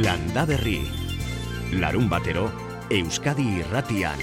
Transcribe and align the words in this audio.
Landa 0.00 0.46
Berri. 0.48 0.80
Larun 1.76 2.08
batero, 2.08 2.48
Euskadi 2.88 3.44
irratian. 3.60 4.16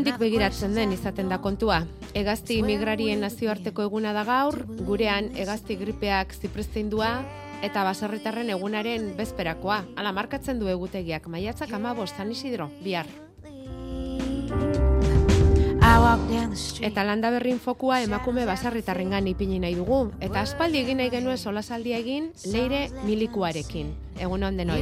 Nondik 0.00 0.16
begiratzen 0.16 0.72
den 0.72 0.94
izaten 0.96 1.28
da 1.28 1.36
kontua. 1.44 1.82
Egazti 2.16 2.62
migrarien 2.64 3.20
nazioarteko 3.20 3.84
eguna 3.84 4.14
da 4.16 4.22
gaur, 4.24 4.56
gurean 4.88 5.28
egazti 5.36 5.76
gripeak 5.76 6.32
zipresteindua 6.32 7.10
eta 7.60 7.82
baserritarren 7.84 8.48
egunaren 8.56 9.10
bezperakoa. 9.18 9.82
Hala 10.00 10.14
markatzen 10.16 10.56
du 10.56 10.72
egutegiak 10.72 11.28
maiatzak 11.28 11.76
amabos 11.76 12.14
San 12.16 12.32
Isidro, 12.32 12.70
bihar. 12.80 13.12
Eta 16.80 17.04
landa 17.04 17.28
berrin 17.36 17.60
fokua 17.60 18.00
emakume 18.00 18.48
basarritarrengan 18.48 19.28
ipini 19.28 19.60
nahi 19.60 19.76
dugu. 19.76 20.06
Eta 20.24 20.46
aspaldi 20.48 20.80
egin 20.80 21.04
nahi 21.04 21.12
genuen 21.12 21.36
solasaldia 21.36 22.00
egin 22.00 22.32
leire 22.48 22.86
milikuarekin. 23.04 23.92
Egun 24.16 24.48
on 24.48 24.56
denoi. 24.56 24.80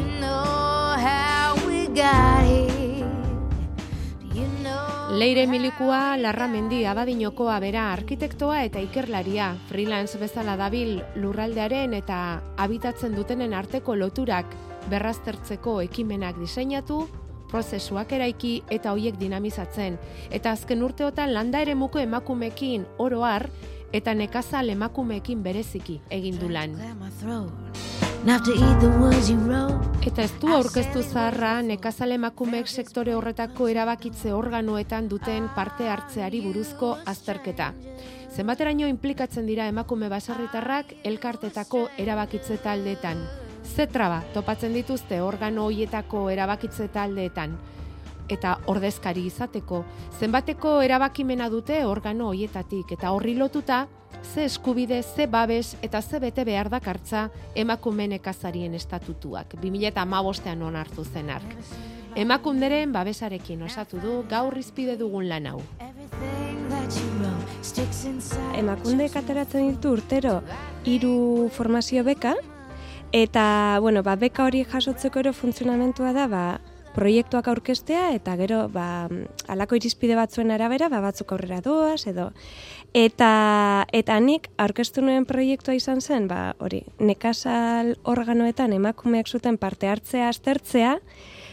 Leire 5.11 5.47
Milikua 5.47 6.19
Larramendi 6.21 6.83
Abadinokoa 6.85 7.55
bera 7.65 7.87
arkitektoa 7.95 8.59
eta 8.67 8.83
ikerlaria, 8.85 9.47
freelance 9.71 10.19
bezala 10.21 10.53
dabil 10.61 10.99
lurraldearen 11.17 11.95
eta 11.97 12.19
habitatzen 12.61 13.17
dutenen 13.17 13.55
arteko 13.57 13.97
loturak 13.97 14.53
berraztertzeko 14.93 15.79
ekimenak 15.87 16.37
diseinatu, 16.37 17.07
prozesuak 17.49 18.13
eraiki 18.19 18.53
eta 18.69 18.93
hoiek 18.93 19.17
dinamizatzen. 19.17 19.97
Eta 20.29 20.53
azken 20.53 20.85
urteotan 20.85 21.33
landa 21.33 21.65
ere 21.65 21.73
muko 21.75 22.05
emakumekin 22.05 22.85
oroar 23.01 23.49
eta 23.93 24.15
nekazal 24.15 24.69
emakumeekin 24.71 25.43
bereziki 25.43 26.01
egin 26.11 26.39
du 26.39 26.49
lan. 26.53 26.75
Eta 30.09 30.23
ez 30.25 30.33
du 30.41 30.51
aurkeztu 30.53 31.03
zaharra 31.03 31.53
nekazale 31.63 32.17
emakumeek 32.19 32.69
sektore 32.69 33.15
horretako 33.15 33.69
erabakitze 33.69 34.33
organoetan 34.35 35.09
duten 35.09 35.49
parte 35.55 35.89
hartzeari 35.89 36.41
buruzko 36.45 36.97
azterketa. 37.07 37.73
Zenbateraino 38.35 38.89
implikatzen 38.89 39.47
dira 39.47 39.69
emakume 39.69 40.09
baserritarrak 40.09 40.95
elkartetako 41.05 41.89
erabakitze 41.99 42.59
taldeetan. 42.65 43.25
Zetraba 43.65 44.23
topatzen 44.35 44.75
dituzte 44.75 45.21
organo 45.23 45.69
hoietako 45.69 46.29
erabakitze 46.31 46.89
taldeetan 46.89 47.59
eta 48.29 48.59
ordezkari 48.67 49.27
izateko, 49.27 49.85
zenbateko 50.21 50.81
erabakimena 50.83 51.49
dute 51.49 51.85
organo 51.87 52.29
hoietatik 52.33 52.93
eta 52.99 53.13
horri 53.13 53.35
lotuta 53.35 53.87
ze 54.23 54.45
eskubide, 54.45 55.03
ze 55.03 55.27
babes 55.27 55.77
eta 55.83 56.03
ze 56.03 56.19
bete 56.21 56.45
behar 56.45 56.69
dakartza 56.69 57.29
emakumen 57.55 58.13
ekazarien 58.13 58.75
estatutuak, 58.75 59.55
2008an 59.63 60.63
onartu 60.63 61.05
zenak. 61.05 61.43
Emakunderen 62.17 62.93
babesarekin 62.93 63.63
osatu 63.63 64.01
du 64.03 64.23
gaur 64.29 64.57
izpide 64.59 64.97
dugun 64.97 65.29
lan 65.29 65.47
hau. 65.47 65.61
Emakunde 68.59 69.09
kateratzen 69.13 69.69
ditu 69.71 69.93
urtero 69.93 70.41
hiru 70.85 71.49
formazio 71.55 72.03
beka, 72.05 72.35
eta 73.13 73.79
bueno, 73.81 74.03
ba, 74.03 74.17
beka 74.17 74.45
hori 74.45 74.65
jasotzeko 74.65 75.21
ero 75.21 75.33
funtzionamentua 75.33 76.13
da, 76.13 76.27
ba, 76.29 76.43
proiektuak 76.99 77.47
aurkestea 77.49 78.11
eta 78.17 78.35
gero 78.41 78.65
ba, 78.75 79.07
alako 79.47 79.79
irizpide 79.79 80.19
batzuen 80.19 80.51
arabera 80.51 80.91
ba, 80.91 81.01
batzuk 81.05 81.33
aurrera 81.37 81.63
doaz 81.65 82.03
edo 82.11 82.33
Eta, 82.97 83.85
eta 83.93 84.17
nik 84.21 84.49
aurkeztu 84.57 85.03
nuen 85.05 85.27
proiektua 85.29 85.75
izan 85.77 86.01
zen, 86.01 86.25
ba, 86.29 86.55
hori, 86.59 86.81
nekazal 86.99 87.93
organoetan 88.09 88.73
emakumeak 88.73 89.29
zuten 89.29 89.59
parte 89.61 89.91
hartzea 89.93 90.31
aztertzea, 90.33 90.95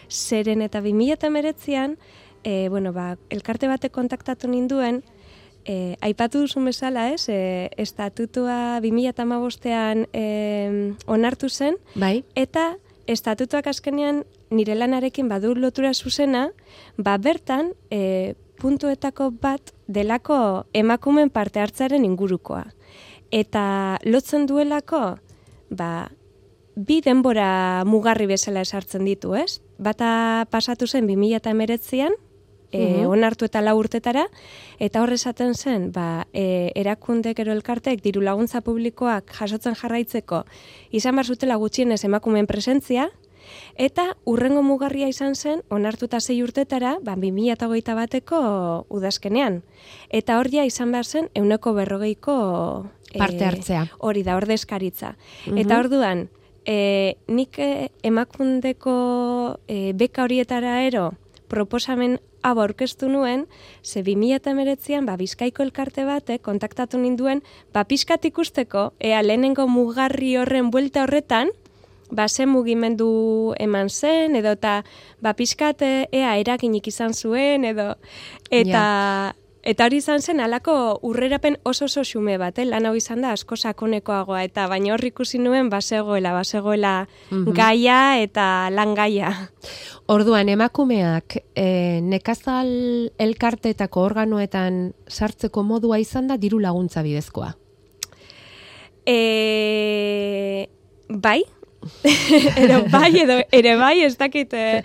zeren 0.09 0.63
eta 0.63 0.79
2008an, 0.81 1.97
e, 2.43 2.69
bueno, 2.69 2.93
ba, 2.95 3.17
elkarte 3.29 3.67
batek 3.67 3.91
kontaktatu 3.91 4.47
ninduen, 4.47 5.01
e, 5.67 5.97
aipatu 5.99 6.45
duzun 6.45 6.71
bezala, 6.71 7.09
ez, 7.11 7.27
e, 7.27 7.69
estatutua 7.83 8.79
2008an 8.85 10.07
e, 10.13 10.25
onartu 11.05 11.49
zen, 11.49 11.75
bai. 11.99 12.23
eta 12.35 12.77
estatutuak 13.11 13.67
azkenean 13.67 14.23
nire 14.49 14.75
lanarekin 14.75 15.29
badu 15.29 15.55
lotura 15.55 15.93
zuzena, 15.93 16.49
ba, 16.97 17.17
bertan, 17.17 17.73
e, 17.89 18.35
puntuetako 18.61 19.31
bat 19.41 19.73
delako 19.87 20.65
emakumen 20.73 21.29
parte 21.29 21.59
hartzaren 21.59 22.05
ingurukoa. 22.05 22.63
Eta 23.31 23.97
lotzen 24.05 24.45
duelako, 24.47 25.17
ba, 25.69 26.09
bi 26.75 26.99
denbora 27.01 27.83
mugarri 27.87 28.27
bezala 28.27 28.61
esartzen 28.61 29.05
ditu, 29.07 29.35
ez? 29.35 29.61
Bata 29.79 30.45
pasatu 30.51 30.87
zen 30.87 31.07
2000 31.07 31.41
eta 31.41 31.51
emeretzian, 31.51 32.15
e, 32.71 33.05
onartu 33.07 33.47
eta 33.47 33.61
lau 33.63 33.75
urtetara, 33.79 34.25
eta 34.79 35.01
horre 35.01 35.15
esaten 35.19 35.53
zen, 35.55 35.91
ba, 35.95 36.25
e, 36.33 36.71
erakundek 36.75 37.39
ero 37.39 37.53
elkartek 37.55 38.03
diru 38.03 38.23
laguntza 38.25 38.61
publikoak 38.65 39.31
jasotzen 39.39 39.77
jarraitzeko 39.79 40.43
izan 40.91 41.15
bar 41.15 41.25
zutela 41.25 41.55
gutxienez 41.61 42.03
emakumen 42.07 42.47
presentzia, 42.47 43.09
Eta 43.75 44.15
urrengo 44.23 44.61
mugarria 44.63 45.09
izan 45.11 45.35
zen, 45.35 45.61
onartuta 45.69 46.21
zei 46.21 46.41
urtetara, 46.43 46.95
ba, 47.03 47.17
2008 47.19 47.95
bateko 47.95 48.39
udazkenean. 48.89 49.63
Eta 50.09 50.39
hor 50.39 50.47
izan 50.47 50.91
behar 50.91 51.05
zen, 51.05 51.29
euneko 51.35 51.73
berrogeiko... 51.73 52.87
Eh, 53.11 53.19
Parte 53.19 53.45
hartzea. 53.45 53.87
hori 53.99 54.23
da, 54.23 54.35
ordezkaritza. 54.35 55.15
Mm 55.47 55.57
Eta 55.57 55.79
orduan, 55.79 56.29
e, 56.65 57.15
nik 57.27 57.59
eh, 57.59 57.89
emakundeko 58.03 59.59
e, 59.67 59.93
beka 59.93 60.23
horietara 60.23 60.81
ero, 60.83 61.13
proposamen 61.47 62.19
hau 62.45 62.59
aurkeztu 62.61 63.09
nuen, 63.09 63.47
ze 63.83 64.03
2008an, 64.03 65.05
ba, 65.05 65.17
bizkaiko 65.17 65.63
elkarte 65.63 66.05
batek 66.05 66.41
kontaktatu 66.41 66.97
ninduen, 67.01 67.41
ba, 67.73 67.83
pizkat 67.83 68.25
ikusteko, 68.25 68.93
ea 68.99 69.21
lehenengo 69.21 69.67
mugarri 69.67 70.35
horren 70.37 70.71
buelta 70.71 71.03
horretan, 71.03 71.49
ba, 72.11 72.27
zen 72.29 72.49
mugimendu 72.49 73.53
eman 73.59 73.89
zen, 73.89 74.35
edo 74.35 74.53
eta 74.57 74.81
ba, 75.21 75.33
pixkat 75.33 75.81
ea 75.85 76.35
erakinik 76.41 76.87
izan 76.87 77.13
zuen, 77.13 77.65
edo 77.65 77.95
eta... 78.51 79.33
Eta 79.65 79.87
hori 79.87 79.97
izan 79.97 80.21
zen, 80.21 80.37
alako 80.45 80.99
urrerapen 81.09 81.55
oso 81.65 81.87
oso 81.87 82.03
xume 82.05 82.35
bat, 82.37 82.59
eh? 82.61 82.67
lan 82.69 82.85
hau 82.85 82.91
izan 82.93 83.23
da 83.25 83.31
asko 83.33 83.57
sakonekoagoa, 83.57 84.43
eta 84.45 84.67
baina 84.69 84.91
hor 84.93 85.01
ikusi 85.07 85.39
nuen 85.41 85.71
basegoela, 85.73 86.35
basegoela 86.37 87.07
mm 87.31 87.55
gaia 87.57 88.21
eta 88.21 88.69
lan 88.69 88.93
gaia. 88.93 89.31
Orduan, 90.13 90.51
emakumeak 90.53 91.39
e, 91.57 91.65
nekazal 92.05 92.69
elkartetako 93.17 94.05
organoetan 94.05 94.93
sartzeko 95.09 95.63
modua 95.65 95.97
izan 95.97 96.29
da 96.29 96.37
diru 96.37 96.61
laguntza 96.61 97.01
bidezkoa? 97.01 97.55
E, 99.01 100.69
bai, 101.09 101.39
edo 102.63 102.83
bai, 102.91 103.11
edo 103.21 103.37
ere 103.51 103.75
bai, 103.77 104.01
ez 104.05 104.15
dakit. 104.17 104.53
Eh, 104.53 104.81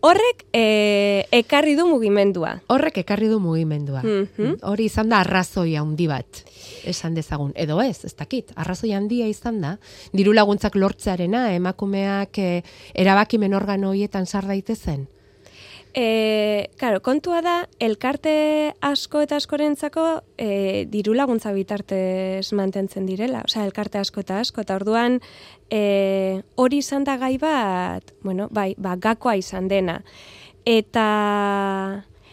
horrek 0.00 0.44
eh, 0.52 1.24
ekarri 1.32 1.74
du 1.78 1.86
mugimendua. 1.86 2.56
Horrek 2.72 3.02
ekarri 3.04 3.30
du 3.30 3.38
mugimendua. 3.40 4.02
Mhm. 4.02 4.58
Hori 4.68 4.88
izan 4.90 5.12
da 5.12 5.22
arrazoi 5.22 5.76
handi 5.76 6.08
bat, 6.10 6.42
esan 6.88 7.14
dezagun. 7.14 7.52
Edo 7.54 7.80
ez, 7.82 8.04
ez 8.04 8.14
dakit, 8.18 8.52
arrazoi 8.56 8.92
handia 8.96 9.28
izan 9.30 9.60
da, 9.62 9.76
diru 10.12 10.34
laguntzak 10.36 10.76
lortzearena, 10.76 11.50
emakumeak 11.56 12.38
eh, 12.42 12.62
erabakimen 12.94 13.54
organo 13.54 13.92
horietan 13.94 14.26
sar 14.26 14.48
daitezen. 14.50 15.06
E, 15.94 16.70
claro, 16.78 17.02
kontua 17.04 17.42
da, 17.44 17.56
elkarte 17.76 18.72
asko 18.80 19.20
eta 19.20 19.36
askorentzako 19.36 20.04
e, 20.40 20.86
diru 20.88 21.12
laguntza 21.12 21.52
bitartez 21.52 22.48
mantentzen 22.56 23.04
direla. 23.04 23.42
Osea, 23.44 23.66
elkarte 23.68 24.00
asko 24.00 24.24
eta 24.24 24.40
asko, 24.40 24.64
eta 24.64 24.78
orduan 24.80 25.20
e, 25.68 26.40
hori 26.56 26.80
izan 26.80 27.04
da 27.04 27.18
gai 27.20 27.36
bat, 27.42 28.14
bueno, 28.24 28.48
bai, 28.50 28.72
ba, 28.78 28.96
gakoa 28.96 29.36
izan 29.36 29.68
dena. 29.68 30.00
Eta, 30.64 31.06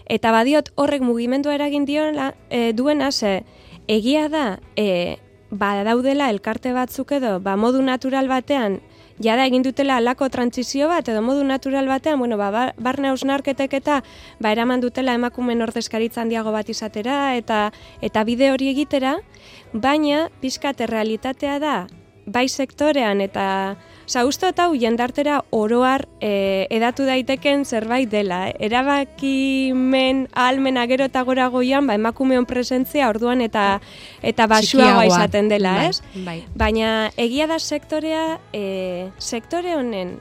eta 0.07 0.31
badiot 0.31 0.71
horrek 0.79 1.03
mugimendu 1.03 1.51
eragin 1.51 1.83
diola, 1.89 2.31
e, 2.50 2.71
duena, 2.71 3.11
ze, 3.11 3.41
egia 3.91 4.29
da, 4.31 4.59
e, 4.79 5.17
ba, 5.51 5.73
daudela 5.83 6.29
elkarte 6.31 6.71
batzuk 6.71 7.11
edo, 7.19 7.39
ba, 7.44 7.57
modu 7.59 7.81
natural 7.83 8.31
batean, 8.31 8.79
jada 9.19 9.45
egin 9.45 9.63
dutela 9.63 9.98
alako 10.00 10.30
trantzizio 10.30 10.88
bat, 10.88 11.07
edo 11.07 11.21
modu 11.21 11.44
natural 11.44 11.88
batean, 11.88 12.19
bueno, 12.19 12.38
ba, 12.38 12.50
ba 12.51 12.63
barne 12.77 13.12
hausnarketek 13.12 13.74
eta 13.81 14.01
ba, 14.39 14.51
eraman 14.51 14.81
dutela 14.81 15.13
emakumen 15.19 15.62
ordezkaritzan 15.62 16.30
diago 16.30 16.51
bat 16.56 16.69
izatera, 16.69 17.36
eta 17.36 17.69
eta 18.01 18.24
bide 18.24 18.51
hori 18.51 18.71
egitera, 18.71 19.18
baina 19.74 20.30
pizkate 20.42 20.88
realitatea 20.88 21.60
da, 21.60 21.75
bai 22.25 22.48
sektorean 22.48 23.21
eta 23.21 23.75
Osa, 24.09 24.23
uste 24.25 24.47
eta 24.50 24.63
jendartera 24.73 25.35
oroar 25.53 26.07
e, 26.17 26.65
edatu 26.73 27.06
daiteken 27.06 27.61
zerbait 27.61 28.09
dela. 28.09 28.47
Eh? 28.50 28.56
Erabaki 28.65 29.69
men, 29.77 30.23
almen 30.33 30.79
agero 30.81 31.06
eta 31.06 31.21
gora 31.27 31.45
goian, 31.53 31.85
ba, 31.85 31.94
emakumeon 31.94 32.47
presentzia 32.50 33.06
orduan 33.11 33.44
eta 33.45 33.77
eta 34.25 34.47
basua 34.50 35.03
izaten 35.06 35.51
dela, 35.51 35.75
bai, 35.77 35.91
ez? 35.91 36.23
Bai. 36.25 36.39
Baina 36.57 37.11
egia 37.21 37.45
da 37.45 37.59
sektorea, 37.59 38.39
e, 38.50 39.11
sektore 39.21 39.75
honen 39.77 40.15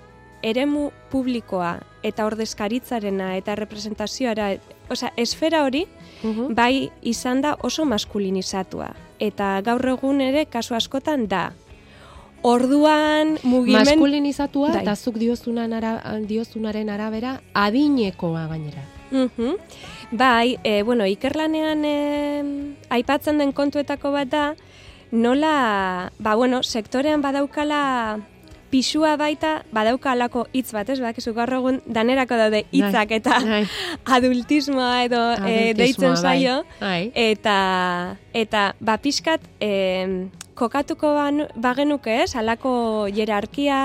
eremu 0.45 0.91
publikoa 1.09 1.79
eta 2.05 2.27
ordezkaritzarena 2.29 3.31
eta 3.39 3.55
representazioara, 3.57 4.51
osea, 4.93 5.15
esfera 5.17 5.63
hori, 5.65 5.87
bai 6.53 6.91
izan 7.01 7.41
da 7.41 7.55
oso 7.65 7.89
maskulinizatua. 7.89 8.91
Eta 9.19 9.63
gaur 9.65 9.89
egun 9.97 10.21
ere 10.21 10.45
kasu 10.45 10.77
askotan 10.77 11.25
da, 11.33 11.47
Orduan 12.43 13.39
mugimen 13.43 13.83
maskulinizatua 13.83 14.71
eta 14.81 14.95
zuk 14.95 15.19
diozunan 15.19 15.73
ara, 15.75 15.99
diozunaren 16.23 16.89
arabera 16.89 17.41
adinekoa 17.55 18.47
gainera. 18.47 18.85
Mhm. 19.11 19.57
Bai, 20.13 20.59
e, 20.65 20.83
bueno, 20.83 21.07
ikerlanean 21.07 21.85
e, 21.85 21.99
aipatzen 22.91 23.39
den 23.39 23.53
kontuetako 23.53 24.13
bat 24.13 24.29
da 24.29 24.55
nola, 25.11 26.13
ba 26.19 26.35
bueno, 26.37 26.63
sektorean 26.63 27.23
badaukala 27.23 28.21
pisua 28.71 29.17
baita 29.21 29.63
badauka 29.73 30.13
alako 30.13 30.47
hitz 30.53 30.73
bat, 30.73 30.89
ez? 30.89 31.01
Bakizu 31.01 31.35
gaur 31.37 31.53
egun 31.59 31.81
danerako 31.87 32.41
daude 32.41 32.65
hitzak 32.73 33.15
eta 33.19 33.39
bai. 33.45 33.63
adultismoa 34.19 35.05
edo 35.07 35.23
e, 35.45 35.73
deitzen 35.79 36.15
bai. 36.15 36.23
zaio 36.23 36.59
bai. 36.81 37.11
eta 37.15 37.57
eta 38.33 38.73
ba 38.81 38.99
pixkat 39.03 39.45
e, 39.61 40.29
kokatuko 40.59 41.13
ban, 41.15 41.45
bagenuke, 41.55 42.15
ez, 42.25 42.35
alako 42.37 42.73
jerarkia 43.15 43.79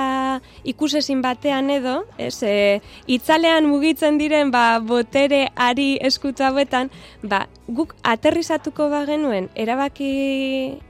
ikusezin 0.74 1.22
batean 1.22 1.70
edo, 1.74 2.00
ez, 2.18 2.36
e, 2.42 2.82
itzalean 3.14 3.68
mugitzen 3.70 4.18
diren, 4.18 4.52
ba, 4.54 4.80
botere 4.82 5.46
ari 5.68 5.94
eskutu 6.10 6.46
hauetan, 6.48 6.90
ba, 7.22 7.46
guk 7.68 7.94
aterrizatuko 8.16 8.90
bagenuen 8.94 9.52
erabaki 9.54 10.14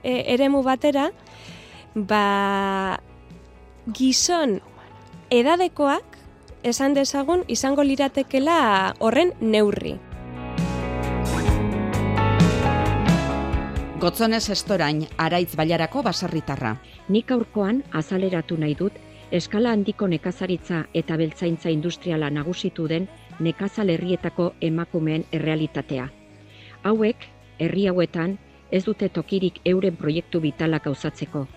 e, 0.04 0.16
eremu 0.38 0.64
batera, 0.64 1.10
ba, 1.96 2.24
gizon 3.92 4.62
edadekoak, 5.30 6.18
esan 6.64 6.94
dezagun, 6.96 7.44
izango 7.48 7.84
liratekela 7.84 8.94
horren 9.00 9.34
neurri. 9.42 9.98
Gotzonez 14.00 14.50
estorain, 14.52 15.06
araitz 15.18 15.56
bailarako 15.56 16.04
baserritarra. 16.04 16.78
Nik 17.10 17.32
aurkoan 17.32 17.84
azaleratu 17.92 18.58
nahi 18.60 18.76
dut, 18.80 18.96
eskala 19.32 19.72
handiko 19.72 20.08
nekazaritza 20.08 20.86
eta 20.94 21.18
beltzaintza 21.18 21.72
industriala 21.72 22.30
nagusitu 22.30 22.88
den 22.88 23.10
nekazal 23.40 23.90
herrietako 23.90 24.54
emakumeen 24.62 25.26
errealitatea. 25.32 26.08
Hauek, 26.84 27.28
herri 27.60 27.88
hauetan, 27.88 28.38
ez 28.72 28.84
dute 28.86 29.10
tokirik 29.10 29.60
euren 29.66 29.96
proiektu 29.96 30.42
vitalak 30.42 30.84
gauzatzeko. 30.84 31.48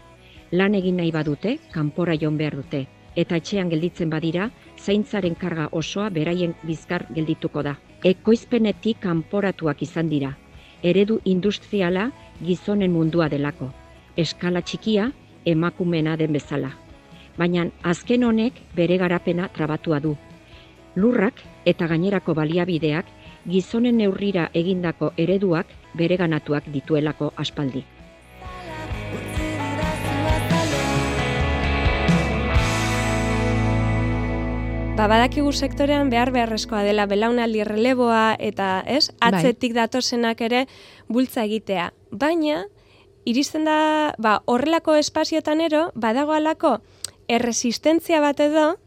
Lan 0.57 0.73
egin 0.79 0.97
nahi 0.97 1.11
badute, 1.13 1.59
kanpora 1.73 2.15
jon 2.17 2.37
behar 2.41 2.55
dute, 2.57 2.79
eta 3.21 3.37
etxean 3.37 3.69
gelditzen 3.69 4.09
badira, 4.09 4.47
zaintzaren 4.81 5.35
karga 5.37 5.67
osoa 5.81 6.07
beraien 6.15 6.55
bizkar 6.65 7.03
geldituko 7.17 7.65
da. 7.67 7.75
Ekoizpenetik 8.11 9.03
kanporatuak 9.03 9.83
izan 9.85 10.09
dira. 10.09 10.31
Eredu 10.83 11.19
industriala 11.25 12.07
gizonen 12.41 12.95
mundua 12.95 13.29
delako. 13.29 13.69
Eskala 14.17 14.63
txikia 14.63 15.11
emakumena 15.45 16.17
den 16.17 16.33
bezala. 16.33 16.71
Baina 17.37 17.67
azken 17.83 18.25
honek 18.25 18.63
bere 18.79 18.97
garapena 19.03 19.51
trabatua 19.59 19.99
du. 20.01 20.15
Lurrak 20.97 21.43
eta 21.67 21.91
gainerako 21.91 22.37
baliabideak 22.39 23.13
gizonen 23.45 24.01
neurrira 24.01 24.49
egindako 24.55 25.13
ereduak 25.27 25.77
bere 26.01 26.17
ganatuak 26.17 26.73
dituelako 26.73 27.35
aspaldi. 27.37 27.85
Ba, 34.97 35.11
badakigu 35.13 35.51
sektorean 35.53 36.09
behar 36.09 36.31
beharrezkoa 36.33 36.79
dela 36.87 37.05
belaunaldi 37.05 37.61
releboa 37.69 38.39
eta, 38.41 38.81
ez, 38.89 39.11
bai. 39.11 39.29
atzetik 39.29 39.75
bai. 39.75 39.83
datozenak 39.83 40.41
ere 40.41 40.63
bultza 41.13 41.45
egitea. 41.45 41.91
Baina, 42.11 42.63
iristen 43.29 43.69
da, 43.69 44.15
ba, 44.17 44.39
horrelako 44.49 44.97
espazioetan 44.97 45.61
ero, 45.61 45.91
badago 45.93 46.33
alako 46.33 46.79
erresistentzia 47.29 48.23
bat 48.25 48.41
edo, 48.41 48.79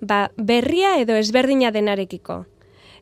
ba, 0.00 0.32
berria 0.34 0.96
edo 0.98 1.14
ezberdina 1.14 1.70
denarekiko. 1.70 2.42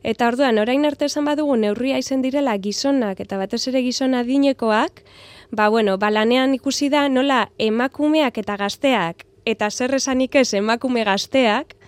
Eta 0.05 0.29
orduan, 0.29 0.61
orain 0.61 0.85
arte 0.85 1.09
esan 1.09 1.25
badugu 1.25 1.57
neurria 1.57 1.97
izen 1.97 2.21
direla 2.21 2.53
gizonak 2.61 3.17
eta 3.23 3.41
batez 3.41 3.63
ere 3.71 3.81
gizona 3.81 4.21
dinekoak, 4.27 5.01
ba, 5.49 5.71
bueno, 5.73 5.97
balanean 5.97 6.53
ikusi 6.53 6.93
da 6.93 7.07
nola 7.09 7.47
emakumeak 7.57 8.37
eta 8.37 8.61
gazteak, 8.61 9.25
eta 9.43 9.71
zer 9.71 9.95
esanik 9.97 10.35
ez 10.35 10.51
emakume 10.53 11.01
gazteak, 11.07 11.79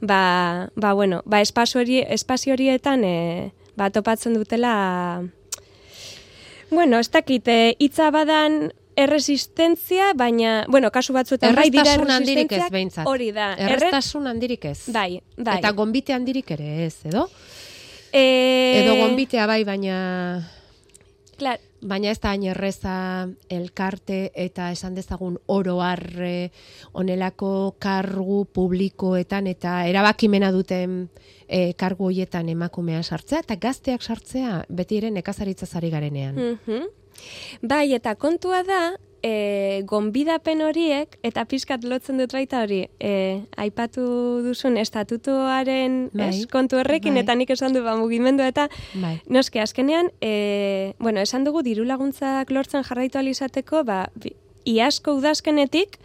ba, 0.00 0.70
ba, 0.74 0.92
bueno, 0.92 1.22
ba 1.24 1.40
espazio, 1.40 1.80
hori, 1.80 2.00
espazio 2.08 2.54
horietan 2.54 3.04
e, 3.04 3.52
ba, 3.76 3.90
topatzen 3.90 4.34
dutela 4.34 5.22
bueno, 6.70 6.98
ez 6.98 7.10
dakit, 7.10 7.48
e, 7.48 7.76
hitza 7.78 8.10
badan 8.14 8.70
erresistentzia, 9.00 10.12
baina, 10.14 10.64
bueno, 10.68 10.90
kasu 10.92 11.14
batzuetan 11.16 11.54
bai 11.56 11.68
dira 11.72 11.94
erresistentzia, 11.94 13.06
hori 13.08 13.30
da. 13.32 13.52
Errestasun 13.58 14.28
handirik 14.30 14.66
ez. 14.70 14.78
Bai, 14.92 15.20
bai. 15.36 15.58
Eta 15.58 15.72
gonbite 15.76 16.14
handirik 16.14 16.50
ere 16.56 16.86
ez, 16.86 16.94
edo? 17.08 17.28
E... 18.12 18.82
Edo 18.82 18.96
gonbitea 18.98 19.46
bai, 19.46 19.62
baina... 19.64 19.96
Klar, 21.38 21.60
baina 21.82 22.10
ez 22.10 22.18
da 22.20 22.30
hain 22.30 22.44
erreza 22.52 23.28
elkarte 23.48 24.30
eta 24.34 24.70
esan 24.74 24.94
dezagun 24.94 25.38
oro 25.46 25.80
harre 25.80 26.50
onelako 26.92 27.76
kargu 27.78 28.44
publikoetan 28.52 29.46
eta 29.46 29.84
erabakimena 29.88 30.52
duten 30.52 31.08
e, 31.48 31.72
kargu 31.72 32.10
hoietan 32.10 32.48
emakumea 32.48 33.02
sartzea 33.02 33.44
eta 33.44 33.56
gazteak 33.56 34.02
sartzea 34.02 34.64
beti 34.68 35.00
ere 35.00 35.10
nekazaritza 35.10 35.66
zari 35.66 35.90
garenean. 35.90 36.36
Mm 36.36 36.88
Bai, 37.60 37.92
eta 37.92 38.14
kontua 38.16 38.62
da, 38.64 38.94
e, 39.22 39.82
gonbidapen 39.88 40.62
horiek, 40.64 41.16
eta 41.26 41.44
pizkat 41.48 41.84
lotzen 41.84 42.20
dut 42.20 42.32
baita 42.32 42.62
hori, 42.64 42.82
e, 42.98 43.12
aipatu 43.60 44.04
duzun 44.44 44.78
estatutuaren 44.80 46.08
bai, 46.16 46.30
kontu 46.52 46.80
horrekin, 46.80 47.16
bai. 47.16 47.24
eta 47.24 47.36
nik 47.36 47.52
esan 47.54 47.76
du 47.76 47.84
ba, 47.84 47.96
mugimendu 48.00 48.44
eta 48.46 48.68
bai. 48.94 49.18
noske, 49.28 49.60
azkenean, 49.60 50.10
e, 50.20 50.94
bueno, 50.98 51.20
esan 51.20 51.44
dugu 51.44 51.62
diru 51.66 51.84
laguntzak 51.88 52.50
lortzen 52.50 52.86
jarraitu 52.86 53.20
alizateko, 53.20 53.84
ba, 53.84 54.06
iasko 54.64 55.16
udazkenetik, 55.18 55.98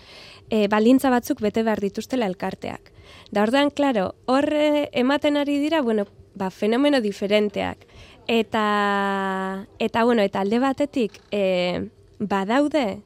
e, 0.50 0.67
balintza 0.72 1.10
batzuk 1.13 1.41
bete 1.41 1.63
behar 1.63 1.81
dituztela 1.84 2.27
elkarteak. 2.27 2.91
Da 3.31 3.43
orduan, 3.43 3.72
klaro, 3.72 4.13
horre 4.25 4.89
ematen 4.93 5.38
ari 5.38 5.57
dira, 5.60 5.81
bueno, 5.81 6.05
ba, 6.36 6.51
fenomeno 6.51 7.01
diferenteak. 7.01 7.88
Eta, 8.27 9.67
eta, 9.79 10.03
bueno, 10.03 10.24
eta 10.25 10.41
alde 10.41 10.60
batetik, 10.60 11.19
e, 11.31 11.89
badaude 12.19 13.01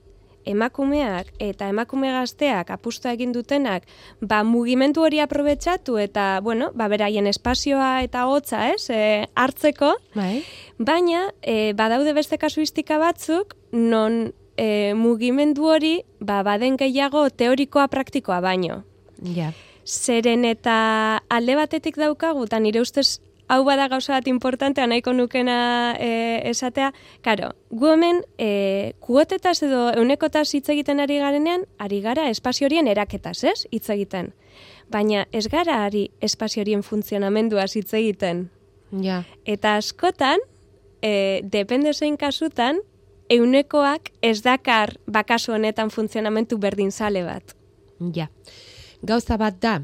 emakumeak 0.50 1.30
eta 1.42 1.68
emakume 1.70 2.12
gazteak 2.14 2.72
apustu 2.74 3.10
egin 3.12 3.34
dutenak 3.36 3.86
ba, 4.22 4.42
mugimendu 4.44 5.04
hori 5.06 5.20
aprobetsatu 5.20 5.98
eta 6.02 6.40
bueno, 6.44 6.72
ba, 6.74 6.88
beraien 6.92 7.28
espazioa 7.28 8.02
eta 8.06 8.26
hotza 8.32 8.70
ez, 8.74 8.90
e, 8.90 9.28
hartzeko, 9.36 9.94
bai. 10.16 10.44
baina 10.78 11.30
e, 11.42 11.74
badaude 11.78 12.14
beste 12.18 12.40
kasuistika 12.42 13.00
batzuk 13.02 13.56
non 13.72 14.32
e, 14.58 14.94
mugimendu 14.96 15.70
hori 15.70 15.96
ba, 16.20 16.42
baden 16.44 16.78
gehiago 16.80 17.30
teorikoa 17.30 17.88
praktikoa 17.88 18.42
baino. 18.42 18.84
Ja. 19.36 19.54
Zeren 19.86 20.46
eta 20.46 21.20
alde 21.34 21.56
batetik 21.58 21.98
daukagu, 21.98 22.46
eta 22.46 22.60
nire 22.62 22.82
ustez 22.82 23.20
hau 23.50 23.64
bada 23.66 23.88
gauza 23.90 24.14
bat 24.14 24.28
importantea 24.30 24.86
nahiko 24.88 25.14
nukena 25.14 25.96
e, 26.00 26.10
esatea, 26.52 26.92
karo, 27.26 27.50
gu 27.72 27.90
hemen 27.96 28.22
e, 28.38 28.94
kuotetaz 29.02 29.58
edo 29.66 29.88
eunekotaz 29.98 30.48
hitz 30.54 30.70
egiten 30.70 31.02
ari 31.02 31.18
garenean, 31.20 31.66
ari 31.82 32.02
gara 32.06 32.30
espazio 32.30 32.70
horien 32.70 32.88
eraketaz, 32.88 33.44
ez? 33.44 33.66
Hitz 33.74 33.90
egiten. 33.90 34.32
Baina 34.94 35.26
ez 35.34 35.48
gara 35.50 35.82
ari 35.88 36.10
espazio 36.22 36.62
horien 36.62 36.86
funtzionamendua 36.86 37.66
hitz 37.74 37.90
egiten. 37.98 38.48
Ja. 39.02 39.24
Eta 39.46 39.76
askotan, 39.82 40.46
e, 41.02 41.42
depende 41.44 41.94
zein 41.94 42.18
kasutan, 42.18 42.84
eunekoak 43.30 44.12
ez 44.22 44.42
dakar 44.46 44.96
bakaso 45.06 45.54
honetan 45.54 45.90
funtzionamentu 45.90 46.58
berdin 46.58 46.92
sale 46.92 47.24
bat. 47.26 47.56
Ja. 48.14 48.30
Gauza 49.02 49.38
bat 49.38 49.58
da, 49.62 49.80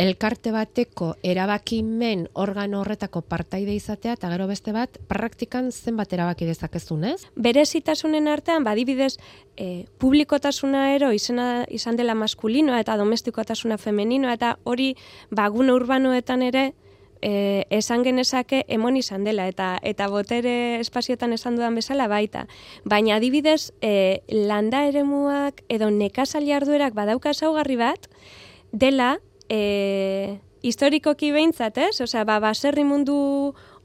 elkarte 0.00 0.48
bateko 0.54 1.10
erabakimen 1.22 2.24
organo 2.40 2.80
horretako 2.80 3.20
partaide 3.20 3.74
izatea 3.76 4.14
eta 4.16 4.30
gero 4.32 4.46
beste 4.48 4.72
bat 4.72 4.96
praktikan 5.12 5.68
zenbat 5.72 6.14
erabaki 6.16 6.48
dezakezun, 6.48 7.04
ez? 7.04 7.18
Berezitasunen 7.36 8.30
artean 8.32 8.64
badibidez 8.64 9.18
e, 9.56 9.84
publikotasuna 10.00 10.94
ero 10.94 11.12
izena 11.12 11.66
izan 11.68 12.00
dela 12.00 12.16
maskulinoa 12.16 12.80
eta 12.80 12.96
domestikotasuna 12.96 13.76
femeninoa 13.76 14.38
eta 14.40 14.54
hori 14.64 14.94
bagun 15.30 15.68
urbanoetan 15.76 16.48
ere 16.48 16.70
e, 17.20 17.66
esan 17.68 18.00
genezake 18.06 18.64
emon 18.72 18.96
izan 18.96 19.28
dela 19.28 19.50
eta 19.52 19.74
eta 19.84 20.08
botere 20.08 20.80
espazioetan 20.80 21.36
esan 21.36 21.60
dudan 21.60 21.76
bezala 21.76 22.08
baita. 22.08 22.46
Baina 22.88 23.20
adibidez 23.20 23.74
e, 23.84 24.22
landa 24.32 24.86
eremuak 24.88 25.60
edo 25.68 25.92
nekazal 25.92 26.48
jarduerak 26.48 26.96
badauka 26.96 27.36
saugarri 27.36 27.76
bat 27.76 28.08
dela 28.72 29.18
e, 29.50 30.38
historikoki 30.62 31.32
behintzat, 31.34 31.78
ez? 31.78 32.00
Osea, 32.00 32.24
ba, 32.24 32.38
baserri 32.40 32.84
mundu 32.86 33.18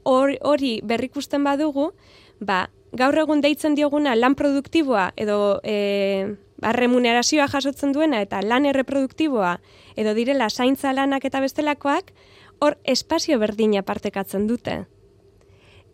hori 0.06 0.72
berrikusten 0.86 1.44
badugu, 1.44 1.90
ba, 2.38 2.66
gaur 2.96 3.18
egun 3.18 3.42
deitzen 3.42 3.74
dioguna 3.74 4.14
lan 4.14 4.36
produktiboa 4.38 5.10
edo 5.18 5.58
e, 5.66 6.36
ba, 6.62 6.72
remunerazioa 6.76 7.48
jasotzen 7.50 7.92
duena 7.92 8.22
eta 8.22 8.40
lan 8.44 8.68
erreproduktiboa 8.70 9.56
edo 9.98 10.14
direla 10.14 10.48
zaintza 10.48 10.94
lanak 10.94 11.26
eta 11.26 11.42
bestelakoak, 11.42 12.12
hor 12.60 12.78
espazio 12.84 13.38
berdina 13.38 13.82
partekatzen 13.82 14.46
dute. 14.46 14.84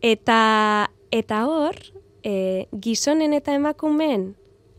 Eta 0.03 0.91
eta 1.13 1.43
hor, 1.49 1.79
e, 2.23 2.69
gizonen 2.73 3.33
eta 3.33 3.55
emakumeen 3.55 4.33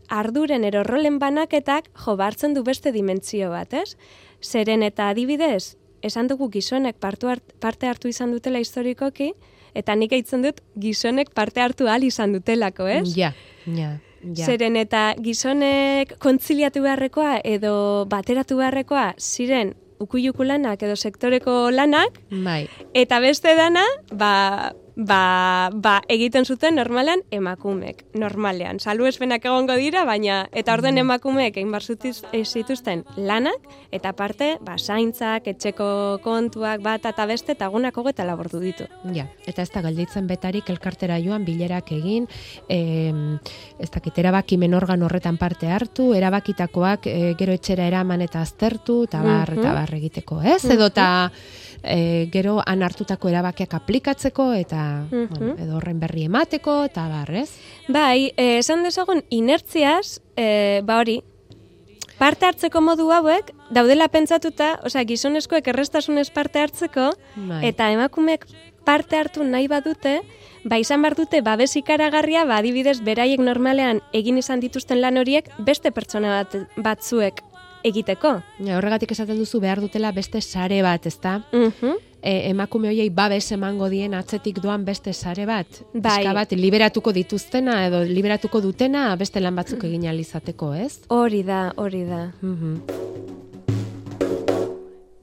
arduren 0.08 0.64
ero 0.64 0.82
rolen 0.84 1.18
banaketak 1.18 1.88
jo 2.04 2.16
hartzen 2.20 2.54
du 2.54 2.62
beste 2.64 2.92
dimentsio 2.92 3.50
bat, 3.50 3.72
ez? 3.72 3.96
Zeren 4.44 4.84
eta 4.84 5.08
adibidez, 5.08 5.76
esan 6.04 6.28
dugu 6.28 6.50
gizonek 6.52 6.98
parte 7.00 7.88
hartu 7.88 8.10
izan 8.12 8.34
dutela 8.34 8.60
historikoki, 8.60 9.32
eta 9.74 9.94
nik 9.98 10.12
eitzen 10.12 10.44
dut 10.44 10.60
gizonek 10.78 11.32
parte 11.34 11.62
hartu 11.64 11.88
ahal 11.88 12.04
izan 12.06 12.34
dutelako, 12.36 12.86
ez? 12.86 13.06
Ja, 13.16 13.32
ja. 13.66 13.96
Ja. 14.24 14.46
Zeren 14.48 14.78
eta 14.80 15.10
gizonek 15.20 16.14
kontziliatu 16.22 16.80
beharrekoa 16.80 17.42
edo 17.44 17.74
bateratu 18.08 18.56
beharrekoa 18.56 19.10
ziren 19.20 19.74
ukuiuku 20.00 20.46
lanak 20.48 20.82
edo 20.86 20.96
sektoreko 20.96 21.68
lanak, 21.74 22.16
bai. 22.30 22.64
eta 22.96 23.20
beste 23.20 23.52
dana, 23.58 23.84
ba, 24.12 24.72
ba, 24.96 25.70
ba, 25.74 25.94
egiten 26.08 26.44
zuten 26.44 26.76
normalan 26.78 27.22
emakumek, 27.34 28.04
normalean. 28.14 28.78
Salu 28.80 29.08
espenak 29.08 29.44
egongo 29.44 29.76
dira, 29.78 30.04
baina 30.06 30.44
eta 30.52 30.74
orden 30.74 30.94
mm. 30.94 31.04
emakumeek 31.04 31.56
egin 31.56 31.72
barzutiz 31.74 32.22
zituzten 32.44 33.04
lanak, 33.16 33.66
eta 33.94 34.14
parte, 34.16 34.54
ba, 34.64 34.76
zaintzak, 34.78 35.48
etxeko 35.54 36.20
kontuak, 36.24 36.82
bat 36.84 37.06
eta 37.10 37.26
beste, 37.26 37.54
eta 37.58 37.68
gunako 37.72 38.06
eta 38.10 38.26
labordu 38.26 38.60
ditu. 38.62 38.86
Ja, 39.14 39.26
eta 39.46 39.62
ez 39.62 39.70
da 39.74 39.82
galditzen 39.84 40.28
betarik 40.30 40.70
elkartera 40.70 41.18
joan 41.22 41.44
bilerak 41.44 41.90
egin, 41.96 42.28
e, 42.68 43.10
ez 43.78 43.90
dakit, 43.90 44.18
erabakimen 44.22 44.74
organ 44.74 45.02
horretan 45.02 45.38
parte 45.40 45.70
hartu, 45.70 46.12
erabakitakoak 46.14 47.08
e, 47.10 47.34
gero 47.38 47.54
etxera 47.56 47.88
eraman 47.90 48.22
eta 48.24 48.42
aztertu, 48.44 49.02
eta 49.08 49.22
bar, 49.24 49.56
eta 49.56 49.68
mhm. 49.68 49.74
bar 49.74 49.94
egiteko, 49.98 50.40
ez? 50.44 50.62
Edo 50.70 50.90
eta 50.92 51.08
e, 51.84 52.28
gero 52.32 52.60
han 52.66 52.82
hartutako 52.82 53.28
erabakiak 53.30 53.74
aplikatzeko 53.76 54.52
eta 54.56 55.04
bueno, 55.10 55.54
edo 55.60 55.76
horren 55.78 56.00
berri 56.00 56.26
emateko 56.30 56.82
eta 56.88 57.06
barrez. 57.08 57.50
Bai, 57.88 58.32
eh, 58.36 58.58
esan 58.58 58.82
dezagun 58.82 59.22
inertziaz, 59.30 60.20
e, 60.36 60.80
ba 60.84 60.98
hori, 60.98 61.20
parte 62.18 62.46
hartzeko 62.46 62.80
modu 62.80 63.10
hauek 63.12 63.52
daudela 63.74 64.08
pentsatuta, 64.08 64.78
osea 64.86 65.04
gizonezkoek 65.04 65.68
errestasunez 65.68 66.30
parte 66.30 66.62
hartzeko 66.62 67.10
bai. 67.36 67.60
eta 67.68 67.90
emakumeek 67.92 68.46
parte 68.84 69.16
hartu 69.16 69.44
nahi 69.44 69.66
badute, 69.68 70.20
ba 70.64 70.78
izan 70.78 71.02
bar 71.02 71.16
dute 71.16 71.40
babes 71.40 71.74
ikaragarria, 71.76 72.44
ba 72.44 72.58
adibidez 72.60 73.00
beraiek 73.04 73.40
normalean 73.40 74.02
egin 74.12 74.38
izan 74.38 74.60
dituzten 74.60 75.00
lan 75.00 75.16
horiek 75.16 75.48
beste 75.58 75.90
pertsona 75.90 76.42
bat 76.42 76.56
batzuek 76.76 77.42
egiteko. 77.84 78.38
Ja, 78.64 78.78
horregatik 78.78 79.12
esaten 79.14 79.38
duzu 79.38 79.60
behar 79.62 79.82
dutela 79.84 80.12
beste 80.16 80.40
sare 80.40 80.80
bat, 80.82 81.06
ezta? 81.06 81.38
Mhm. 81.52 82.00
E, 82.24 82.48
emakume 82.48 82.88
hoiei 82.88 83.10
babes 83.12 83.52
emango 83.52 83.90
dien 83.92 84.14
atzetik 84.16 84.62
doan 84.64 84.84
beste 84.84 85.12
sare 85.12 85.44
bat. 85.44 85.66
Bai. 85.92 86.24
bat 86.32 86.52
liberatuko 86.56 87.12
dituztena 87.12 87.82
edo 87.86 88.00
liberatuko 88.02 88.62
dutena 88.64 89.14
beste 89.16 89.40
lan 89.40 89.54
batzuk 89.54 89.84
egin 89.84 90.04
izateko, 90.04 90.72
ez? 90.74 91.00
Hori 91.08 91.42
da, 91.42 91.72
hori 91.76 92.04
da. 92.04 92.32
Mhm. 92.40 92.80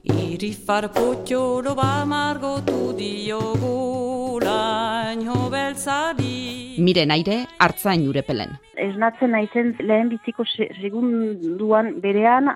Iri 0.04 0.52
farputxoro 0.52 1.74
ba 1.74 2.04
margotu 2.04 2.94
diogu 2.96 4.01
laino 4.44 5.48
beltzari 5.52 6.76
Miren 6.78 7.10
aire, 7.14 7.42
hartzain 7.58 8.06
urepelen 8.08 8.58
ez 8.82 8.94
natzen 8.98 9.32
naizen 9.36 9.74
lehen 9.78 10.10
biziko 10.10 10.44
segunduan 10.80 11.94
berean 12.04 12.50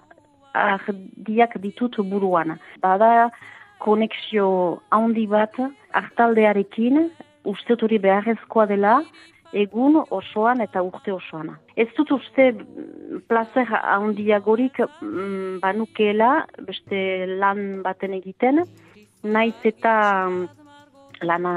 ardiak 0.57 1.59
ditut 1.62 1.99
buruan. 2.11 2.57
Bada 2.83 3.31
konexio 3.85 4.49
handi 4.97 5.26
bat 5.31 5.55
hartaldearekin 6.00 7.11
uste 7.52 7.76
hori 7.83 7.99
beharrezkoa 8.02 8.66
dela 8.73 8.97
egun 9.52 10.00
osoan 10.11 10.61
eta 10.64 10.83
urte 10.83 11.12
osoan. 11.12 11.52
Ez 11.76 11.88
dut 11.97 12.11
uste 12.16 12.50
plazer 13.28 13.71
handiagorik 13.83 14.81
mm, 14.81 15.61
banukeela 15.62 16.31
beste 16.66 16.99
lan 17.40 17.83
baten 17.87 18.16
egiten, 18.19 18.64
naiz 19.23 19.57
eta 19.64 19.95
lana 21.23 21.54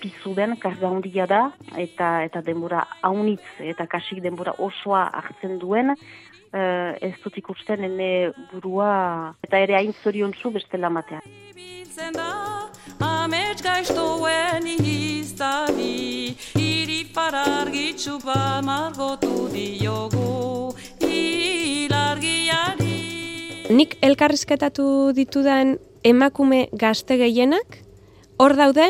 pizu 0.00 0.34
den, 0.34 0.56
karga 0.62 0.88
handia 0.88 1.26
da, 1.26 1.42
eta 1.76 2.22
eta 2.26 2.42
denbora 2.46 2.84
haunitz, 3.02 3.46
eta 3.58 3.86
kasik 3.90 4.22
denbora 4.22 4.54
osoa 4.58 5.08
hartzen 5.20 5.58
duen, 5.58 5.94
uh, 6.52 6.92
ez 7.02 7.14
dut 7.22 7.38
ikusten 7.40 7.84
ene 7.88 8.10
burua, 8.52 9.34
eta 9.44 9.58
ere 9.64 9.74
hain 9.78 9.94
zorion 10.02 10.34
zu 10.34 10.50
beste 10.54 10.78
lamatean. 10.78 11.22
Amets 13.02 13.62
gaiztoen 13.62 14.66
iztari, 14.68 16.36
iri 16.58 17.00
parargitzu 17.14 18.18
ba 18.22 18.60
margotu 18.62 19.48
diogu, 19.50 20.74
ilargiari. 21.02 22.94
Nik 23.74 23.98
elkarrizketatu 24.02 25.12
ditudan 25.18 25.76
emakume 26.06 26.68
gazte 26.72 27.18
gehienak, 27.20 27.87
hor 28.38 28.56
daude 28.56 28.88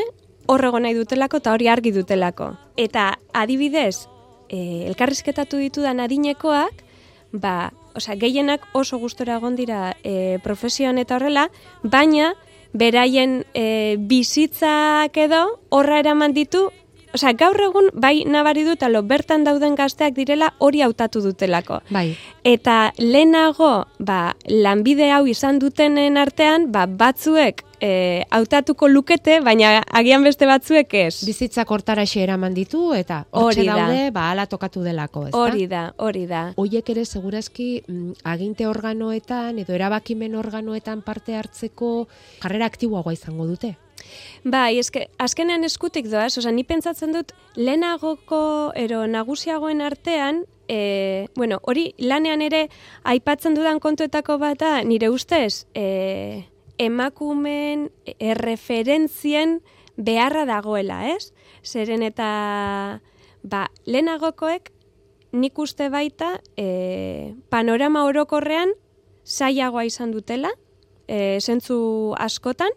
horrego 0.48 0.80
nahi 0.80 0.94
dutelako 0.96 1.42
eta 1.42 1.52
hori 1.52 1.68
argi 1.68 1.92
dutelako. 1.92 2.52
Eta 2.76 3.18
adibidez, 3.36 4.08
e, 4.48 4.86
elkarrizketatu 4.88 5.60
ditudan 5.60 6.00
adinekoak, 6.00 6.84
ba, 7.32 7.72
osea, 7.98 8.16
gehienak 8.16 8.64
oso 8.72 8.98
gustora 8.98 9.36
egon 9.36 9.56
dira 9.58 9.96
e, 10.04 10.38
profesioan 10.44 10.98
eta 10.98 11.18
horrela, 11.18 11.48
baina 11.82 12.32
beraien 12.72 13.42
e, 13.54 13.96
bizitzak 13.98 15.16
edo 15.16 15.46
horra 15.70 16.04
eraman 16.04 16.36
ditu 16.36 16.68
Osea, 17.08 17.32
gaur 17.40 17.56
egun 17.56 17.86
bai 17.96 18.26
nabari 18.28 18.66
dut 18.66 18.82
alo 18.84 19.00
bertan 19.00 19.40
dauden 19.46 19.72
gazteak 19.78 20.12
direla 20.12 20.50
hori 20.60 20.82
hautatu 20.84 21.22
dutelako. 21.24 21.78
Bai. 21.88 22.10
Eta 22.44 22.92
lehenago, 23.00 23.86
ba, 23.98 24.36
lanbide 24.44 25.08
hau 25.16 25.22
izan 25.26 25.56
dutenen 25.58 26.20
artean, 26.20 26.68
ba, 26.72 26.84
batzuek 26.84 27.64
e, 27.80 28.25
hautatuko 28.30 28.88
lukete, 28.88 29.38
baina 29.44 29.78
agian 30.00 30.25
beste 30.26 30.47
batzuek 30.49 30.94
ez. 30.94 31.25
Bizitzak 31.26 31.70
hortara 31.70 32.04
eraman 32.18 32.54
ditu 32.54 32.92
eta 32.94 33.25
hortxe 33.30 33.64
daude, 33.64 34.11
ba, 34.14 34.30
ala 34.32 34.47
tokatu 34.47 34.82
delako, 34.82 35.26
ez 35.28 35.35
Hori 35.35 35.66
da, 35.66 35.92
hori 35.97 36.26
da. 36.26 36.52
Oiek 36.56 36.90
ere, 36.90 37.04
segurazki, 37.04 37.82
mm, 37.87 38.12
aginte 38.25 38.66
organoetan 38.66 39.58
edo 39.58 39.75
erabakimen 39.75 40.35
organoetan 40.35 41.02
parte 41.02 41.37
hartzeko 41.37 42.08
jarrera 42.42 42.66
aktiboagoa 42.66 43.12
izango 43.12 43.47
dute. 43.47 43.76
Bai, 44.44 44.78
eske, 44.78 45.08
azkenean 45.18 45.64
eskutik 45.64 46.06
doaz, 46.08 46.38
oza, 46.38 46.52
ni 46.54 46.64
pentsatzen 46.64 47.12
dut, 47.12 47.32
lehenagoko, 47.56 48.73
ero, 48.78 49.06
nagusiagoen 49.11 49.82
artean, 49.82 50.44
e, 50.68 51.28
bueno, 51.35 51.58
hori 51.62 51.92
lanean 51.99 52.42
ere, 52.42 52.68
aipatzen 53.04 53.56
dudan 53.58 53.80
kontuetako 53.80 54.38
bata, 54.38 54.78
nire 54.85 55.11
ustez, 55.11 55.66
e, 55.75 56.47
emakumen 56.78 57.88
erreferentzien 58.18 59.61
beharra 59.97 60.44
dagoela, 60.47 61.02
ez? 61.11 61.32
Zeren 61.66 62.02
eta 62.06 62.28
ba, 63.42 63.66
lehenagokoek 63.87 64.70
nik 65.32 65.58
uste 65.58 65.90
baita 65.92 66.38
e, 66.56 67.35
panorama 67.50 68.06
orokorrean 68.08 68.73
zailagoa 69.28 69.85
izan 69.85 70.14
dutela, 70.14 70.50
e, 71.08 71.40
zentzu 71.40 72.14
askotan, 72.20 72.73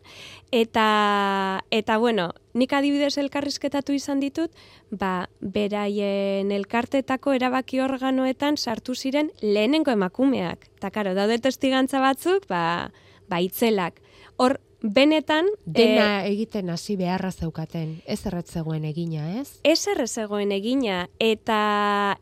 eta, 0.51 1.61
eta 1.71 1.97
bueno, 1.97 2.31
nik 2.53 2.73
adibidez 2.73 3.17
elkarrizketatu 3.21 3.93
izan 3.95 4.19
ditut, 4.23 4.51
ba, 4.89 5.29
beraien 5.39 6.51
elkartetako 6.51 7.37
erabaki 7.37 7.79
organoetan 7.83 8.57
sartu 8.57 8.95
ziren 8.95 9.31
lehenengo 9.41 9.91
emakumeak. 9.91 10.67
Eta 10.79 10.91
karo, 10.91 11.15
daude 11.15 11.39
testigantza 11.43 12.01
batzuk, 12.03 12.47
ba, 12.51 12.91
ba 13.31 13.39
itzelak. 13.41 14.01
Hor, 14.41 14.57
benetan... 14.81 15.45
Dena 15.65 16.25
egiten 16.25 16.69
hasi 16.73 16.95
beharra 16.99 17.29
zeukaten, 17.31 17.99
ez 18.09 18.19
erretzegoen 18.25 18.83
egina, 18.89 19.27
ez? 19.39 19.59
Ez 19.63 19.79
erretzegoen 19.93 20.51
egina, 20.55 21.03
eta, 21.21 21.59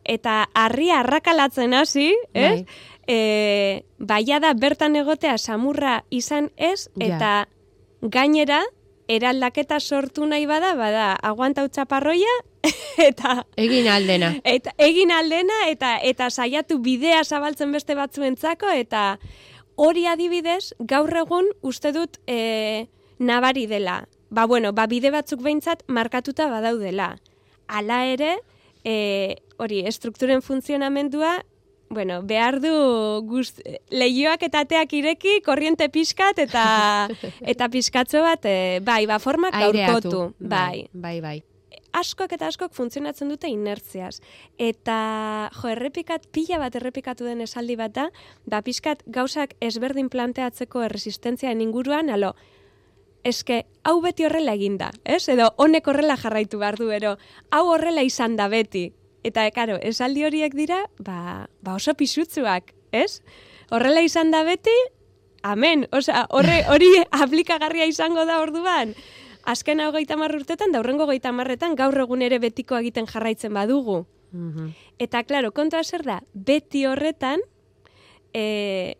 eta 0.04 0.42
harria 0.54 1.00
arrakalatzen 1.02 1.74
hasi, 1.74 2.10
ez? 2.34 2.60
Bai. 2.62 2.66
E, 3.10 3.20
baia 3.98 4.38
da 4.44 4.52
bertan 4.54 4.96
egotea 5.00 5.38
samurra 5.42 6.04
izan 6.14 6.52
ez, 6.58 6.90
Ja. 7.00 7.08
eta 7.16 7.32
gainera, 8.02 8.60
eraldaketa 9.10 9.80
sortu 9.80 10.28
nahi 10.30 10.46
bada, 10.46 10.76
bada, 10.78 11.14
aguanta 11.26 11.64
utxaparroia, 11.66 12.36
eta 13.10 13.46
Egin 13.58 13.88
aldena. 13.88 14.34
eta 14.44 14.74
egin 14.78 15.12
aldena 15.16 15.62
eta 15.72 15.96
eta 16.04 16.28
saiatu 16.30 16.78
bidea 16.84 17.24
zabaltzen 17.24 17.72
beste 17.72 17.96
batzuentzako 17.96 18.68
eta 18.76 19.18
hori 19.80 20.06
adibidez 20.12 20.74
gaur 20.80 21.14
egun 21.24 21.48
uste 21.64 21.94
dut 21.96 22.20
e, 22.28 22.88
nabari 23.20 23.66
dela. 23.68 24.02
Ba 24.30 24.46
bueno, 24.46 24.74
ba 24.76 24.86
bide 24.92 25.12
batzuk 25.12 25.42
behintzat 25.46 25.86
markatuta 25.88 26.50
badaudela. 26.52 27.14
Hala 27.68 28.04
ere, 28.12 28.36
e, 28.84 29.38
hori 29.58 29.86
estrukturen 29.88 30.44
funtzionamendua 30.46 31.40
Bueno, 31.90 32.22
behar 32.22 32.60
du 32.62 32.70
gust, 33.26 33.64
lehioak 33.90 34.44
eta 34.46 34.62
ateak 34.62 34.92
ireki, 34.94 35.40
korriente 35.42 35.88
pixkat 35.90 36.38
eta 36.46 36.66
eta 37.54 37.70
pixkatzo 37.74 38.22
bat, 38.22 38.46
e, 38.46 38.78
bai, 38.86 39.08
ba, 39.10 39.18
formak 39.18 39.58
gaurkotu. 39.58 40.28
Bai, 40.38 40.86
bai, 40.94 41.18
bai. 41.20 41.40
Askok 41.94 42.34
eta 42.36 42.48
askok 42.50 42.74
funtzionatzen 42.76 43.30
dute 43.32 43.50
inertziaz. 43.50 44.20
Eta, 44.58 45.00
jo, 45.56 45.72
errepikat, 45.74 46.28
pila 46.36 46.60
bat 46.62 46.76
errepikatu 46.76 47.28
den 47.28 47.42
esaldi 47.46 47.76
bat 47.80 47.96
da, 47.96 48.08
da 48.46 48.62
pixkat 48.66 49.04
gauzak 49.08 49.56
ezberdin 49.62 50.10
planteatzeko 50.10 50.84
erresistentziaren 50.88 51.62
inguruan, 51.62 52.10
alo, 52.14 52.34
eske, 53.24 53.64
hau 53.84 54.00
beti 54.04 54.26
horrela 54.26 54.56
eginda, 54.58 54.92
ez? 55.04 55.28
Edo, 55.32 55.50
honek 55.58 55.88
horrela 55.88 56.18
jarraitu 56.20 56.60
behar 56.62 56.80
du, 56.80 56.90
ero, 56.96 57.16
hau 57.52 57.66
horrela 57.74 58.04
izan 58.06 58.38
da 58.40 58.48
beti. 58.52 58.90
Eta, 59.28 59.44
karo, 59.52 59.76
esaldi 59.84 60.24
horiek 60.24 60.56
dira, 60.56 60.86
ba, 61.04 61.48
ba 61.62 61.76
oso 61.76 61.94
pisutzuak, 62.00 62.74
ez? 62.96 63.22
Horrela 63.70 64.02
izan 64.06 64.32
da 64.32 64.46
beti, 64.48 64.76
amen, 65.44 65.88
osea, 65.92 66.26
horre, 66.36 66.62
hori 66.72 66.90
aplikagarria 67.24 67.90
izango 67.90 68.26
da 68.26 68.40
orduan. 68.42 68.96
Azken 69.48 69.80
hogeita 69.82 70.16
urtetan, 70.16 70.72
da 70.72 70.80
hurrengo 70.80 71.04
hogeita 71.04 71.30
hamarretan 71.30 71.76
gaur 71.76 71.98
egun 71.98 72.22
ere 72.22 72.40
betiko 72.40 72.78
egiten 72.78 73.08
jarraitzen 73.08 73.54
badugu. 73.54 74.06
Mhm. 74.32 74.72
Eta, 75.00 75.24
klaro, 75.24 75.52
kontua 75.52 75.84
zer 75.84 76.04
da, 76.04 76.22
beti 76.34 76.86
horretan, 76.86 77.40
e, 78.34 78.96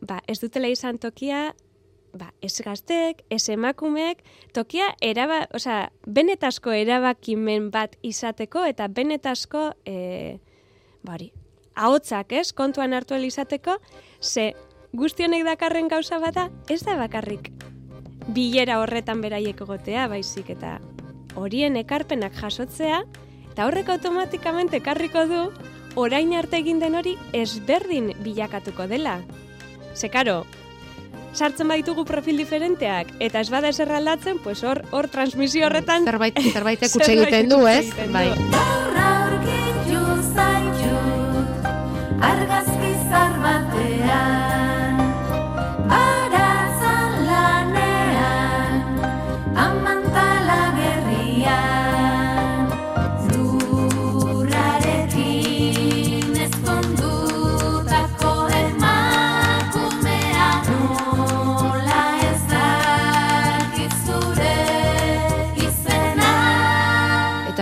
ba, 0.00 0.20
ez 0.26 0.40
dutela 0.40 0.68
izan 0.68 0.98
tokia, 0.98 1.54
ba, 2.12 2.32
ez 2.42 2.60
gaztek, 2.60 3.24
ez 3.30 3.48
emakumeek, 3.48 4.22
tokia 4.52 4.94
eraba, 5.00 5.46
osea, 5.54 5.90
benetazko 6.06 6.72
erabakimen 6.72 7.70
bat 7.70 7.96
izateko, 8.02 8.64
eta 8.64 8.88
benetazko, 8.88 9.72
e, 9.86 10.38
ba 11.02 11.16
hori, 11.16 11.32
ahotzak, 11.74 12.32
ez, 12.32 12.52
kontuan 12.52 12.92
hartu 12.92 13.14
ahal 13.14 13.24
izateko, 13.24 13.78
ze 14.20 14.52
guztionek 14.92 15.44
dakarren 15.44 15.88
gauza 15.88 16.18
bada, 16.18 16.50
ez 16.68 16.82
da 16.84 16.96
bakarrik 16.96 17.63
bilera 18.28 18.80
horretan 18.80 19.20
beraiek 19.20 19.60
egotea, 19.60 20.08
baizik, 20.08 20.50
eta 20.54 20.78
horien 21.34 21.76
ekarpenak 21.76 22.36
jasotzea, 22.38 23.02
eta 23.52 23.66
horrek 23.66 23.90
automatikamente 23.94 24.80
ekarriko 24.80 25.26
du, 25.30 25.40
orain 26.00 26.34
arte 26.34 26.58
egin 26.62 26.80
den 26.82 26.94
hori 26.98 27.16
ezberdin 27.32 28.12
bilakatuko 28.24 28.88
dela. 28.90 29.18
Ze 29.94 30.10
karo, 30.10 30.44
sartzen 31.34 31.68
baditugu 31.68 32.04
profil 32.06 32.38
diferenteak, 32.38 33.14
eta 33.20 33.42
ez 33.42 33.50
bada 33.50 33.70
ezer 33.70 33.92
aldatzen, 33.92 34.40
pues 34.42 34.62
hor, 34.64 34.84
hor 34.90 35.08
transmisio 35.08 35.66
horretan... 35.66 36.06
Zerbait, 36.06 36.38
zerbait 36.54 36.82
egiten 36.82 37.50
du, 37.52 37.66
ez? 37.66 37.90
Bai. 38.14 38.28
argazki 42.24 42.92
zar 43.10 44.53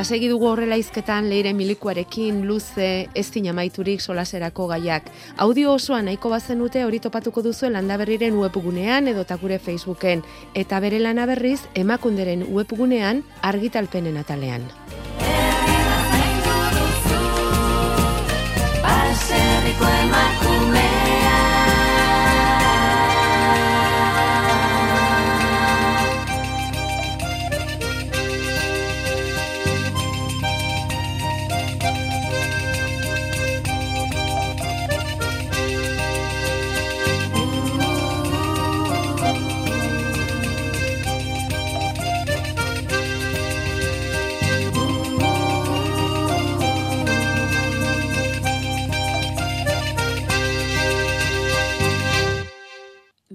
Eta 0.02 0.16
segi 0.16 0.26
dugu 0.26 0.48
horrela 0.50 0.74
izketan 0.74 1.28
leire 1.30 1.52
milikuarekin 1.54 2.40
luze 2.42 2.86
ezin 3.14 3.44
amaiturik 3.52 4.00
solaserako 4.02 4.64
gaiak. 4.72 5.04
Audio 5.44 5.76
osoa 5.76 6.00
nahiko 6.02 6.32
bazenute 6.32 6.82
hori 6.82 6.98
topatuko 6.98 7.44
duzu 7.46 7.70
landaberriren 7.70 8.34
webgunean 8.34 9.06
edo 9.12 9.22
gure 9.40 9.60
Facebooken. 9.60 10.24
Eta 10.54 10.80
bere 10.80 10.98
lana 10.98 11.24
berriz 11.24 11.60
emakunderen 11.74 12.42
webgunean 12.50 13.22
argitalpenen 13.42 14.16
atalean. 14.16 14.66
Baserriko 18.82 19.86
emakumea 20.02 20.51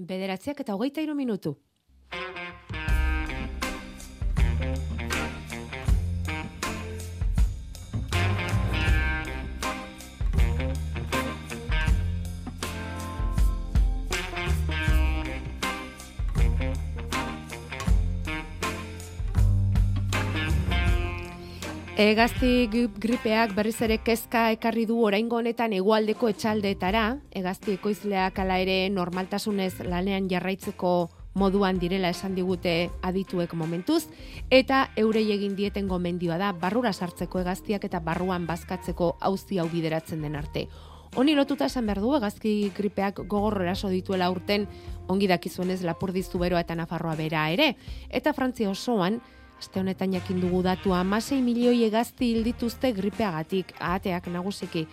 Bederatziak 0.08 0.60
eta 0.64 0.76
hogeita 0.76 1.04
hiru 1.04 1.14
minutu. 1.14 1.54
Egazti 21.98 22.68
gri- 22.70 22.86
gripeak 22.94 23.56
berriz 23.56 23.80
ere 23.82 23.96
kezka 23.98 24.52
ekarri 24.54 24.84
du 24.86 25.00
oraingo 25.02 25.40
honetan 25.40 25.72
hegoaldeko 25.74 26.28
etxaldeetara, 26.30 27.16
egazti 27.34 27.72
ekoizleak 27.74 28.36
hala 28.38 28.60
ere 28.62 28.76
normaltasunez 28.94 29.80
lanean 29.82 30.28
jarraitzeko 30.30 30.92
moduan 31.34 31.80
direla 31.82 32.12
esan 32.14 32.36
digute 32.36 32.74
adituek 33.02 33.56
momentuz, 33.58 34.04
eta 34.48 34.84
eurei 34.94 35.24
egin 35.34 35.56
dieten 35.58 35.88
gomendioa 35.90 36.36
da 36.38 36.52
barrura 36.52 36.92
sartzeko 36.92 37.40
egaztiak 37.42 37.88
eta 37.90 37.98
barruan 37.98 38.46
bazkatzeko 38.46 39.16
auzi 39.18 39.58
hau 39.58 39.66
bideratzen 39.72 40.22
den 40.22 40.36
arte. 40.38 40.68
Honi 41.16 41.34
lotuta 41.34 41.66
esan 41.66 41.86
behar 41.90 41.98
du, 42.04 42.12
egazki 42.14 42.70
gripeak 42.76 43.24
gogorro 43.26 43.64
eraso 43.64 43.90
dituela 43.90 44.30
urten 44.30 44.68
ongi 45.08 45.26
dakizuenez 45.26 45.80
Lapurdi 45.82 46.22
Zuberoa 46.22 46.60
eta 46.62 46.76
Nafarroa 46.78 47.16
bera 47.18 47.48
ere, 47.50 47.72
eta 48.08 48.32
Frantzia 48.36 48.70
osoan 48.70 49.18
Aste 49.58 49.80
honetan 49.80 50.12
jakin 50.14 50.38
dugu 50.38 50.60
datua, 50.62 51.00
amasei 51.02 51.40
milioi 51.42 51.82
egazti 51.82 52.28
hil 52.30 52.44
dituzte 52.46 52.92
gripeagatik, 52.94 53.72
ahateak 53.80 54.28
nagusiki. 54.30 54.84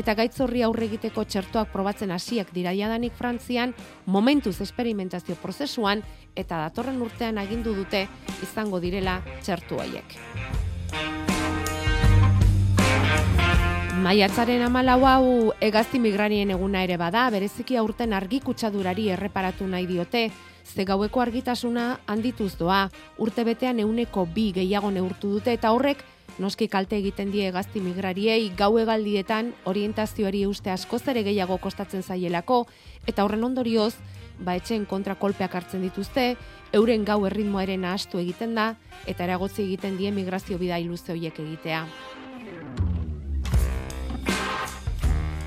Eta 0.00 0.14
gaitz 0.16 0.38
horri 0.40 0.62
aurre 0.64 0.86
egiteko 0.88 1.26
txertoak 1.28 1.68
probatzen 1.72 2.10
hasiak 2.10 2.54
dira 2.56 2.72
jadanik 2.72 3.12
Frantzian, 3.18 3.74
momentuz 4.06 4.56
esperimentazio 4.64 5.36
prozesuan, 5.42 6.00
eta 6.34 6.62
datorren 6.62 7.02
urtean 7.04 7.38
agindu 7.38 7.74
dute 7.76 8.06
izango 8.42 8.80
direla 8.80 9.20
txertu 9.42 9.82
haiek. 9.84 10.16
Maiatzaren 14.04 14.64
amalau 14.64 14.98
hau 15.08 15.28
egazti 15.64 16.00
migrarien 16.00 16.50
eguna 16.52 16.82
ere 16.84 16.96
bada, 17.00 17.28
bereziki 17.32 17.76
aurten 17.76 18.12
argi 18.12 18.40
kutsadurari 18.44 19.10
erreparatu 19.12 19.68
nahi 19.68 19.86
diote, 19.88 20.26
ze 20.64 20.84
gaueko 20.84 21.20
argitasuna 21.20 22.00
handituz 22.06 22.56
doa, 22.58 22.88
urte 23.18 23.44
betean 23.44 23.80
euneko 23.80 24.26
bi 24.26 24.50
gehiago 24.52 24.90
neurtu 24.90 25.30
dute, 25.36 25.52
eta 25.52 25.70
horrek 25.72 26.04
noski 26.38 26.68
kalte 26.68 26.96
egiten 26.96 27.30
die 27.30 27.46
egazti 27.48 27.80
migrariei 27.80 28.50
gau 28.56 28.72
egaldietan 28.78 29.52
orientazioari 29.70 30.46
uste 30.46 30.70
askoz 30.70 31.02
ere 31.12 31.22
gehiago 31.22 31.58
kostatzen 31.58 32.02
zaielako, 32.02 32.64
eta 33.06 33.24
horren 33.24 33.44
ondorioz, 33.44 33.94
ba 34.40 34.56
etxen 34.58 34.86
kontra 34.86 35.14
kolpeak 35.14 35.54
hartzen 35.54 35.84
dituzte, 35.86 36.34
euren 36.72 37.04
gau 37.04 37.20
erritmoaren 37.28 37.84
ahastu 37.84 38.18
egiten 38.18 38.54
da, 38.58 38.74
eta 39.06 39.28
eragotzi 39.28 39.62
egiten 39.62 39.98
die 40.00 40.10
migrazio 40.10 40.58
bida 40.58 40.80
iluze 40.82 41.12
horiek 41.12 41.38
egitea. 41.38 41.84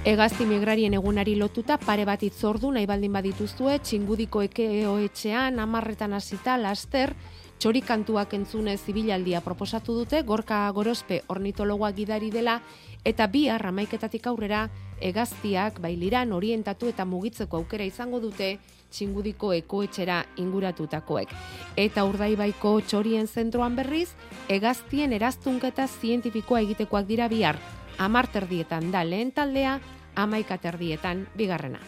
Egazti 0.07 0.45
migrarien 0.47 0.93
egunari 0.95 1.33
lotuta 1.35 1.75
pare 1.81 2.05
bat 2.07 2.21
itzordu 2.23 2.69
nahi 2.71 2.85
baldin 2.87 3.11
badituzue, 3.11 3.73
txingudiko 3.83 4.39
ekeo 4.45 4.93
etxean, 5.03 5.57
amarretan 5.59 6.13
hasita, 6.15 6.53
laster, 6.55 7.11
txorikantuak 7.59 8.31
entzune 8.37 8.77
zibilaldia 8.77 9.41
proposatu 9.43 9.97
dute, 9.97 10.21
gorka 10.23 10.61
gorospe 10.71 11.17
ornitologoa 11.27 11.89
gidari 11.97 12.31
dela, 12.31 12.61
eta 13.03 13.27
bi 13.27 13.49
arramaiketatik 13.51 14.29
aurrera, 14.31 14.61
egaztiak 15.03 15.81
bailiran 15.83 16.31
orientatu 16.31 16.87
eta 16.87 17.03
mugitzeko 17.03 17.59
aukera 17.59 17.83
izango 17.83 18.21
dute, 18.23 18.53
txingudiko 18.87 19.51
ekoetxera 19.57 20.21
inguratutakoek. 20.39 21.35
Eta 21.75 22.07
urdaibaiko 22.07 22.77
txorien 22.87 23.27
zentroan 23.27 23.75
berriz, 23.75 24.13
egaztien 24.47 25.11
eraztunketa 25.19 25.89
zientifikoa 25.99 26.63
egitekoak 26.63 27.11
dira 27.11 27.27
bihar. 27.27 27.59
Amar 27.97 28.27
terdietan 28.29 28.91
da 28.93 29.01
lehen 29.03 29.31
taldea, 29.33 29.79
amaika 30.17 30.58
terdietan 30.58 31.27
bigarrena. 31.38 31.80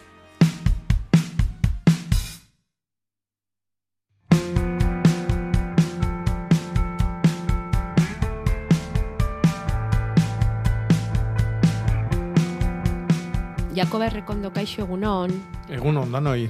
Jakoba 13.76 14.10
Errekondo 14.10 14.50
kaixo 14.52 14.82
egunon, 14.84 15.32
Egun 15.72 15.98
ondan 16.02 16.28
hoi. 16.28 16.50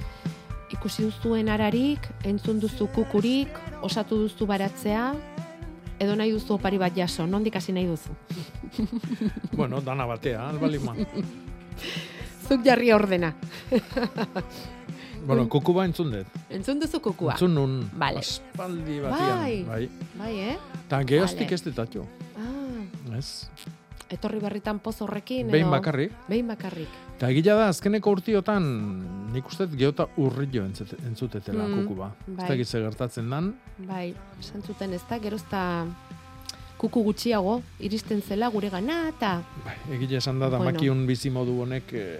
ikusi 0.73 1.03
duzuen 1.05 1.49
ararik, 1.49 2.07
entzun 2.25 2.59
duzu 2.63 2.87
kukurik, 2.95 3.59
osatu 3.85 4.17
duzu 4.23 4.47
baratzea, 4.49 5.11
edo 5.99 6.15
nahi 6.15 6.31
duzu 6.31 6.55
opari 6.55 6.79
bat 6.81 6.95
jaso, 6.95 7.27
nondik 7.27 7.55
hasi 7.59 7.75
nahi 7.75 7.85
duzu. 7.91 8.15
bueno, 9.53 9.81
dana 9.81 10.07
batea, 10.07 10.47
albalima. 10.49 10.95
Zuk 12.49 12.63
jarri 12.65 12.91
ordena. 12.95 13.33
bueno, 15.25 15.47
kukuba 15.49 15.85
entzun 15.85 16.11
dut. 16.13 16.27
Entzun 16.49 16.79
duzu 16.81 16.99
kukua. 17.03 17.33
Entzun 17.35 17.53
nun 17.53 17.73
Vale. 17.99 18.19
aspaldi 18.23 18.99
batean. 19.03 19.37
Bai. 19.43 19.63
Bai. 19.67 19.83
Bai, 20.17 20.33
eh? 20.53 20.57
Ta 20.89 21.03
geostik 21.03 21.45
Vale. 21.49 21.55
ez 21.55 21.63
detatxo. 21.67 22.05
Ah, 22.39 23.17
Ez? 23.17 23.49
etorri 24.09 24.39
berritan 24.41 24.79
poz 24.81 24.95
horrekin, 25.05 25.51
Behin 25.53 25.67
edo... 25.67 25.71
bakarrik. 25.75 26.11
Behin 26.27 26.47
bakarrik. 26.49 26.89
Ta 27.21 27.27
egila 27.29 27.53
da, 27.59 27.67
azkeneko 27.69 28.09
urtiotan, 28.15 28.63
nik 29.35 29.45
uste 29.45 29.67
geota 29.77 30.07
urrillo 30.17 30.63
entzut, 30.65 30.95
entzutetela 31.05 31.67
Mm, 31.67 31.83
kukuba. 31.83 32.07
Ez 32.25 32.33
bai. 32.39 32.47
dakit 32.49 32.67
ze 32.67 32.79
gertatzen 32.81 33.29
dan. 33.29 33.51
Bai, 33.77 34.15
esan 34.39 34.63
zuten 34.65 34.93
ez 34.93 35.03
da, 35.07 35.19
gerozta 35.19 35.85
kuku 36.79 37.03
gutxiago 37.03 37.59
iristen 37.83 38.21
zela 38.23 38.47
gure 38.49 38.69
gana, 38.71 39.09
eta 39.11 39.33
Bai, 39.65 39.75
egile 39.97 40.17
esan 40.17 40.39
da, 40.39 40.49
da 40.49 40.57
Bueno. 40.57 40.71
makiun 40.71 41.05
bizi 41.07 41.29
modu 41.29 41.57
honek 41.65 41.91
eh, 41.93 42.19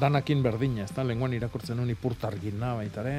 danakin 0.00 0.42
berdina, 0.42 0.84
ez 0.84 0.92
da? 0.94 1.04
Lenguan 1.06 1.32
irakurtzen 1.32 1.76
nuen 1.78 1.90
ipurtargina 1.94 2.74
baitare. 2.74 3.14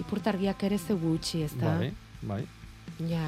ipurtargiak 0.00 0.62
ere 0.64 0.78
ze 0.78 0.94
gutxi, 0.94 1.42
ez 1.42 1.52
da? 1.58 1.76
Bai, 1.78 1.92
bai. 2.22 2.44
Ja. 3.08 3.26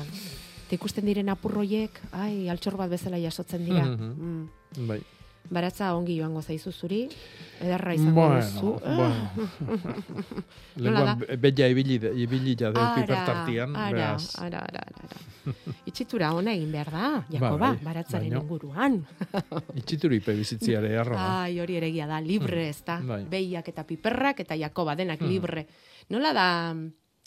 Eta 0.66 0.75
ikusten 0.79 1.05
diren 1.05 1.29
apurroiek, 1.29 1.98
ai, 2.12 2.48
altxor 2.48 2.77
bat 2.77 2.88
bezala 2.90 3.18
jasotzen 3.18 3.64
dira. 3.66 3.85
Mhm. 3.85 4.14
mm. 4.16 4.87
Bai. 4.88 5.01
Baratza 5.50 5.94
ongi 5.94 6.14
joango 6.16 6.40
zaizu 6.42 6.70
zuri, 6.72 7.09
ederra 7.61 7.94
izango 7.94 8.28
duzu. 8.35 8.70
Bueno, 8.85 9.16
bueno. 9.61 9.94
Nola 10.76 11.00
da? 11.05 11.14
Lenguan 11.16 11.40
bella 11.40 11.66
ibili, 11.68 11.98
ibili 12.22 12.55
ja 12.57 12.70
deu 12.72 12.87
pipertartian, 12.96 13.76
ara, 13.76 14.07
ara, 14.38 14.62
ara, 14.62 14.85
ara. 14.94 15.55
Itxitura 15.90 16.31
ona 16.33 16.55
egin 16.55 16.70
behar 16.72 16.90
da, 16.94 17.11
Jakoba, 17.35 17.59
Bai, 17.74 17.83
baratzaren 17.85 18.33
inguruan. 18.33 19.00
Itxituru 19.83 20.14
ipe 20.16 20.33
bizitziare 20.38 20.94
arra. 20.96 21.16
da. 21.16 21.28
Ai, 21.42 21.59
hori 21.61 21.76
ere 21.76 21.88
egia 21.92 22.07
da, 22.07 22.20
libre 22.20 22.68
ez 22.70 22.81
da. 22.87 23.00
Bai. 23.05 23.24
Behiak 23.28 23.68
eta 23.74 23.85
piperrak 23.85 24.40
eta 24.46 24.57
Jakoba 24.57 24.94
denak 24.96 25.20
Mhm. 25.20 25.28
libre. 25.28 25.66
Nola 26.09 26.33
da, 26.33 26.48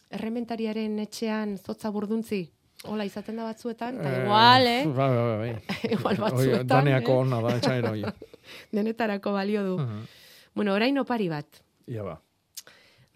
errementariaren 0.09 0.97
etxean 0.99 1.57
zotza 1.57 1.91
burduntzi? 1.91 2.45
Hola 2.91 3.05
izaten 3.07 3.39
da 3.39 3.47
batzuetan, 3.47 3.97
eta 4.01 4.11
igual, 4.23 4.67
eh? 4.69 4.83
Bai, 4.99 5.09
bai, 5.15 5.37
bai. 5.41 5.49
Igual 5.95 6.19
Oi, 6.19 6.21
batzuetan, 6.25 6.67
Daneako 6.69 7.11
eh? 7.15 7.23
ona 7.23 7.41
da, 7.45 7.55
etxaera 7.59 7.91
hoi. 7.95 8.03
Denetarako 8.75 9.33
balio 9.33 9.63
du. 9.65 9.79
Mhm. 9.81 10.05
Bueno, 10.55 10.73
orain 10.77 10.97
opari 11.01 11.27
bat. 11.29 11.61
Ia 11.91 12.03
ba. 12.03 12.15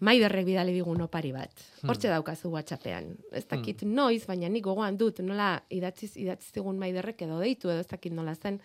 Maiderrek 0.00 0.46
bidali 0.46 0.72
digun 0.72 1.00
opari 1.04 1.32
bat. 1.32 1.62
Hortxe 1.84 2.08
daukazu 2.08 2.48
WhatsAppean. 2.52 3.10
Ez 3.36 3.44
dakit 3.48 3.82
noiz, 3.84 4.22
baina 4.28 4.48
nik 4.48 4.64
gogoan 4.64 4.96
dut, 4.96 5.20
nola 5.20 5.58
idatziz, 5.68 6.14
idatziz 6.16 6.54
digun 6.56 6.78
maiderrek 6.80 7.20
edo 7.26 7.36
deitu, 7.40 7.68
edo 7.68 7.84
ez 7.84 7.88
dakit 7.90 8.14
nola 8.16 8.32
zen. 8.34 8.60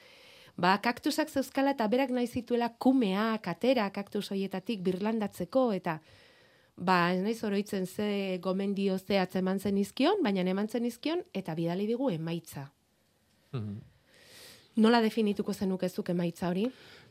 Ba, 0.56 0.78
kaktusak 0.80 1.28
zeuzkala 1.28 1.74
eta 1.76 1.88
berak 1.92 2.14
nahi 2.16 2.30
zituela 2.32 2.70
kumeak, 2.80 3.50
atera 3.52 3.90
kaktus 3.92 4.30
hoietatik 4.32 4.80
birlandatzeko, 4.86 5.66
eta 5.76 5.98
ba, 6.78 7.12
ez 7.14 7.22
naiz 7.24 7.40
oroitzen 7.44 7.86
ze 7.88 8.38
gomendio 8.44 8.98
zehatz 8.98 9.36
eman 9.36 9.60
zen 9.60 9.78
izkion, 9.78 10.22
baina 10.24 10.42
eman 10.42 10.68
zen 10.68 10.86
izkion, 10.86 11.22
eta 11.34 11.56
bidali 11.56 11.88
digu 11.88 12.10
emaitza. 12.12 12.70
Mhm. 13.54 13.78
Nola 14.78 15.00
definituko 15.02 15.54
zenukezuk 15.54 16.10
emaitza 16.12 16.50
hori? 16.50 16.66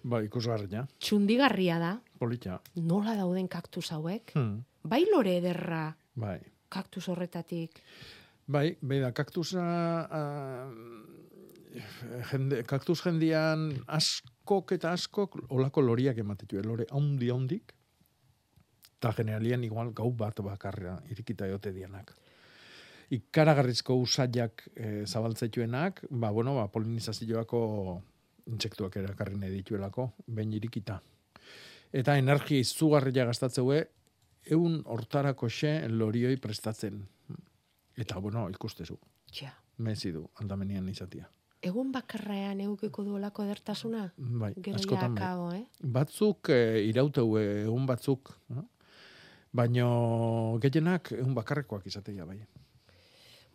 Ba, 0.04 0.18
ikusgarria, 0.22 0.82
Txundigarria 1.00 1.78
da, 1.80 1.94
polita. 2.18 2.58
nola 2.76 3.14
dauden 3.16 3.48
kaktus 3.48 3.88
hauek? 3.90 4.32
Hmm. 4.34 4.58
Bai 4.84 5.06
lore 5.10 5.38
ederra 5.38 5.94
Bai. 6.14 6.40
kaktus 6.68 7.08
horretatik. 7.08 7.80
Bai, 8.46 8.76
bai 8.82 8.98
da, 9.00 9.12
kaktusa... 9.12 9.62
ah, 10.10 10.68
jende, 12.30 12.62
kaktus 12.68 13.00
jendian 13.02 13.70
askok 13.86 14.72
eta 14.76 14.92
askok 14.92 15.38
olako 15.48 15.80
loriak 15.80 16.18
ematetu, 16.18 16.60
lore 16.62 16.84
haundi 16.90 17.30
haundik, 17.30 17.72
eta 19.04 19.12
generalian 19.20 19.64
igual 19.64 19.90
gau 19.92 20.08
bat 20.16 20.38
bakarra 20.40 20.94
irikita 21.12 21.44
jote 21.50 21.72
dianak. 21.76 22.14
Ikaragarrizko 23.12 23.98
usaiak 24.00 24.62
e, 24.74 25.04
zabaltzetuenak, 25.06 26.06
ba, 26.10 26.30
bueno, 26.32 26.54
ba, 26.56 26.70
polinizazioako 26.72 27.60
intsektuak 28.48 28.96
erakarri 28.96 29.36
nahi 29.36 29.52
dituelako, 29.58 30.08
behin 30.26 30.54
irikita. 30.56 31.02
Eta 31.92 32.16
energia 32.16 32.58
izugarria 32.64 33.26
gastatzeue, 33.28 33.82
eun 34.50 34.80
hortarako 34.88 35.48
xe 35.52 35.76
lorioi 35.88 36.38
prestatzen. 36.40 37.02
Eta, 37.96 38.18
bueno, 38.18 38.48
ikustezu, 38.50 38.96
Ja. 39.36 39.52
mezi 39.78 40.12
du, 40.12 40.24
aldamenian 40.40 40.88
izatia. 40.88 41.28
Egun 41.64 41.92
bakarrean 41.92 42.60
eukiko 42.60 43.04
du 43.04 43.14
olako 43.16 43.44
edertasuna? 43.44 44.12
Bai, 44.16 44.54
askotan 44.74 45.14
bai. 45.14 45.60
eh? 45.60 45.64
Batzuk 45.82 46.48
e, 46.48 46.82
irauteu 46.88 47.36
eh, 47.38 47.64
egun 47.64 47.86
batzuk, 47.86 48.32
no? 48.48 48.68
Baino 49.54 50.58
gehienak 50.62 51.12
egun 51.14 51.34
bakarrekoak 51.34 51.86
izatea 51.86 52.26
bai. 52.26 52.40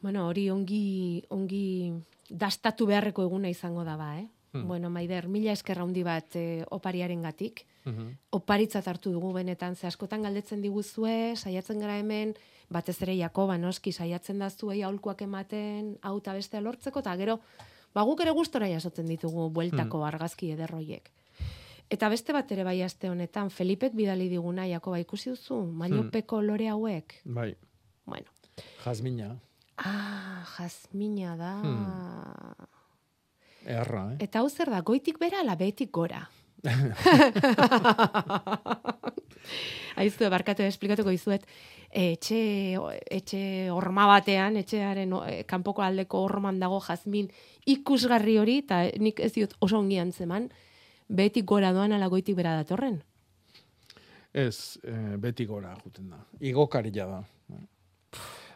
Bueno, 0.01 0.27
hori 0.29 0.47
ongi, 0.49 1.23
ongi 1.35 1.91
dastatu 2.29 2.87
beharreko 2.87 3.25
eguna 3.27 3.51
izango 3.51 3.83
da 3.83 3.97
ba, 3.99 4.13
eh? 4.21 4.27
Hmm. 4.51 4.65
Bueno, 4.65 4.89
Maider, 4.89 5.27
mila 5.29 5.51
eskerra 5.53 5.83
handi 5.83 6.01
bat 6.03 6.35
eh, 6.39 6.63
opariaren 6.73 7.21
gatik. 7.21 7.65
Mhm. 7.85 8.07
Oparitzat 8.33 8.87
hartu 8.87 9.11
dugu 9.11 9.33
benetan, 9.33 9.75
ze 9.75 9.87
askotan 9.87 10.23
galdetzen 10.25 10.61
diguzue, 10.61 11.35
saiatzen 11.35 11.79
gara 11.79 11.99
hemen, 11.99 12.33
batez 12.69 12.97
ere 13.01 13.15
Jakoba 13.17 13.57
noski 13.57 13.91
saiatzen 13.91 14.39
da 14.39 14.49
zuei 14.49 14.81
aholkuak 14.81 15.21
ematen, 15.21 15.97
hau 16.01 16.17
eta 16.17 16.33
bestea 16.33 16.61
lortzeko, 16.61 16.99
eta 16.99 17.15
gero, 17.17 17.39
ba 17.93 18.03
guk 18.07 18.21
ere 18.21 18.31
gustora 18.31 18.69
jasotzen 18.69 19.05
ditugu 19.05 19.49
bueltako 19.49 20.03
argazki 20.05 20.51
ederroiek. 20.55 21.11
Eta 21.89 22.09
beste 22.09 22.33
bat 22.33 22.51
ere 22.53 22.63
bai 22.63 22.81
aste 22.85 23.09
honetan, 23.09 23.49
Felipek 23.49 23.95
bidali 23.97 24.29
diguna, 24.29 24.67
Jakoba 24.69 24.99
ikusi 25.01 25.31
duzu, 25.31 25.63
mailopeko 25.73 26.41
lore 26.45 26.67
hauek. 26.69 27.21
Bai, 27.25 27.55
Bueno, 28.09 28.25
jazmina, 28.83 29.37
ah, 29.77 30.43
jazmina 30.57 31.35
da. 31.37 31.61
Hmm. 31.61 32.53
eharra, 33.69 34.13
eh? 34.13 34.17
Eta 34.25 34.39
hau 34.41 34.49
zer 34.49 34.71
da, 34.73 34.81
goitik 34.81 35.19
bera 35.21 35.43
ala 35.43 35.55
behetik 35.59 35.91
gora. 35.93 36.23
Aizu, 39.99 40.29
barkatu 40.31 40.63
esplikatuko 40.65 41.11
dizuet, 41.13 41.45
etxe, 41.91 42.39
etxe 43.13 43.69
horma 43.75 44.07
batean, 44.09 44.57
etxearen 44.57 45.13
eh, 45.27 45.43
kanpoko 45.45 45.85
aldeko 45.85 46.23
horman 46.25 46.59
dago 46.59 46.79
jazmin 46.81 47.29
ikusgarri 47.69 48.37
hori, 48.41 48.57
eta 48.65 48.89
nik 48.97 49.19
ez 49.21 49.33
diot 49.37 49.53
oso 49.61 49.77
ongi 49.77 49.99
antzeman, 50.01 50.49
betik 51.09 51.45
gora 51.45 51.73
doan 51.73 51.91
alagoitik 51.97 52.37
bera 52.37 52.55
datorren. 52.61 53.01
Ez, 54.33 54.79
eh, 54.83 55.17
beti 55.17 55.45
gora 55.45 55.73
juten 55.83 56.09
da. 56.09 56.21
Igokaria 56.39 57.05
da. 57.09 57.23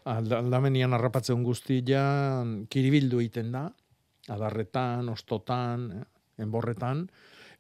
Alda, 0.06 0.40
aldamenian 0.44 0.94
harrapatzen 0.94 1.44
guztia 1.44 2.04
kiribildu 2.70 3.22
egiten 3.24 3.54
da, 3.56 3.70
adarretan, 4.30 5.10
ostotan, 5.10 5.92
eh, 5.92 6.44
enborretan, 6.44 7.08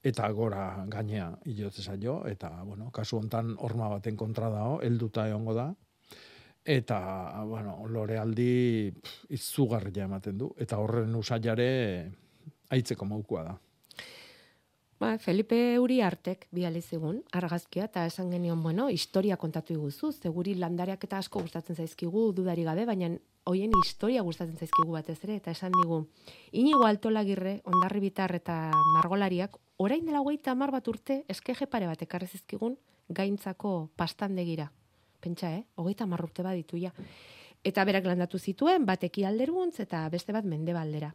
eta 0.04 0.28
gora 0.36 0.86
gainea 0.92 1.30
hilotze 1.46 1.82
zaio, 1.82 2.26
eta, 2.28 2.50
bueno, 2.64 2.92
kasu 2.92 3.18
hontan 3.18 3.56
horma 3.58 3.88
baten 3.90 4.18
kontra 4.20 4.50
dao, 4.52 4.82
helduta 4.84 5.28
egongo 5.30 5.54
da, 5.56 5.70
eta, 6.66 7.00
bueno, 7.48 7.78
lore 7.88 8.18
aldi 8.20 8.92
pff, 8.92 9.32
izugarria 9.32 10.04
ematen 10.04 10.38
du, 10.38 10.54
eta 10.60 10.78
horren 10.78 11.16
usaiare 11.16 12.12
aitzeko 12.70 13.06
maukua 13.06 13.44
da. 13.48 13.56
Ba, 15.04 15.18
Felipe 15.20 15.58
Uri 15.84 15.98
artek 16.00 16.46
bidali 16.56 16.80
zigun, 16.80 17.18
argazkia, 17.36 17.90
eta 17.90 18.06
esan 18.08 18.30
genion, 18.32 18.62
bueno, 18.64 18.86
historia 18.88 19.36
kontatu 19.36 19.74
iguzu, 19.74 20.14
zeguri 20.14 20.54
landareak 20.56 21.04
eta 21.04 21.18
asko 21.20 21.42
gustatzen 21.44 21.76
zaizkigu, 21.76 22.22
dudari 22.38 22.64
gabe, 22.64 22.86
baina 22.88 23.10
hoien 23.52 23.74
historia 23.82 24.22
gustatzen 24.24 24.56
zaizkigu 24.56 24.96
batez 24.96 25.18
ere, 25.26 25.36
eta 25.42 25.52
esan 25.52 25.76
digu, 25.76 25.98
inigo 26.54 26.86
altolagirre, 26.88 27.58
ondarri 27.68 28.00
bitar 28.06 28.32
eta 28.38 28.56
margolariak, 28.94 29.58
orain 29.76 30.08
dela 30.08 30.22
hogeita 30.24 30.56
hamar 30.56 30.72
bat 30.72 30.88
urte, 30.88 31.18
eskeje 31.28 31.68
pare 31.68 31.90
bat 31.92 32.08
ekarri 32.08 32.32
zizkigun, 32.32 32.78
gaintzako 33.10 33.74
pastandegira. 34.00 34.70
Pentsa, 35.20 35.52
eh? 35.52 35.66
Hogeita 35.76 36.08
hamar 36.08 36.24
urte 36.30 36.48
bat 36.48 36.56
ditu 36.56 36.80
ja. 36.80 36.94
Eta 37.60 37.84
berak 37.84 38.08
landatu 38.08 38.40
zituen, 38.40 38.88
bat 38.88 39.04
ekialderuntz 39.04 39.82
eta 39.84 40.08
beste 40.16 40.32
bat 40.32 40.48
mendebaldera. 40.48 41.12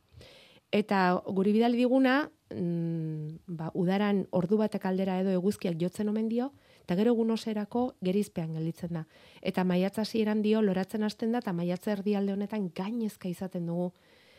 Eta 0.70 1.22
guri 1.26 1.52
bidali 1.52 1.78
diguna, 1.80 2.30
mm, 2.54 3.40
ba, 3.46 3.70
udaran 3.74 4.26
ordu 4.30 4.58
batek 4.60 4.84
aldera 4.84 5.18
edo 5.20 5.30
eguzkiak 5.30 5.78
jotzen 5.80 6.08
omen 6.08 6.28
dio, 6.28 6.50
eta 6.82 6.96
gero 6.96 7.14
egun 7.14 7.30
oserako 7.30 7.94
gerizpean 8.04 8.52
gelditzen 8.52 8.92
da. 8.92 9.06
Eta 9.40 9.64
maiatza 9.64 10.02
hasieran 10.02 10.42
dio 10.42 10.60
loratzen 10.62 11.02
hasten 11.04 11.32
da, 11.32 11.38
eta 11.38 11.52
maiatza 11.52 11.92
erdialde 11.92 12.32
honetan 12.32 12.70
gainezka 12.74 13.28
izaten 13.28 13.66
dugu. 13.66 13.92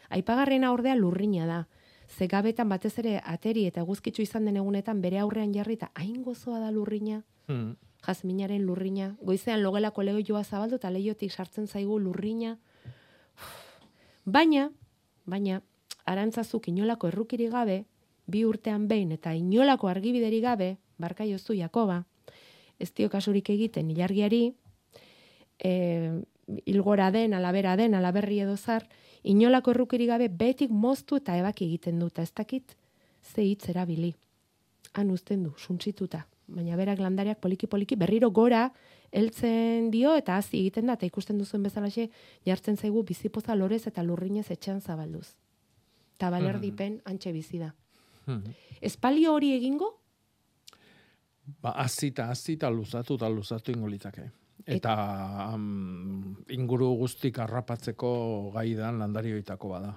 Aipagarriena 0.10 0.72
ordea 0.74 0.96
lurrina 0.96 1.46
da. 1.48 1.68
Ze 2.10 2.28
gabetan 2.28 2.70
batez 2.70 2.98
ere 3.00 3.20
ateri 3.24 3.66
eta 3.70 3.82
eguzkitzu 3.82 4.22
izan 4.22 4.46
den 4.46 4.58
egunetan 4.58 5.02
bere 5.02 5.20
aurrean 5.20 5.54
jarri 5.54 5.74
eta 5.78 5.92
hain 5.96 6.24
gozoa 6.24 6.60
da 6.60 6.72
lurrina, 6.72 7.24
Hmm. 7.48 7.76
jazminaren 8.06 8.62
lurrina. 8.66 9.16
Goizean 9.22 9.64
logelako 9.64 10.04
legoioa 10.04 10.44
zabaldu 10.44 10.76
eta 10.76 10.90
leiotik 10.90 11.32
sartzen 11.32 11.68
zaigu 11.68 12.00
lurrina. 12.00 12.58
Baina, 14.26 14.70
baina, 15.26 15.62
arantzazuk 16.10 16.68
inolako 16.72 17.12
errukiri 17.12 17.50
gabe, 17.54 17.84
bi 18.30 18.44
urtean 18.46 18.88
behin 18.88 19.14
eta 19.16 19.34
inolako 19.38 19.90
argibideri 19.90 20.42
gabe, 20.42 20.78
barka 20.98 21.26
jozu 21.26 21.56
Jakoba, 21.58 22.04
ez 22.80 22.92
dio 22.96 23.10
kasurik 23.10 23.50
egiten 23.54 23.90
ilargiari, 23.92 24.54
e, 25.60 25.72
ilgora 26.66 27.12
den, 27.12 27.34
alabera 27.34 27.76
den, 27.78 27.96
alaberri 27.96 28.40
edo 28.46 28.56
zar, 28.58 28.88
inolako 29.24 29.76
errukiri 29.76 30.08
gabe 30.10 30.30
betik 30.30 30.72
moztu 30.72 31.20
eta 31.20 31.38
ebaki 31.38 31.68
egiten 31.68 32.00
duta, 32.00 32.24
ez 32.24 32.34
dakit 32.34 32.76
ze 33.22 33.44
hitz 33.44 33.70
erabili. 33.70 34.14
Han 34.94 35.12
uzten 35.12 35.44
du, 35.44 35.54
suntzituta. 35.58 36.26
Baina 36.50 36.78
berak 36.80 37.00
landariak 37.00 37.38
poliki-poliki 37.44 37.96
berriro 37.96 38.32
gora 38.32 38.72
heltzen 39.12 39.92
dio 39.94 40.16
eta 40.18 40.38
hazi 40.38 40.58
egiten 40.58 40.90
da, 40.90 40.96
eta 40.98 41.06
ikusten 41.06 41.38
duzuen 41.38 41.64
bezalaxe 41.64 42.10
jartzen 42.46 42.78
zaigu 42.78 43.04
bizipoza 43.04 43.56
lorez 43.56 43.86
eta 43.88 44.04
lurrinez 44.04 44.48
etxean 44.50 44.82
zabalduz. 44.82 45.36
Eta 46.20 46.28
balerdipen 46.36 46.98
antxe 47.08 47.32
bizi 47.32 47.62
da. 47.62 47.70
Hmm. 48.28 48.42
Espalio 48.84 49.32
hori 49.38 49.54
egingo, 49.56 49.96
Ba, 51.64 51.72
azita, 51.82 52.28
azita, 52.30 52.68
luzatu 52.70 53.16
eta 53.18 53.26
luzatu 53.34 53.72
ingo 53.74 53.88
litzake. 53.90 54.22
Eta 54.70 54.92
am, 55.48 56.36
inguru 56.54 56.92
guztik 57.00 57.40
harrapatzeko 57.42 58.12
gaidan 58.54 59.00
landarioitako 59.02 59.72
bada. 59.72 59.96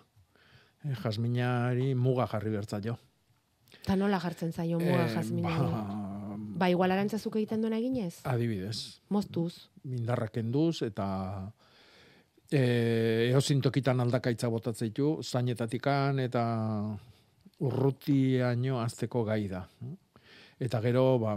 E, 0.83 0.95
jasminari 1.03 1.91
muga 1.95 2.25
jarri 2.31 2.55
bertzaio. 2.55 2.97
eta 3.83 3.97
nola 3.97 4.21
jartzen 4.21 4.53
zaio 4.53 4.79
muga 4.79 5.05
Eh, 5.11 5.13
jazmina. 5.15 5.51
ba, 5.59 6.37
Ba, 6.63 6.71
igual 6.71 6.91
arantzazuk 6.93 7.37
egiten 7.37 7.61
duena 7.61 7.79
eginez? 7.79 8.21
adibidez, 8.25 9.01
Moztuz. 9.11 9.69
mindarrak 9.85 10.37
enduz 10.39 10.83
eta 10.83 11.53
e, 12.53 13.31
eozin 13.33 13.63
tokitan 13.65 14.01
aldakaitza 14.05 14.51
botatzen 14.53 14.91
ditu, 14.91 15.17
zainetatikan 15.23 16.21
eta 16.23 16.45
urrutiaino 17.63 18.81
azteko 18.83 19.25
gai 19.27 19.47
da. 19.51 19.65
Eta 20.63 20.79
gero, 20.85 21.19
ba, 21.19 21.35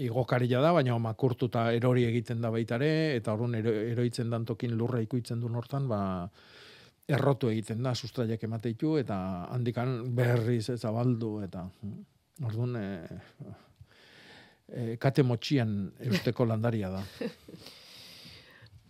igokaria 0.00 0.60
da, 0.62 0.72
baina 0.74 0.96
makurtuta 0.98 1.68
erori 1.74 2.06
egiten 2.08 2.40
da 2.42 2.50
baitare, 2.50 2.90
eta 3.18 3.34
orrun 3.34 3.54
ero, 3.60 3.74
eroitzen 3.94 4.30
dan 4.32 4.46
tokin 4.48 4.74
lurra 4.78 5.02
ikuitzen 5.04 5.42
du 5.42 5.50
hortan, 5.54 5.86
ba, 5.90 6.00
errotu 7.06 7.50
egiten 7.52 7.82
da, 7.84 7.94
sustraiak 7.94 8.42
emate 8.48 8.72
ditu, 8.72 8.96
eta 8.98 9.16
handikan 9.54 10.00
berriz 10.16 10.68
ez 10.72 10.80
zabaldu, 10.80 11.36
eta 11.46 11.68
orduan, 12.42 12.76
e, 12.80 13.54
e, 14.66 14.96
kate 14.98 15.22
motxian 15.22 15.92
eusteko 16.10 16.48
landaria 16.48 16.90
da. 16.90 17.04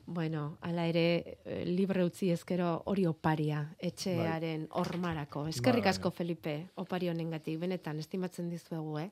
Bueno, 0.06 0.58
ala 0.60 0.86
ere, 0.86 1.38
eh, 1.46 1.64
libre 1.64 2.04
utzi 2.04 2.30
ezkero 2.30 2.82
hori 2.86 3.06
oparia, 3.08 3.62
etxearen 3.78 4.66
hormarako. 4.70 5.46
Eskerrik 5.48 5.84
Bai. 5.84 5.90
asko, 5.90 6.10
Felipe, 6.10 6.66
opari 6.76 7.08
honengatik, 7.08 7.58
benetan, 7.58 7.98
estimatzen 7.98 8.50
dizuegu, 8.50 8.98
eh? 8.98 9.10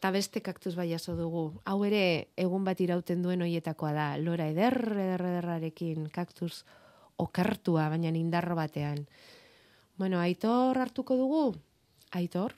Ta 0.00 0.10
beste 0.10 0.40
kaktus 0.40 0.76
bai 0.76 0.88
jaso 0.88 1.16
dugu. 1.16 1.60
Hau 1.64 1.84
ere, 1.84 2.28
egun 2.36 2.64
bat 2.64 2.78
irauten 2.80 3.20
duen 3.22 3.42
hoietakoa 3.42 3.92
da. 3.92 4.06
Lora 4.18 4.46
eder, 4.48 4.78
eder, 4.92 5.20
ederrarekin, 5.20 6.08
kaktus 6.08 6.64
okartua, 7.18 7.88
baina 7.90 8.08
indarro 8.08 8.54
batean. 8.56 9.06
Bueno, 9.98 10.18
Aitor 10.20 10.78
hartuko 10.78 11.16
dugu? 11.16 11.54
Aitor? 12.12 12.54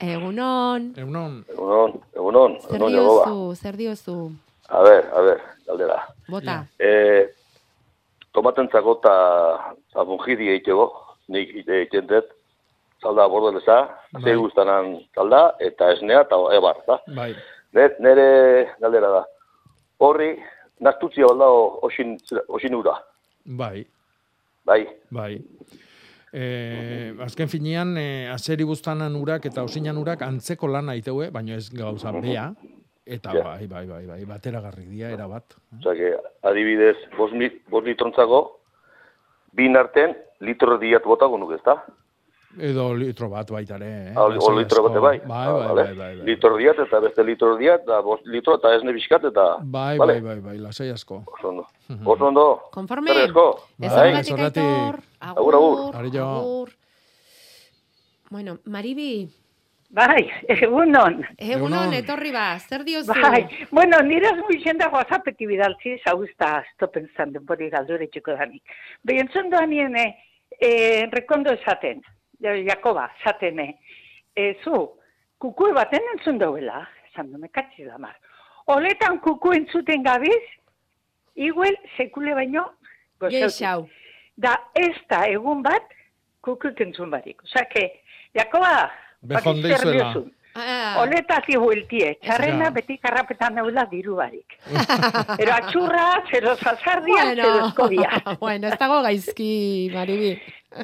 Egunon. 0.00 0.92
Egunon, 0.96 1.44
Egunon, 1.48 1.94
egunon, 2.14 2.52
egunon 2.70 2.92
Jakoba. 2.92 3.24
diozu, 3.24 3.54
zer 3.56 3.76
diozu? 3.76 4.32
A 4.68 4.82
ver, 4.82 5.06
a 5.14 5.20
ver, 5.20 5.40
galdera. 5.66 5.98
Bota. 6.28 6.58
Eh, 6.78 7.28
tomatentzako 8.36 8.98
eta 9.00 9.14
zabungidi 9.94 10.50
egiteko, 10.52 10.88
nik 11.32 11.54
egiten 11.64 12.06
dut, 12.10 12.28
zalda 13.02 13.26
bordeleza, 13.30 13.78
Bai. 14.12 14.22
zei 14.22 14.36
guztanan 14.36 14.92
zalda, 15.16 15.42
eta 15.60 15.92
esnea, 15.94 16.20
eta 16.26 16.36
ebar, 16.56 16.82
da? 16.86 16.98
bai. 17.16 17.32
Nere, 17.72 17.96
nere 18.00 18.28
galdera 18.80 19.10
da. 19.18 19.24
Horri, 20.04 20.30
naztutzia 20.84 21.26
baldao 21.26 21.78
osin, 21.88 22.16
osin 22.48 22.74
ura, 22.74 22.96
Bai, 23.44 23.86
bai? 24.64 24.82
bai. 25.10 25.32
E, 26.32 27.14
azken 27.24 27.48
finean, 27.48 27.96
e, 27.96 28.28
azeri 28.28 28.64
buztanan 28.68 29.14
urak 29.16 29.46
eta 29.48 29.62
osinan 29.64 29.96
urak 29.96 30.20
antzeko 30.22 30.68
lana 30.68 30.94
iteue, 30.94 31.30
baina 31.32 31.56
ez 31.56 31.70
gauza 31.72 32.12
bea, 32.12 32.50
eta 33.08 33.32
Ja. 33.34 33.42
bai, 33.44 33.66
bai, 33.66 33.86
bai, 33.86 34.04
bai, 34.06 34.24
bateragarri 34.24 34.84
dira, 34.86 35.10
erabat. 35.10 35.54
Osa, 35.80 35.94
que, 35.94 36.14
adibidez, 36.42 36.96
bos, 37.16 37.32
lit, 37.32 37.62
bos 37.68 37.82
litrontzako, 37.84 38.42
bin 39.52 39.76
arten, 39.76 40.16
litro 40.40 40.76
diat 40.78 41.02
botako 41.04 41.38
nuke, 41.38 41.56
ezta? 41.56 41.82
Edo 42.58 42.94
litro 42.96 43.28
bat 43.28 43.50
baitare, 43.52 43.86
eh? 44.08 44.12
Ah, 44.16 44.24
o 44.24 44.50
litro 44.56 44.82
bate 44.82 44.98
bai. 44.98 45.18
Bai, 45.20 45.46
Ah, 45.46 45.52
bai, 45.52 45.74
bai, 45.74 45.94
bai, 45.94 46.16
bai. 46.16 46.24
Litro 46.26 46.56
diat 46.56 46.78
eta 46.80 47.00
beste 47.00 47.22
litro 47.24 47.56
diat, 47.56 47.84
da 47.86 48.00
bost 48.02 48.24
litro 48.26 48.54
eta 48.56 48.72
esne 48.74 48.92
bizkat 48.96 49.24
eta... 49.30 49.44
Bai, 49.62 49.98
Vale. 49.98 50.20
bai, 50.20 50.20
bai, 50.22 50.40
bai, 50.40 50.58
lasai 50.58 50.88
asko. 50.90 51.22
Oso 51.26 51.48
ondo. 51.50 51.66
Oso 52.04 52.24
ondo. 52.26 52.46
Konforme? 52.72 53.10
Ez 53.26 53.32
Bai, 53.32 54.24
zorratik. 54.24 54.62
Aitor. 54.64 55.00
Agur, 55.20 55.54
agur. 55.54 55.96
Arillo. 55.96 56.24
agur. 56.26 56.68
Bueno, 58.30 58.58
Maribi, 58.64 59.28
Bai, 59.88 60.28
egunon. 60.52 61.22
egunon, 61.40 61.94
etorri 61.96 62.30
ba, 62.30 62.58
zer 62.60 62.82
diozu? 62.84 63.14
Bai, 63.22 63.40
bueno, 63.70 64.00
nire 64.04 64.28
azmu 64.28 64.50
izenda 64.52 64.90
whatsappetik 64.92 65.48
bidaltzi, 65.48 65.94
hau 66.04 66.18
ez 66.26 66.32
da 66.38 66.58
stopen 66.74 67.08
zan 67.16 67.32
denbori 67.32 67.70
galdure 67.72 68.06
txiko 68.12 68.34
danik. 68.36 68.62
Behintzen 69.08 69.48
doan 69.50 69.70
niene, 69.72 70.04
eh, 70.60 71.08
rekondo 71.12 71.54
esaten, 71.56 72.02
ja- 72.44 72.52
Jakoba, 72.68 73.06
esaten, 73.20 73.60
eh, 74.36 74.54
zu, 74.62 74.90
kukue 75.38 75.72
baten 75.72 76.04
entzun 76.12 76.38
dauela, 76.38 76.86
esan 77.10 77.32
du, 77.32 77.38
mekatzi 77.38 77.84
da 77.88 77.96
mar. 77.98 78.14
Oletan 78.66 79.18
kuku 79.24 79.52
entzuten 79.56 80.02
gabiz, 80.02 80.44
iguel 81.34 81.76
sekule 81.96 82.34
baino, 82.34 82.66
gozautu. 83.18 83.40
Geixau. 83.46 83.88
Da 84.36 84.52
ez 84.74 84.94
da 85.08 85.24
egun 85.26 85.62
bat 85.62 85.82
kukuk 86.42 86.78
entzun 86.80 87.10
barik. 87.10 87.40
Osa, 87.42 87.64
que, 87.64 88.02
Jakoba, 88.34 88.90
Bejon 89.20 89.44
Baki 89.56 89.62
zer 89.62 89.70
deizuela. 89.70 90.12
diozun. 90.12 90.32
Ah, 90.60 90.96
Honetati 91.02 91.54
bueltie, 91.56 92.16
txarrena 92.20 92.64
Ja. 92.64 92.70
beti 92.70 92.96
karrapetan 92.98 93.54
neula 93.54 93.84
diru 93.90 94.16
barik. 94.16 94.56
Ero 95.38 95.52
atxurra, 95.54 96.22
zero 96.32 96.56
zazardia, 96.56 97.24
bueno, 97.24 97.42
zero 97.44 97.66
eskobia. 97.68 98.10
bueno, 98.40 98.66
ez 98.68 98.78
dago 98.78 99.02
gaizki, 99.02 99.90
Maribi. 99.94 100.32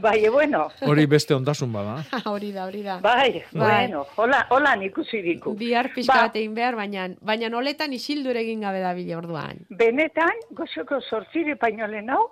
Bai, 0.01 0.29
bueno, 0.29 0.68
Hori 0.87 1.07
beste 1.07 1.35
ondasun 1.35 1.73
bada. 1.73 2.05
hori 2.33 2.53
da, 2.53 2.66
hori 2.66 2.83
da. 2.83 3.01
bai, 3.01 3.42
Bai. 3.53 3.88
bueno, 3.88 4.07
hola, 4.16 4.47
hola 4.51 4.77
ikusi 4.85 5.20
diku. 5.23 5.55
Bihar 5.59 5.90
pixka 5.92 6.14
Ba. 6.14 6.23
bat 6.29 6.37
egin 6.37 6.55
behar, 6.55 6.77
baina, 6.77 7.09
baina 7.20 7.49
noletan 7.49 7.92
isildur 7.92 8.37
egin 8.37 8.61
gabe 8.61 8.81
da 8.81 8.94
bile 8.94 9.16
orduan. 9.16 9.59
Benetan, 9.70 10.38
gozoko 10.53 11.01
sortzire 11.01 11.57
painolen 11.57 12.11
hau, 12.11 12.31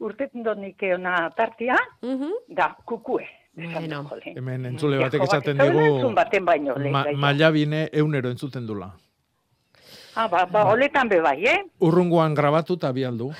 urtetan 0.00 0.42
donik 0.42 0.82
eona 0.82 1.28
tartia, 1.36 1.76
Mhm. 2.02 2.32
da, 2.48 2.74
kukue. 2.86 3.26
Bueno. 3.52 4.08
Hemen 4.24 4.66
entzule 4.66 4.98
batek 5.02 5.22
esaten 5.26 5.58
digu 5.58 6.10
ma, 6.14 6.24
gaia. 7.02 7.16
maila 7.16 7.50
bine 7.50 7.88
eunero 7.92 8.30
entzuten 8.30 8.66
dula. 8.66 8.92
Ah, 10.14 10.26
ba, 10.28 10.44
ba, 10.46 10.64
oletan 10.70 11.08
be 11.08 11.20
bai, 11.22 11.46
eh? 11.46 11.58
Urrunguan 11.80 12.34
grabatu 12.34 12.74
eta 12.74 12.90
bialdu. 12.92 13.30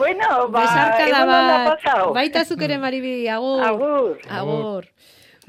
bueno, 0.00 0.48
ba, 0.54 0.62
onda 0.62 1.58
bat. 1.66 2.14
Baita 2.14 2.44
zuk 2.44 2.62
ere, 2.62 2.78
Maribi, 2.78 3.28
agur. 3.28 3.62
Agur. 3.66 4.18
Agur. 4.30 4.86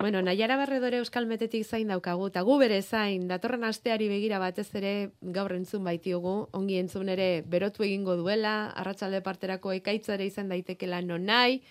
Bueno, 0.01 0.23
Naiara 0.23 0.57
Barredore 0.57 0.97
Euskal 0.97 1.27
Metetik 1.29 1.61
zain 1.61 1.91
daukagu, 1.91 2.31
eta 2.31 2.41
gu 2.41 2.55
bere 2.57 2.79
zain, 2.81 3.27
datorren 3.29 3.63
asteari 3.67 4.07
begira 4.09 4.39
batez 4.41 4.65
ere 4.79 5.11
gaur 5.21 5.53
entzun 5.53 5.83
baitiogu, 5.85 6.47
ongi 6.57 6.79
entzun 6.81 7.11
ere 7.13 7.43
berotu 7.45 7.85
egingo 7.85 8.15
duela, 8.17 8.71
arratsalde 8.73 9.21
parterako 9.21 9.75
ekaitzare 9.77 10.25
izan 10.25 10.49
daitekela 10.49 11.03
non 11.05 11.29
nahi, 11.29 11.61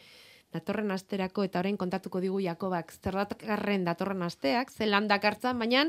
datorren 0.55 0.95
asterako 0.95 1.49
eta 1.49 1.59
orain 1.59 1.77
kontatuko 1.77 2.23
digu 2.23 2.38
Jakobak 2.45 2.95
zerratkarren 3.03 3.85
datorren 3.85 4.23
asteak, 4.23 4.71
zelan 4.71 5.11
dakartzan, 5.11 5.59
baina 5.59 5.88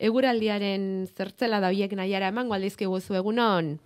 eguraldiaren 0.00 1.06
zertzela 1.12 1.60
da 1.60 1.68
hoiek 1.68 1.92
Naiara 1.92 2.32
emango 2.32 2.56
aldizkigu 2.56 3.00
zu 3.00 3.20
egunon. 3.20 3.76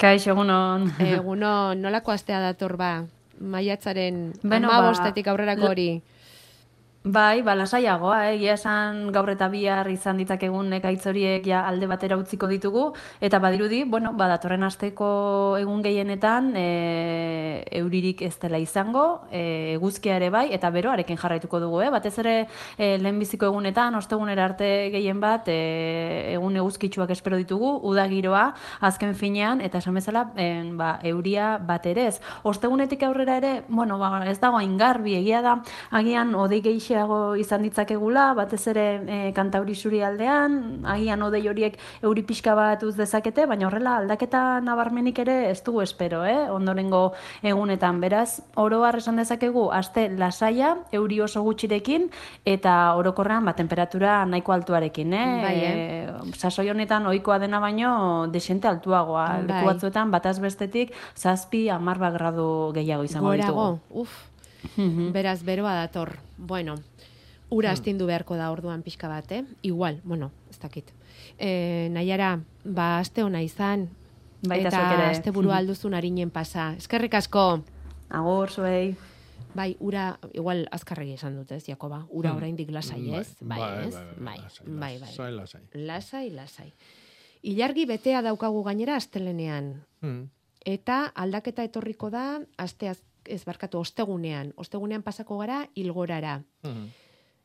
Kaixo, 0.00 0.32
egunon. 0.32 0.90
Egunon, 1.00 1.80
nolako 1.80 2.16
astea 2.16 2.40
dator 2.40 2.78
ba? 2.80 2.92
Maiatzaren 3.36 4.30
ama 4.48 4.80
ba, 4.80 5.10
aurrerako 5.28 5.74
hori. 5.74 5.90
Bai, 7.06 7.42
ba, 7.46 7.54
lasaiagoa, 7.54 8.16
eh? 8.26 8.30
egia 8.34 8.56
esan 8.56 9.12
gaur 9.14 9.28
eta 9.30 9.46
bihar 9.46 9.86
izan 9.92 10.18
ditzakegun 10.18 10.72
ekaitz 10.80 11.04
horiek 11.06 11.44
ja 11.46 11.60
alde 11.68 11.86
batera 11.86 12.16
utziko 12.18 12.48
ditugu, 12.50 12.88
eta 13.22 13.38
badirudi, 13.38 13.84
bueno, 13.86 14.10
ba, 14.18 14.26
datorren 14.32 14.66
asteko 14.66 15.10
egun 15.60 15.84
gehienetan 15.84 16.48
e, 16.58 17.62
euririk 17.78 18.24
ez 18.26 18.32
dela 18.42 18.58
izango, 18.58 19.04
e, 19.30 19.74
eguzkia 19.76 20.16
ere 20.16 20.32
bai, 20.34 20.48
eta 20.56 20.72
beroarekin 20.74 21.20
jarraituko 21.20 21.60
dugu, 21.62 21.84
eh? 21.84 21.92
batez 21.94 22.16
ere 22.24 22.34
e, 22.74 22.98
lehenbiziko 22.98 23.52
egunetan, 23.52 23.94
ostegunera 23.94 24.48
arte 24.50 24.72
gehien 24.96 25.22
bat, 25.22 25.46
e, 25.46 26.32
egun 26.32 26.58
eguzkitsuak 26.58 27.14
espero 27.14 27.38
ditugu, 27.38 27.70
uda 27.86 28.08
giroa, 28.10 28.48
azken 28.90 29.14
finean, 29.14 29.62
eta 29.62 29.78
esan 29.78 29.94
bezala, 30.00 30.24
en, 30.34 30.74
ba, 30.82 30.96
euria 31.06 31.54
bat 31.62 31.86
ere 31.86 32.08
ez. 32.08 32.18
Ostegunetik 32.42 33.06
aurrera 33.06 33.38
ere, 33.38 33.54
bueno, 33.68 34.02
ba, 34.02 34.10
ez 34.26 34.40
dago 34.42 34.58
hain 34.58 34.74
garbi, 34.76 35.14
egia 35.22 35.46
da, 35.46 35.60
agian 36.02 36.34
odei 36.34 36.64
gehiago 36.96 37.36
izan 37.36 37.64
ditzakegula, 37.66 38.30
batez 38.36 38.62
ere 38.72 38.84
e, 39.06 39.18
kantauri 39.36 39.74
suri 39.76 40.00
aldean, 40.04 40.84
agian 40.88 41.22
odei 41.26 41.42
horiek 41.48 41.76
euri 42.02 42.24
pixka 42.26 42.54
bat 42.56 42.82
uz 42.86 42.94
dezakete, 42.96 43.46
baina 43.46 43.68
horrela 43.68 43.98
aldaketa 44.00 44.60
nabarmenik 44.64 45.18
ere 45.24 45.36
ez 45.50 45.60
dugu 45.66 45.82
espero, 45.84 46.24
eh? 46.24 46.48
ondorengo 46.52 47.12
egunetan. 47.42 48.00
Beraz, 48.00 48.40
oro 48.56 48.82
har 48.84 48.96
esan 49.00 49.20
dezakegu, 49.20 49.68
aste 49.72 50.08
lasaia, 50.16 50.76
euri 50.96 51.20
oso 51.20 51.42
gutxirekin, 51.46 52.08
eta 52.44 52.94
orokorrean 52.96 53.44
ba, 53.44 53.56
temperatura 53.58 54.24
nahiko 54.26 54.54
altuarekin. 54.56 55.12
Eh? 55.12 55.26
Bai, 55.42 55.56
eh? 55.56 55.74
E, 55.76 56.36
sasoi 56.36 56.70
honetan 56.72 57.06
ohikoa 57.10 57.40
dena 57.42 57.60
baino 57.60 57.90
desente 58.32 58.68
altuagoa. 58.70 59.26
Bai. 59.36 59.42
Leku 59.50 59.72
batzuetan 59.72 60.14
bataz 60.14 60.38
bestetik 60.40 60.94
zazpi 61.16 61.66
hamar 61.72 62.00
bat 62.00 62.16
gradu 62.16 62.72
gehiago 62.76 63.04
izango 63.04 63.34
Gorago, 63.34 63.68
ditugu. 63.76 64.02
uf. 64.06 64.16
Mhm. 64.76 65.12
Beraz, 65.12 65.42
beroa 65.44 65.74
dator. 65.74 66.18
Bueno, 66.38 66.76
ura 67.50 67.70
astindu 67.70 68.06
beharko 68.06 68.36
da 68.36 68.50
orduan 68.50 68.82
pixka 68.82 69.08
bat, 69.08 69.30
eh? 69.32 69.44
Igual, 69.62 70.00
bueno, 70.04 70.30
ez 70.50 70.58
dakit. 70.58 70.90
E, 71.38 71.88
Naiara, 71.92 72.40
ba, 72.64 72.98
aste 72.98 73.22
ona 73.22 73.42
izan. 73.42 73.88
Baita 74.46 74.68
eta 74.68 75.10
aste 75.10 75.30
burua 75.32 75.56
alduzun 75.56 75.94
arinen 75.94 76.30
pasa. 76.30 76.74
Eskerrik 76.76 77.14
asko. 77.14 77.62
Agur, 78.10 78.50
zuei. 78.50 78.94
Bai, 79.54 79.76
ura, 79.80 80.18
igual 80.34 80.66
azkarregi 80.70 81.14
esan 81.14 81.36
dut, 81.36 81.50
ez, 81.52 81.64
Jakoba? 81.66 82.04
Ura 82.10 82.30
Hmm. 82.30 82.36
oraindik 82.36 82.70
lasai, 82.70 83.00
Bai, 83.10 83.20
ez? 83.20 83.36
Bai, 83.40 83.58
bai, 83.58 83.86
ez? 83.88 83.94
bai, 83.94 84.04
bai, 84.04 84.14
Bai, 84.18 84.38
lasai, 84.42 84.66
bai, 84.66 84.76
bai. 84.76 84.98
lasai, 85.00 85.32
lasai. 85.32 85.60
Lasai, 85.72 86.30
lasai. 86.30 86.72
Ilargi 87.42 87.86
betea 87.86 88.22
daukagu 88.22 88.62
gainera 88.64 88.96
astelenean. 88.96 89.82
Hmm. 90.02 90.28
Eta 90.64 91.12
aldaketa 91.14 91.62
etorriko 91.62 92.10
da, 92.10 92.40
asteaz, 92.58 92.98
ez 93.28 93.42
barkatu, 93.44 93.80
ostegunean. 93.80 94.52
Ostegunean 94.56 95.02
pasako 95.02 95.38
gara, 95.42 95.64
ilgorara. 95.74 96.38
Hmm. 96.64 96.86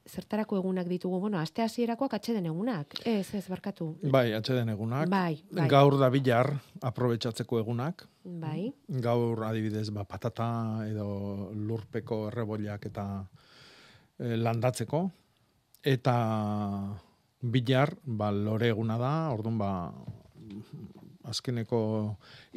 Zertarako 0.10 0.58
egunak 0.58 0.88
ditugu, 0.90 1.20
bueno, 1.22 1.38
aste 1.38 1.62
hasierakoak 1.62 2.16
atxeden 2.18 2.48
egunak. 2.50 2.96
Ez, 3.06 3.36
ez, 3.38 3.44
barkatu. 3.50 3.92
Bai, 4.12 4.32
atxeden 4.34 4.72
egunak. 4.74 5.10
Bai, 5.10 5.44
bai. 5.54 5.68
Gaur 5.70 6.00
da 6.02 6.10
bilar 6.10 6.50
aprobetsatzeko 6.82 7.60
egunak. 7.62 8.08
Bai, 8.24 8.72
Gaur 9.02 9.44
adibidez 9.46 9.90
ba, 9.94 10.04
patata 10.10 10.48
edo 10.90 11.52
lurpeko 11.54 12.26
errebollak 12.32 12.90
eta 12.90 13.06
e, 14.18 14.36
landatzeko. 14.42 15.04
Eta 15.86 16.16
bilar, 17.42 17.94
ba, 18.04 18.32
lore 18.34 18.74
eguna 18.74 18.98
da, 19.02 19.14
orduan 19.34 19.62
ba, 19.62 19.72
azkeneko 21.30 21.80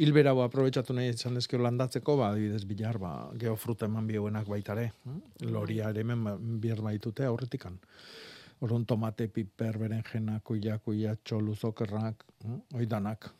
hilbera 0.00 0.32
hau 0.32 0.42
aprobetsatu 0.44 0.96
nahi 0.96 1.12
izan 1.12 1.36
dezkeo 1.38 1.60
landatzeko, 1.62 2.16
ba, 2.20 2.30
adibidez 2.32 2.64
bilar, 2.68 2.98
ba, 2.98 3.12
geofruta 3.40 3.88
eman 3.90 4.06
bioenak 4.08 4.48
baitare. 4.48 4.90
Loria 5.42 5.90
ere 5.92 6.04
hemen 6.04 6.24
ba, 6.24 6.36
bier 6.38 6.82
baitute 6.84 7.26
aurretikan. 7.28 7.78
Orduan 8.64 8.84
tomate, 8.88 9.28
piper, 9.28 9.78
berenjena, 9.78 10.38
kuila, 10.44 10.78
kuila, 10.78 11.16
txoluzokerrak, 11.24 12.24
hoi 12.74 12.86
danak. 12.86 13.32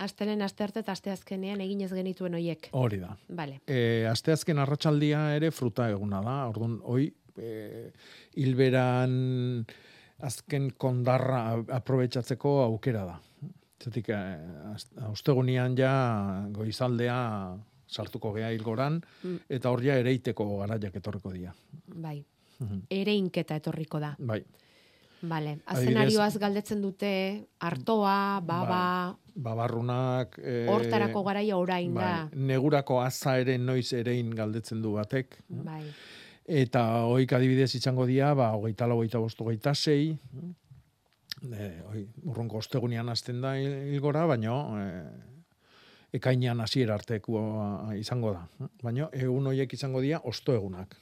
astelen 0.00 0.40
aste 0.42 0.64
arte 0.64 0.80
eta 0.80 0.94
aste 0.96 1.10
azkenean 1.12 1.60
egin 1.60 1.82
ez 1.84 1.90
genituen 1.92 2.34
hoiek. 2.38 2.70
Hori 2.72 3.00
da. 3.02 3.10
Vale. 3.36 3.58
E, 3.68 4.06
asteazken 4.08 4.58
arratsaldia 4.62 5.34
ere 5.36 5.50
fruta 5.52 5.90
eguna 5.92 6.22
da. 6.24 6.36
Orduan, 6.48 6.78
hoi, 6.88 7.10
e, 7.36 7.90
hilberan 8.40 9.12
azken 10.24 10.70
kondarra 10.80 11.42
aprobetsatzeko 11.80 12.60
aukera 12.64 13.04
da. 13.08 13.18
Zetik, 13.80 14.08
e, 14.08 14.14
az- 14.74 14.88
ostegunian 15.10 15.74
ja 15.78 16.46
goizaldea 16.52 17.56
sartuko 17.88 18.32
gea 18.36 18.50
hilgoran, 18.52 19.00
Mm. 19.24 19.38
eta 19.48 19.70
hor 19.70 19.82
ja 19.82 19.94
ereiteko 19.98 20.58
garaiak 20.58 20.96
etorriko 20.96 21.32
dira. 21.32 21.54
Bai. 21.94 22.24
Mhm. 22.60 22.82
Ere 22.90 23.14
inketa 23.14 23.56
etorriko 23.56 23.98
da. 24.00 24.14
Bai. 24.18 24.44
Vale. 25.22 25.58
Azenarioaz 25.66 26.36
galdetzen 26.38 26.80
dute 26.82 27.46
artoa, 27.60 28.40
baba, 28.40 29.16
Babarrunak... 29.34 30.38
E, 30.42 30.66
hortarako 30.68 31.22
garaia 31.24 31.56
orain 31.56 31.94
da. 31.94 32.28
bai, 32.30 32.38
negurako 32.40 33.00
aza 33.02 33.38
ere 33.38 33.58
noiz 33.58 33.92
erein 33.92 34.30
galdetzen 34.30 34.80
du 34.82 34.92
batek. 34.96 35.38
Bai. 35.48 35.82
Eta 36.46 37.04
hoik 37.06 37.32
adibidez 37.32 37.74
izango 37.74 38.06
dira, 38.06 38.34
ba, 38.34 38.52
hogeita 38.56 38.86
lau, 38.86 38.98
hogeita 38.98 39.18
bost, 39.18 39.40
hogeita 39.40 39.74
sei, 39.74 40.18
e, 41.42 41.68
hoi, 41.88 42.06
urrunko 42.26 42.58
ostegunean 42.58 43.08
hasten 43.08 43.40
da 43.40 43.54
hil- 43.56 43.92
hilgora, 43.92 44.26
baino, 44.26 44.56
e, 44.78 44.86
ekainean 46.18 46.60
hasiera 46.60 46.94
artekoa 46.98 47.94
izango 47.96 48.32
da. 48.34 48.68
Baino, 48.82 49.08
egun 49.12 49.46
hoiek 49.46 49.72
izango 49.72 50.00
dira 50.02 50.20
osto 50.24 50.52
egunak. 50.54 50.96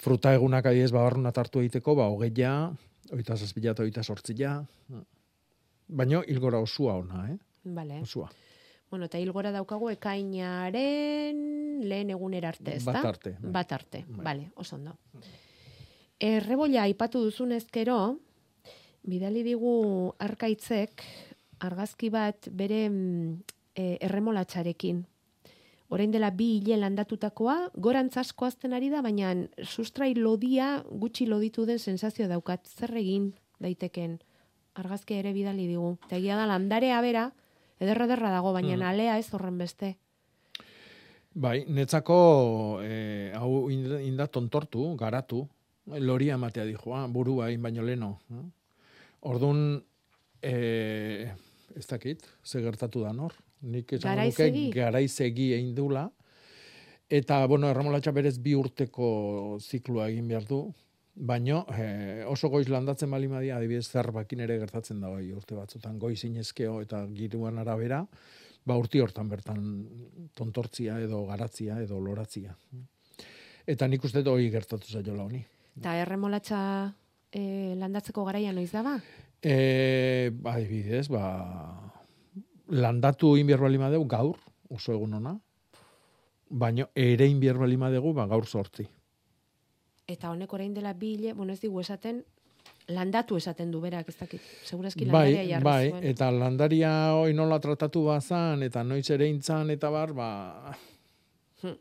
Fruta 0.00 0.32
egunak 0.34 0.64
adibidez 0.66 0.90
babarruna 0.92 1.32
tartu 1.36 1.60
egiteko, 1.60 1.94
ba, 1.98 2.06
hogeia, 2.08 2.54
hogeita 3.12 3.36
zazpila 3.36 3.74
eta 3.74 3.82
hogeita 3.84 4.02
sortzila. 4.02 4.54
Baino, 5.88 6.22
hilgora 6.26 6.58
osua 6.64 6.94
ona, 7.02 7.26
eh? 7.32 7.36
Vale. 7.64 8.00
Osua. 8.00 8.30
Bueno, 8.90 9.04
eta 9.06 9.18
hilgora 9.20 9.52
daukagu 9.52 9.90
ekainaren 9.92 11.36
lehen 11.86 12.10
egunera 12.10 12.48
arte, 12.48 12.76
ez 12.76 12.84
da? 12.84 12.92
Bat 12.96 13.04
arte, 13.04 13.36
bai. 13.38 13.52
Bat 13.52 13.72
arte, 13.76 14.04
vale, 14.08 14.48
oso 14.56 14.76
ondo. 14.76 14.96
Errebolla 16.20 16.82
aipatu 16.88 17.22
duzunezkero, 17.24 17.98
bidali 19.02 19.42
digu 19.42 20.14
arkaitzek 20.18 21.02
argazki 21.60 22.10
bat 22.10 22.48
bere 22.52 22.88
mm, 22.88 23.42
e, 23.76 23.96
erremolatxarekin. 24.00 25.04
Orain 25.90 26.12
dela 26.14 26.30
bi 26.30 26.60
hile 26.60 26.76
landatutakoa, 26.78 27.70
gorantz 27.74 28.16
asko 28.20 28.46
azten 28.46 28.72
ari 28.72 28.90
da, 28.92 29.00
baina 29.02 29.32
sustrai 29.66 30.14
lodia 30.14 30.84
gutxi 30.90 31.26
loditu 31.26 31.64
den 31.66 31.78
sensazio 31.82 32.28
daukat. 32.30 32.66
Zer 32.68 32.94
egin 32.96 33.32
daiteken 33.60 34.20
argazkia 34.78 35.18
ere 35.18 35.32
bidali 35.34 35.66
digu. 35.66 35.96
Eta 36.06 36.16
egia 36.16 36.36
da 36.38 36.46
landarea 36.46 37.00
bera, 37.02 37.32
ederra 37.80 38.04
ederra 38.06 38.30
dago, 38.30 38.52
baina 38.52 38.76
Mm. 38.76 38.82
alea 38.86 39.18
ez 39.18 39.32
horren 39.34 39.58
beste. 39.58 39.96
Bai, 41.34 41.64
netzako 41.68 42.80
e, 42.82 43.32
hau 43.34 43.68
ind- 43.70 44.00
inda 44.02 44.26
tontortu, 44.26 44.94
garatu, 44.96 45.48
loria 45.86 46.34
ematea 46.34 46.64
dijoa, 46.64 47.06
burua 47.08 47.48
baino 47.58 47.82
leno. 47.82 48.18
eh? 48.30 48.46
Orduan, 49.20 49.82
e, 50.42 51.30
ez 51.76 51.86
dakit, 51.86 52.24
ze 52.44 52.62
gertatu 52.64 53.04
da 53.04 53.12
nor. 53.12 53.34
Nik 53.60 53.92
esan 53.98 54.16
nuke 54.24 54.50
garaizegi 54.72 55.52
egin 55.58 55.74
dula. 55.76 56.06
Eta, 57.10 57.42
bueno, 57.50 57.68
erremolatxa 57.68 58.14
berez 58.14 58.38
bi 58.38 58.54
urteko 58.54 59.58
ziklua 59.60 60.08
egin 60.08 60.28
behar 60.30 60.46
du, 60.48 60.62
baino 61.14 61.64
e, 61.74 62.24
oso 62.30 62.48
goiz 62.48 62.68
landatzen 62.70 63.10
bali 63.10 63.28
madia, 63.28 63.58
adibidez 63.58 63.88
zerbakin 63.90 64.44
ere 64.46 64.58
gertatzen 64.62 65.00
da 65.02 65.10
hoi 65.10 65.32
urte 65.34 65.58
batzutan, 65.58 65.98
goiz 65.98 66.22
inezkeo 66.24 66.78
eta 66.84 67.02
giruan 67.12 67.58
arabera, 67.58 68.04
ba 68.64 68.76
urti 68.78 69.02
hortan 69.02 69.28
bertan 69.28 69.66
tontortzia 70.36 71.00
edo 71.02 71.24
garatzia 71.26 71.80
edo 71.82 72.00
loratzia. 72.00 72.54
Eta 73.66 73.88
nik 73.88 74.04
uste 74.04 74.22
hori 74.26 74.48
gertatu 74.50 74.88
zaiola 74.88 75.26
honi. 75.26 75.42
Eta 75.76 75.96
erremolatxa 76.00 76.60
e, 77.32 77.74
landatzeko 77.78 78.24
garaia 78.24 78.52
noiz 78.52 78.70
da 78.72 78.82
ba? 78.82 78.96
E, 79.42 80.30
adibidez, 80.44 81.08
ba, 81.08 81.22
landatu 82.68 83.36
inbier 83.40 83.58
bali 83.60 83.78
madeu 83.78 84.04
gaur, 84.06 84.36
oso 84.70 84.92
egun 84.92 85.14
ona, 85.14 85.36
baino 86.50 86.88
ere 86.94 87.26
inbier 87.30 87.56
bali 87.58 87.76
madegu 87.80 88.12
ba, 88.14 88.26
gaur 88.26 88.46
sortzi. 88.46 88.86
Eta 90.10 90.30
honek 90.32 90.52
orain 90.52 90.74
dela 90.74 90.92
bi 90.94 91.14
hile, 91.14 91.32
bueno 91.32 91.52
ez 91.54 91.60
digu 91.62 91.80
esaten, 91.80 92.24
landatu 92.90 93.36
esaten 93.38 93.70
du 93.70 93.80
berak, 93.80 94.08
ez 94.10 94.16
dakit. 94.18 94.40
Segurazki 94.66 95.04
Bai, 95.06 95.30
landaria 95.32 95.48
jarri 95.54 95.64
bai, 95.64 95.90
zuen. 95.90 96.04
eta 96.10 96.30
landaria 96.34 96.92
hoi 97.14 97.32
nola 97.34 97.60
tratatu 97.62 98.02
bazan, 98.08 98.62
eta 98.66 98.82
noiz 98.84 99.06
ere 99.10 99.28
intzan, 99.30 99.70
eta 99.70 99.90
bar, 99.90 100.12
ba, 100.12 100.30
Hmm. 101.62 101.76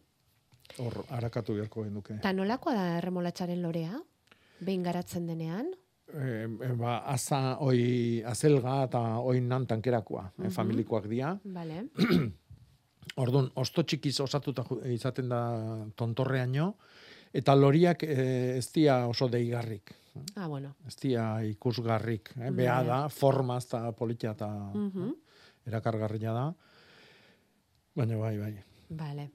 hor, 0.86 1.04
harakatu 1.10 1.54
beharko 1.56 1.84
genuke. 1.86 2.14
Eta 2.20 2.34
nolakoa 2.34 2.74
da 2.76 2.86
erremolatxaren 3.00 3.62
lorea? 3.64 3.98
Behin 4.60 4.84
garatzen 4.84 5.26
denean? 5.28 5.70
E, 6.10 6.48
e, 6.50 6.72
ba, 6.76 7.00
aza, 7.06 7.58
oi, 7.62 8.22
azelga 8.26 8.84
eta 8.88 9.02
oin 9.20 9.48
nan 9.48 9.68
tankerakoa, 9.68 10.32
Mhm. 10.38 10.46
eh, 10.46 10.50
familikoak 10.52 11.08
dira. 11.08 11.40
Bale. 11.44 11.86
Orduan, 13.18 13.50
osto 13.56 13.84
txikiz 13.84 14.20
osatuta 14.22 14.64
izaten 14.94 15.30
da 15.30 15.40
tontorreaino, 15.96 16.76
eta 17.34 17.56
loriak 17.56 18.04
e, 18.04 18.58
ez 18.58 18.68
dira 18.74 19.08
oso 19.08 19.28
deigarrik. 19.30 19.94
Ah, 20.36 20.48
bueno. 20.48 20.76
Ez 20.88 20.96
dira 20.98 21.44
ikusgarrik. 21.46 22.32
Eh? 22.38 22.50
Bai. 22.50 22.52
Beha 22.52 22.84
da, 22.84 23.00
formaz 23.10 23.66
eta 23.68 23.92
politia 23.92 24.32
eta 24.32 24.48
Mhm. 24.74 25.14
erakargarria 25.68 26.34
da. 26.34 26.54
Baina 27.96 28.18
bai, 28.18 28.38
bai. 28.38 28.54
Bale. 28.90 29.30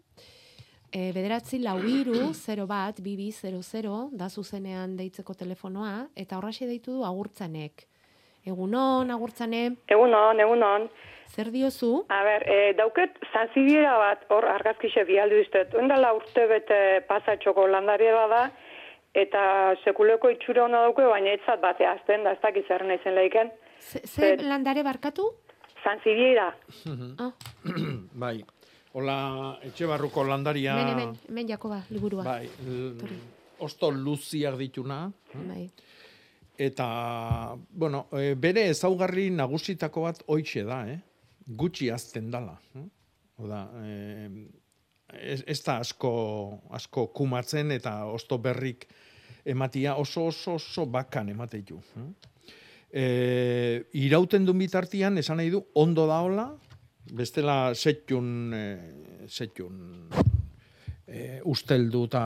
E, 0.94 1.08
bederatzi 1.10 1.58
lau 1.58 1.80
iru, 1.82 2.28
0 2.38 2.68
bat, 2.70 3.00
bibi, 3.02 3.32
00, 3.34 4.10
da 4.14 4.28
zuzenean 4.30 4.92
deitzeko 4.94 5.34
telefonoa, 5.34 6.04
eta 6.14 6.38
horraxe 6.38 6.68
deitu 6.70 6.94
du 6.94 7.02
agurtzanek. 7.08 7.82
Egunon, 8.46 9.10
agurtzane, 9.10 9.62
Egunon, 9.88 10.40
egunon. 10.44 10.86
zer 11.34 11.50
diozu? 11.50 12.04
A 12.12 12.20
ber, 12.22 12.44
e, 12.46 12.72
dauket 12.78 13.16
zanzibiera 13.32 13.96
bat 13.98 14.24
hor 14.30 14.44
argazkixe 14.44 15.02
bialdu 15.08 15.40
iztet. 15.40 15.74
Ondala 15.74 16.12
urte 16.14 16.46
bete 16.46 16.78
pasatxoko 17.08 17.66
landaria 17.66 18.26
da, 18.28 18.42
eta 19.14 19.74
sekuleko 19.82 20.30
itxura 20.30 20.66
hona 20.68 20.84
dauke, 20.86 21.02
baina 21.10 21.32
etzat 21.34 21.60
batea 21.64 21.96
azten, 21.96 22.22
da 22.22 22.36
ez 22.36 22.42
dakiz 22.42 22.66
zer 22.68 22.84
naizen 22.84 23.16
leiken. 23.18 23.50
Ze, 23.80 24.06
ze 24.06 24.36
landare 24.42 24.84
barkatu? 24.84 25.32
Zanzibiera. 25.82 26.52
Ah. 27.18 27.32
bai. 28.26 28.44
Hola, 28.94 29.58
etxe 29.66 29.88
barruko 29.90 30.22
landaria... 30.22 30.76
Hemen, 30.78 30.92
hemen, 30.92 31.14
hemen 31.28 31.48
Jakoba, 31.50 31.80
liburua. 31.90 32.22
Bai, 32.22 32.46
l- 32.62 33.16
osto 33.64 33.88
luziak 33.90 34.54
dituna. 34.60 35.00
Bai. 35.34 35.64
Eta, 36.62 36.86
bueno, 37.74 38.04
e, 38.14 38.36
bere 38.38 38.68
ezaugarri 38.70 39.30
nagusitako 39.34 40.04
bat 40.06 40.20
hoixe 40.30 40.62
da, 40.68 40.84
eh? 40.92 41.00
Gutxi 41.58 41.88
azten 41.90 42.28
dala. 42.30 42.54
Eh? 42.78 42.84
Oda, 43.42 43.64
e, 43.82 44.28
ez, 45.18 45.40
ez 45.50 45.58
da 45.66 45.80
asko, 45.82 46.12
asko 46.78 47.08
kumatzen 47.18 47.74
eta 47.74 47.96
osto 48.06 48.38
berrik 48.38 48.86
ematia 49.44 49.96
oso 50.00 50.28
oso 50.30 50.54
oso 50.60 50.86
bakan 50.86 51.32
emateitu. 51.34 51.80
Eh? 51.98 52.06
E, 52.94 53.04
irauten 54.06 54.46
duen 54.46 54.62
bitartian, 54.62 55.18
esan 55.18 55.42
nahi 55.42 55.50
du, 55.50 55.64
ondo 55.82 56.06
daola, 56.06 56.52
bestela 57.12 57.74
setjun, 57.74 58.52
e, 58.54 58.64
setjun 59.28 59.78
e, 61.06 61.40
usteldu 61.44 62.04
eta 62.08 62.24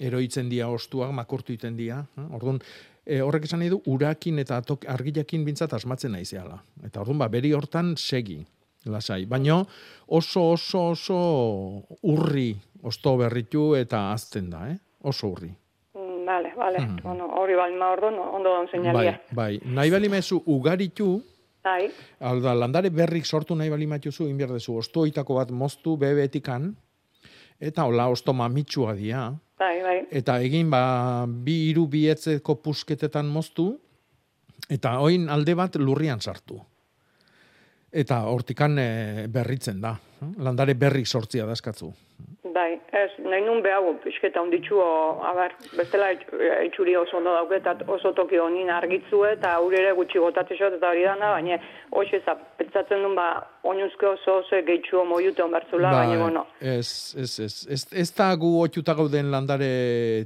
eroitzen 0.00 0.48
dia 0.48 0.68
ostuak, 0.70 1.12
makurtu 1.12 1.52
iten 1.52 1.76
dia. 1.76 2.00
Eh? 2.18 2.26
Orduan, 2.36 2.60
e, 3.04 3.20
horrek 3.20 3.44
esan 3.48 3.62
nahi 3.64 3.70
du, 3.72 3.80
urakin 3.90 4.38
eta 4.38 4.60
atok, 4.62 4.86
argilakin 4.88 5.44
bintzat 5.44 5.72
asmatzen 5.74 6.12
naizeala. 6.14 6.60
Eta 6.84 7.02
orduan, 7.02 7.18
ba, 7.18 7.28
beri 7.32 7.52
hortan 7.52 7.94
segi, 7.96 8.40
lasai. 8.86 9.24
Baina 9.26 9.60
oso, 10.06 10.52
oso, 10.54 10.88
oso 10.92 11.18
urri 12.02 12.52
osto 12.82 13.16
berritu 13.16 13.72
eta 13.78 14.10
azten 14.12 14.48
da, 14.50 14.64
eh? 14.70 14.78
Oso 15.06 15.28
urri. 15.34 15.50
Mm, 15.94 16.24
Vale, 16.26 16.52
vale. 16.56 16.78
Mhm. 16.80 17.00
Bueno, 17.02 17.26
hori 17.36 17.54
balma 17.58 17.90
orduan, 17.92 18.14
ondo 18.18 18.48
don 18.48 18.64
Bai, 18.64 18.70
seinalia. 18.70 19.20
bai. 19.32 19.60
Nahi 19.64 19.90
bali 19.90 20.08
mezu 20.08 20.38
ugaritu, 20.46 21.20
Bai. 21.62 21.90
hau 22.20 22.40
da, 22.42 22.54
landare 22.58 22.90
berrik 22.90 23.26
sortu 23.26 23.54
nahi 23.54 23.70
bali 23.70 23.86
matuzu, 23.86 24.26
inberdezu, 24.26 24.74
ostoitako 24.80 25.36
bat 25.38 25.50
moztu 25.54 25.96
bebetikan, 25.96 26.72
eta 27.60 27.84
hola 27.86 28.08
osto 28.10 28.32
mamitsua 28.34 28.94
dia, 28.98 29.28
Bai, 29.58 29.76
bai. 29.82 29.98
eta 30.10 30.40
egin 30.42 30.70
ba 30.70 31.24
bi 31.26 31.68
hiru 31.68 31.86
bietzeko 31.86 32.56
pusketetan 32.64 33.26
moztu 33.30 33.68
eta 34.68 34.96
oin 34.98 35.28
alde 35.30 35.54
bat 35.54 35.76
lurrian 35.78 36.20
sartu. 36.20 36.58
Eta 37.92 38.22
hortikan 38.24 38.78
eh, 38.78 39.26
berritzen 39.28 39.80
da. 39.80 39.92
Landare 40.38 40.74
berrik 40.74 41.06
sortzia 41.06 41.44
da 41.46 41.52
eskatzu. 41.52 41.92
Bai, 42.52 42.74
ez, 42.92 43.10
nahi 43.24 43.40
nun 43.46 43.62
behagu, 43.64 43.94
pixketa 44.02 44.42
onditxu, 44.42 44.76
a 45.24 45.30
ber, 45.36 45.54
bestela 45.78 46.10
itx- 46.12 46.32
itxuri 46.66 46.96
oso 46.98 47.16
ondo 47.16 47.32
dauke, 47.32 47.60
eta 47.62 47.72
oso 47.94 48.12
toki 48.16 48.36
honin 48.42 48.68
argitzu 48.70 49.22
eta 49.30 49.54
huri 49.62 49.78
ere 49.80 49.94
gutxi 49.96 50.20
botatxot 50.20 50.76
eta 50.76 50.90
hori 50.90 51.06
dana, 51.06 51.30
baina 51.36 51.58
hoxe 51.90 52.20
za, 52.26 52.34
pentsatzen 52.58 53.06
dun 53.06 53.16
ba, 53.16 53.28
oinuzke 53.62 54.10
oso 54.10 54.40
oso 54.42 54.60
gehitxu 54.66 55.04
moiute 55.08 55.44
onbertzula, 55.44 55.94
baina, 55.96 56.20
bueno, 56.20 56.44
ez, 56.60 57.14
ez, 57.16 57.32
ez, 57.46 57.54
ez, 57.78 57.82
ez 58.04 58.08
da 58.18 58.28
gu 58.36 58.52
otxuta 58.66 58.98
gauden 59.00 59.32
landare 59.32 59.72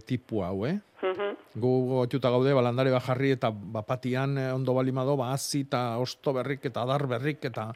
tipu 0.06 0.42
hau, 0.42 0.64
eh? 0.66 0.76
mhm, 1.02 1.34
Gu 1.62 1.72
otxuta 2.02 2.30
gaude, 2.34 2.52
ba, 2.56 2.66
landare 2.66 2.90
bajarri 2.92 3.36
eta 3.36 3.52
bapatian 3.52 4.38
eh, 4.38 4.52
ondo 4.52 4.74
balimado, 4.74 5.16
ba, 5.16 5.30
hazi 5.32 5.62
eta 5.68 5.98
osto 6.02 6.34
berrik 6.36 6.66
eta 6.72 6.82
adar 6.82 7.06
berrik 7.06 7.44
eta 7.48 7.70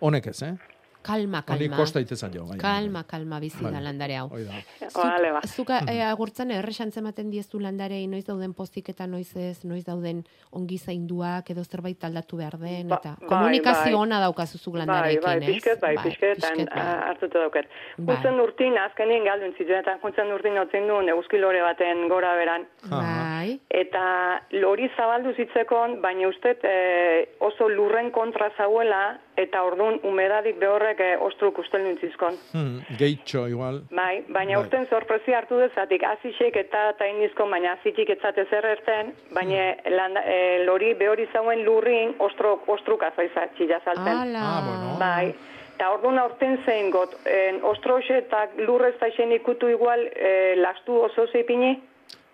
honek 0.00 0.30
ez, 0.30 0.42
eh? 0.46 0.56
Kalma, 1.02 1.42
kalma. 1.46 1.76
kosta 1.76 2.00
itezen 2.00 2.32
jo. 2.34 2.44
Bai. 2.48 2.58
Kalma, 2.58 3.04
kalma 3.08 3.38
bizi 3.40 3.62
da 3.64 3.70
Bai. 3.70 3.82
landare 3.82 4.16
hau. 4.18 4.28
Hoi 4.32 4.44
da. 4.44 4.58
Vale, 4.94 5.30
ba. 5.32 5.40
Zuka 5.46 5.78
eh, 5.88 6.02
agurtzan 6.04 6.50
erresantzen 6.50 7.04
ematen 7.04 7.30
diezu 7.30 7.60
landarei 7.60 8.06
noiz 8.06 8.24
dauden 8.26 8.52
pozik 8.54 8.88
eta 8.90 9.06
noiz 9.06 9.30
ez, 9.36 9.64
noiz 9.64 9.84
dauden 9.86 10.24
ongi 10.52 10.78
zainduak 10.78 11.50
edo 11.50 11.64
zerbait 11.64 12.02
aldatu 12.04 12.36
behar 12.36 12.58
den, 12.58 12.88
Ba- 12.88 12.98
eta 12.98 13.14
bai, 13.20 13.28
komunikazio 13.28 13.94
bai. 13.96 14.02
ona 14.02 14.20
daukazu 14.20 14.58
zuk 14.58 14.74
bai, 14.74 14.80
landarekin, 14.82 15.22
bai, 15.22 15.38
pixket, 15.46 15.80
bai, 15.80 15.94
pixket, 16.02 16.36
pixket, 16.40 16.60
eta 16.66 16.74
bai. 16.74 17.08
hartuta 17.12 17.38
dauket. 17.46 17.70
Bai. 17.96 18.16
Juntzen 18.16 18.40
urtin, 18.40 18.78
azkenien 18.78 19.24
galduen 19.24 19.54
zituen, 19.56 19.80
eta 19.80 19.96
juntzen 20.02 20.32
urtin 20.34 20.58
otzen 20.58 20.88
duen 20.88 21.08
euskilore 21.14 21.62
baten 21.62 22.08
gora 22.08 22.34
beran. 22.36 22.66
Bai. 22.90 23.60
Eta 23.70 24.42
lori 24.50 24.90
zabaldu 24.96 25.32
zitzekon, 25.36 26.00
baina 26.02 26.28
ustet 26.28 26.64
e, 26.64 27.28
oso 27.40 27.68
lurren 27.68 28.10
kontra 28.10 28.50
zauela, 28.56 29.18
eta 29.38 29.62
ordun 29.66 30.00
umedadik 30.08 30.58
behorrek 30.60 31.00
e, 31.00 31.10
ostruk 31.28 31.58
ustel 31.62 31.84
nintzizkon. 31.86 32.38
Hmm, 32.52 32.78
gehitxo, 33.00 33.46
igual. 33.50 33.82
Bai, 33.94 34.22
baina 34.28 34.56
Bai. 34.56 34.62
urten 34.64 34.86
sorpresi 34.90 35.34
hartu 35.34 35.60
dezatik, 35.62 36.04
azisek 36.04 36.56
eta 36.64 36.92
tainizko, 37.00 37.46
baina 37.50 37.76
azitik 37.78 38.10
etzate 38.16 38.46
zer 38.50 38.66
erten, 38.72 39.12
baina 39.34 39.68
landa, 39.94 40.24
e, 40.26 40.64
lori 40.66 40.94
behori 40.98 41.28
zauen 41.32 41.64
lurrin 41.66 42.16
ostruk, 42.18 42.66
ostruk 42.68 43.06
azaizatzi 43.10 43.68
jazalten. 43.70 44.14
Ala. 44.16 44.48
Ah, 44.48 44.64
bueno. 44.66 44.96
Bai, 44.98 45.34
eta 45.76 45.92
orduan 45.94 46.18
aurten 46.18 46.58
zein 46.66 46.90
got, 46.90 47.14
en, 47.30 47.62
ostroxe 47.62 48.24
eta 48.24 48.48
lurrez 48.58 48.96
taixen 48.98 49.32
ikutu 49.36 49.70
igual 49.70 50.08
e, 50.10 50.56
lastu 50.58 50.98
oso 51.06 51.28
zeipini? 51.30 51.76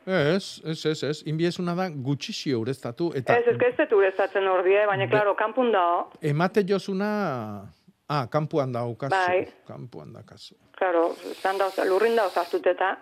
Ez, 0.07 0.61
ez, 0.65 0.87
ez, 0.87 1.03
ez. 1.03 1.23
Inbiezuna 1.27 1.75
da 1.75 1.89
gutxixio 1.89 2.61
ureztatu 2.61 3.13
eta 3.17 3.39
Ez, 3.39 3.47
ez, 3.49 3.57
ez 3.57 3.77
dut 3.79 3.97
ureztatzen 3.99 4.47
ordie, 4.49 4.85
baina, 4.87 5.09
klaro, 5.09 5.35
kanpun 5.35 5.73
dao, 5.73 6.11
emate 6.21 6.65
jozuna... 6.69 7.71
Ah, 8.05 8.27
kanpuan 8.29 8.73
da 8.73 8.83
kasu. 9.01 9.17
Bai. 9.17 9.47
Kanpuan 9.65 10.13
da 10.13 10.21
kasu. 10.29 10.55
klaro, 10.77 11.15
zan 11.41 11.57
da, 11.57 11.71
lurrin 11.89 12.17
da 12.17 12.27
osartut 12.29 12.67
eta, 12.67 12.97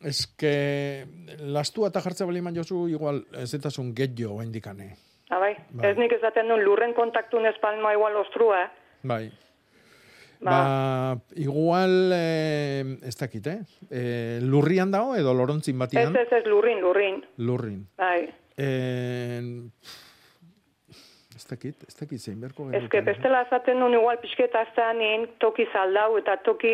Ez 0.00 0.26
que 0.38 1.06
lastua 1.38 1.88
eta 1.90 2.00
jartza 2.00 2.26
bali 2.26 2.40
man 2.40 2.54
jozu, 2.54 2.86
igual 2.88 3.24
ez 3.34 3.52
etasun 3.54 3.92
getjo 3.94 4.40
indikane. 4.42 4.96
ah, 5.30 5.38
bai. 5.38 5.56
Bai. 5.70 5.90
ez 5.90 5.96
nik 5.98 6.12
esaten 6.12 6.48
duen 6.48 6.62
lurren 6.64 6.94
kontaktun 6.94 7.46
espalma 7.46 7.92
igual 7.92 8.16
ostrua, 8.16 8.64
eh? 8.64 8.68
Bai. 9.02 9.32
Ba, 10.42 11.18
igual, 11.38 12.10
eh, 12.14 12.98
ez 13.06 13.14
dakit, 13.16 13.46
eh? 13.46 13.60
eh? 13.90 14.38
Lurrian 14.42 14.90
dago 14.90 15.14
edo 15.16 15.34
lorontzin 15.34 15.76
Ez, 15.76 15.78
batian? 15.78 16.16
ez, 16.16 16.28
ez, 16.32 16.44
lurrin, 16.46 16.80
lurrin. 16.82 17.20
Lurrin. 17.38 17.86
Bai. 17.96 18.26
Eh, 18.56 19.38
ez 19.38 20.11
dakit, 21.52 21.84
ez 21.88 21.94
dakit 22.00 22.20
zein 22.20 22.40
berko 22.42 22.66
Ez 22.74 22.82
que 22.90 23.00
bestela 23.04 23.44
azaten 23.46 23.78
nun 23.78 23.94
igual 23.94 24.18
pixketa 24.22 24.64
azteanin 24.66 25.28
toki 25.38 25.66
zaldau 25.72 26.16
eta 26.18 26.36
toki 26.44 26.72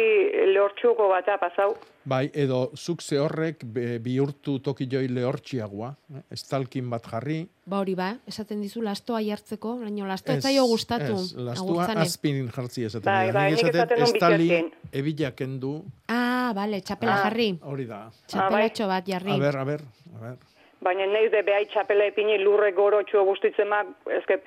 lehortxuko 0.55 1.09
batea 1.13 1.39
pasau. 1.43 1.75
Bai, 2.09 2.31
edo 2.33 2.71
zuk 2.75 3.03
ze 3.05 3.19
horrek 3.21 3.65
bihurtu 4.01 4.59
toki 4.65 4.87
joi 4.91 5.09
lehortxiagoa, 5.13 5.91
eh? 6.17 6.23
estalkin 6.33 6.89
bat 6.91 7.05
jarri. 7.11 7.43
Ba 7.69 7.83
hori 7.83 7.95
ba, 7.99 8.15
esaten 8.27 8.63
dizu 8.65 8.81
lastoa 8.87 9.21
jartzeko, 9.21 9.75
baina 9.83 10.07
lastoa 10.09 10.39
ez 10.39 10.45
Ez, 10.45 10.45
zaio 10.49 10.65
gustatu. 10.71 11.19
Ez, 11.21 11.35
lastua 11.37 11.83
agurtzane. 11.85 12.01
azpin 12.07 12.49
jartzi 12.57 12.85
esaten. 12.89 13.05
Bai, 13.13 13.33
bai, 13.37 13.51
Nik 13.53 13.65
esaten 13.75 14.03
estali 14.09 14.49
ebila 14.93 15.33
kendu, 15.37 15.83
Ah, 16.09 16.53
bale, 16.57 16.81
txapela 16.81 17.13
Ah. 17.19 17.25
jarri. 17.29 17.59
hori 17.63 17.85
da. 17.85 18.09
Txapelatxo 18.27 18.87
bat 18.89 19.05
jarri. 19.07 19.33
A 19.33 19.39
ber, 19.39 19.57
a 19.57 19.65
ber, 19.65 19.83
a 20.17 20.21
ber. 20.31 20.37
Baina 20.81 21.05
nahi 21.11 21.29
de 21.29 21.43
behai 21.43 21.67
txapela 21.67 22.07
ipini 22.07 22.39
lurre 22.39 22.71
gorotxo 22.73 23.25
bustitzen 23.27 23.69
mak, 23.69 23.87
ezke 24.17 24.39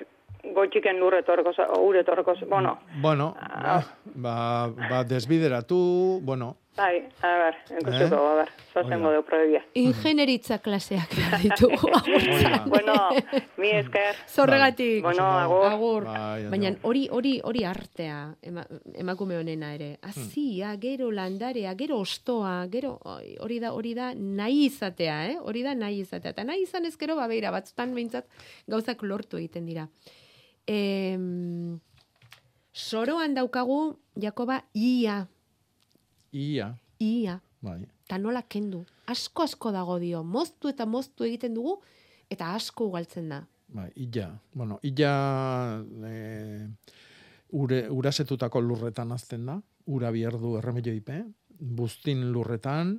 goitxiken 0.54 0.98
lurre 1.00 1.22
torreko, 1.22 1.52
ure 1.80 2.04
torreko, 2.04 2.34
bueno, 2.48 2.78
Bueno, 3.00 3.34
Ah. 3.40 3.82
ba, 4.04 4.68
ba, 4.68 4.88
ba 4.90 5.04
desbideratu, 5.04 6.20
bueno, 6.22 6.56
bai, 6.76 7.06
a 7.22 7.28
ber, 7.38 7.54
enkusiko, 7.70 8.14
Eh? 8.16 8.30
a 8.30 8.34
ber, 8.34 8.48
zozengo 8.72 9.10
deu 9.10 9.22
probia. 9.22 9.60
Ingenieritza 9.74 10.58
klaseak 10.58 11.14
behar 11.14 11.40
ditugu. 11.42 11.76
bueno, 12.66 12.94
mi 13.58 13.70
esker. 13.70 14.16
Zorregatik. 14.26 15.02
Bueno, 15.02 15.24
agur. 15.24 15.66
Agur. 15.66 16.04
Bai, 16.04 16.46
Baina 16.48 16.72
hori 16.82 17.08
hori 17.10 17.40
hori 17.44 17.64
artea 17.64 18.34
ema, 18.42 18.64
emakume 18.94 19.36
honena 19.36 19.74
ere. 19.74 19.98
Hmm. 20.02 20.08
Azia, 20.10 20.74
gero 20.80 21.10
landarea, 21.12 21.74
gero 21.76 21.98
ostoa, 22.00 22.66
gero 22.72 22.98
hori 23.04 23.58
da 23.60 23.72
hori 23.72 23.94
da 23.94 24.12
nahi 24.14 24.64
izatea, 24.66 25.26
eh? 25.30 25.36
Hori 25.40 25.62
da 25.62 25.74
nahi 25.74 26.00
izatea. 26.00 26.30
Eta 26.30 26.44
nahi 26.44 26.62
izan 26.62 26.86
ez 26.86 26.96
gero 26.96 27.16
ba 27.16 27.26
beira 27.28 27.50
batzutan 27.50 27.94
behintzat 27.94 28.24
gauzak 28.66 29.02
lortu 29.02 29.36
egiten 29.36 29.66
dira. 29.66 29.88
Em, 30.66 31.78
soroan 32.72 33.34
daukagu 33.34 33.98
Jakoba 34.14 34.62
ia, 34.74 35.26
ia, 36.32 36.78
ia, 37.00 37.40
bai. 37.60 37.80
eta 38.06 38.18
nola 38.18 38.42
kendu. 38.42 38.84
Asko 39.06 39.42
asko 39.42 39.72
dago 39.72 39.98
dio. 39.98 40.22
Moztu 40.22 40.68
eta 40.68 40.86
moztu 40.86 41.24
egiten 41.24 41.54
dugu 41.54 41.80
eta 42.30 42.54
asko 42.54 42.86
ugaltzen 42.90 43.28
da. 43.28 43.42
Bai, 43.72 43.90
illa. 43.96 44.28
Bueno, 44.52 44.78
illa 44.84 45.12
e, 46.04 46.68
ure, 47.56 47.86
urasetutako 47.90 48.60
lurretan 48.60 49.12
azten 49.12 49.46
da, 49.48 49.56
ura 49.86 50.10
bierdu 50.12 50.58
erremedioipe, 50.58 51.22
buztin 51.58 52.26
lurretan, 52.32 52.98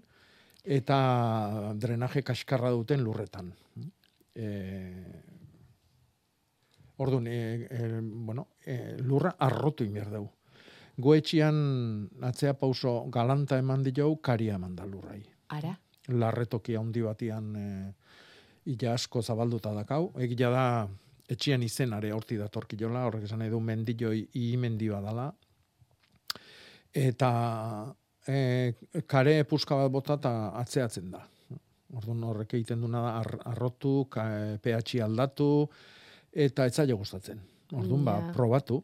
eta 0.63 1.73
drenaje 1.77 2.23
kaskarra 2.25 2.71
duten 2.73 3.03
lurretan. 3.05 3.51
E, 4.33 4.47
Orduan, 6.97 7.27
e, 7.27 7.67
e, 7.69 7.99
bueno, 8.01 8.49
e, 8.65 8.97
lurra 9.01 9.35
arrotu 9.39 9.83
inbier 9.83 10.11
dugu. 10.11 10.29
Goetxian 10.97 11.55
atzea 12.21 12.53
pauso 12.53 12.99
galanta 13.09 13.57
eman 13.57 13.81
dio, 13.83 14.11
karia 14.21 14.59
eman 14.59 14.75
da 14.75 14.85
lurrai. 14.85 15.23
Ara? 15.49 15.73
larretoki 16.07 16.75
handi 16.75 17.01
batian 17.01 17.55
e, 17.55 17.67
ila 18.73 18.93
asko 18.93 19.21
zabalduta 19.21 19.73
dakau. 19.75 20.11
Egia 20.19 20.49
da, 20.51 20.65
etxian 21.29 21.63
izenare 21.63 22.11
horti 22.13 22.37
datorkiola, 22.37 23.05
horrek 23.07 23.27
esan 23.27 23.43
nahi 23.43 23.51
du 23.51 23.59
mendioi 23.63 24.27
imendi 24.43 24.89
badala. 24.91 25.29
Eta 26.93 27.29
e, 28.27 28.73
kare 29.07 29.43
puska 29.49 29.77
bat 29.83 29.91
bota 29.91 30.19
eta 30.19 30.33
atzeatzen 30.59 31.11
da. 31.11 31.23
Orduan 31.93 32.23
horrek 32.25 32.55
egiten 32.57 32.81
duna 32.81 33.01
da 33.05 33.17
ar, 33.21 33.35
arrotu, 33.53 34.07
ka, 34.09 34.25
pH 34.61 35.03
aldatu, 35.05 35.67
eta 36.33 36.65
ez 36.65 36.75
zailo 36.75 36.97
gustatzen. 36.97 37.39
Orduan 37.73 38.03
ba, 38.05 38.17
probatu. 38.33 38.83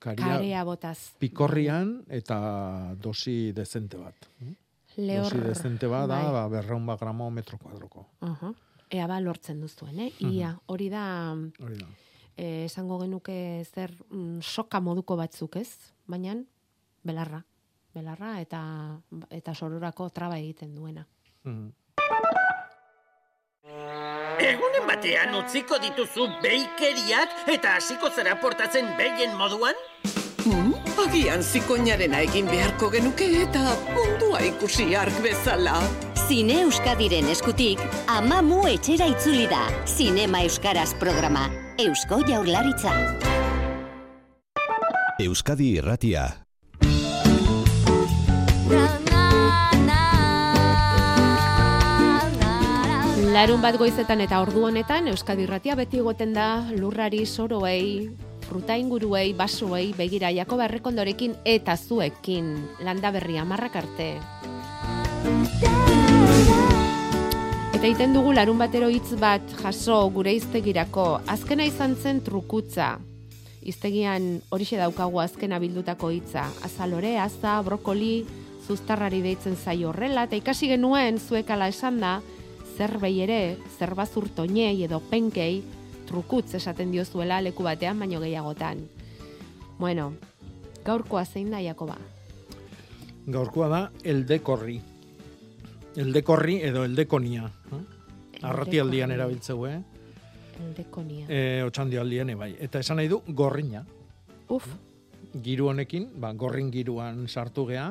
Karia, 0.00 0.24
Karea 0.26 0.64
botaz. 0.64 1.12
pikorrian 1.20 2.04
eta 2.08 2.94
dosi 3.00 3.52
dezente 3.52 3.98
bat. 4.00 4.14
Lehor. 4.96 5.28
Dosi 5.32 5.40
dezente 5.44 5.86
bat 5.86 6.08
da, 6.08 6.22
bai. 6.22 6.32
ba, 6.32 6.48
berreun 6.48 6.86
bat 6.86 6.98
gramo 7.00 7.30
metro 7.30 7.58
kuadroko. 7.58 8.06
Aha. 8.20 8.52
Ea 8.90 9.06
ba 9.06 9.20
lortzen 9.20 9.60
duzuen, 9.60 10.00
eh? 10.00 10.10
Ia, 10.26 10.54
hori 10.66 10.88
da, 10.90 11.36
Hori 11.62 11.76
da. 11.78 11.86
eh, 12.36 12.64
esango 12.64 12.98
genuke 12.98 13.62
zer 13.72 13.92
mm, 14.10 14.40
soka 14.42 14.80
moduko 14.80 15.16
batzuk, 15.16 15.56
ez? 15.56 15.68
Baina 16.08 16.34
belarra. 17.04 17.44
Belarra 17.94 18.40
eta 18.40 18.60
eta 19.30 19.54
sororako 19.54 20.08
traba 20.10 20.38
egiten 20.38 20.74
duena. 20.74 21.06
Mhm. 21.44 21.70
Egunen 24.40 24.86
batean 24.88 25.34
utziko 25.36 25.76
dituzu 25.82 26.26
beikeriak 26.40 27.50
eta 27.52 27.74
hasiko 27.76 28.08
zara 28.08 28.38
portatzen 28.40 28.88
behien 28.96 29.34
moduan? 29.36 29.76
Hmm? 30.40 30.72
Agian 31.02 31.42
zikoinarena 31.44 32.22
egin 32.24 32.48
beharko 32.48 32.88
genuke 32.94 33.28
eta 33.42 33.74
mundua 33.92 34.40
ikusi 34.48 34.94
ark 34.96 35.20
bezala. 35.24 35.76
Zine 36.26 36.60
Euskadiren 36.64 37.28
eskutik, 37.32 37.80
amamu 38.08 38.62
etxera 38.70 39.10
itzuli 39.12 39.44
da. 39.50 39.66
Zinema 39.84 40.44
Euskaraz 40.48 40.92
programa. 41.00 41.48
Eusko 41.80 42.22
Jaurlaritza. 42.28 42.94
Euskadi 45.20 45.74
Irratia. 45.80 46.30
Larun 53.30 53.60
bat 53.62 53.76
goizetan 53.78 54.18
eta 54.24 54.40
ordu 54.42 54.64
honetan 54.66 55.06
Euskadi 55.06 55.44
Irratia 55.44 55.76
beti 55.78 56.00
egoten 56.00 56.32
da 56.34 56.64
lurrari 56.74 57.20
soroei, 57.22 58.08
fruta 58.42 58.74
inguruei, 58.74 59.36
basoei, 59.38 59.92
begira 59.94 60.32
Jakoba 60.34 60.64
Errekondorekin 60.66 61.36
eta 61.46 61.76
zuekin 61.78 62.48
landa 62.82 63.12
berria 63.14 63.44
marrak 63.46 63.76
arte. 63.78 64.08
Eta 67.70 67.84
egiten 67.84 68.18
dugu 68.18 68.34
larun 68.34 68.58
batero 68.58 68.90
hitz 68.90 69.14
bat 69.22 69.54
jaso 69.62 70.00
gure 70.10 70.34
iztegirako. 70.34 71.20
Azkena 71.30 71.68
izan 71.70 71.94
zen 71.94 72.24
trukutza. 72.26 72.96
Iztegian 73.62 74.40
horixe 74.50 74.82
daukagu 74.82 75.22
azkena 75.22 75.62
bildutako 75.62 76.10
hitza. 76.16 76.48
Azalore, 76.66 77.14
aza, 77.22 77.60
brokoli, 77.62 78.24
zuztarrari 78.66 79.22
deitzen 79.22 79.54
zaio 79.54 79.94
horrela, 79.94 80.26
eta 80.26 80.34
ikasi 80.34 80.74
genuen 80.74 81.22
zuekala 81.22 81.70
esan 81.70 82.02
da, 82.02 82.18
zerbei 82.80 83.18
ere, 83.20 83.58
zerbazur 83.78 84.30
toinei 84.32 84.78
edo 84.86 85.02
penkei, 85.10 85.60
trukutz 86.08 86.54
esaten 86.56 86.92
diozuela 86.94 87.42
leku 87.44 87.66
batean 87.66 87.98
baino 88.00 88.20
gehiagotan. 88.22 88.80
Bueno, 89.78 90.14
gaurkoa 90.86 91.26
zein 91.26 91.50
da, 91.52 91.60
Jakoba? 91.60 91.98
Gaurkoa 93.28 93.68
da 93.68 93.80
eldekorri. 94.04 94.78
Eldekorri 96.00 96.60
edo 96.70 96.84
eldekonia. 96.88 97.50
eh? 97.76 97.82
Arratialdian 98.48 99.12
erabiltzeu, 99.12 99.66
eh? 99.68 99.80
Eldekonia. 100.60 101.26
E, 101.28 101.62
otxandialdian, 101.66 102.32
bai. 102.38 102.54
Eta 102.60 102.80
esan 102.80 102.96
nahi 102.96 103.08
du 103.12 103.20
gorrina. 103.28 103.84
Uf. 104.48 104.70
Giru 105.44 105.68
honekin, 105.68 106.08
ba, 106.16 106.32
gorrin 106.32 106.72
giruan 106.72 107.26
sartu 107.28 107.66
gea. 107.68 107.90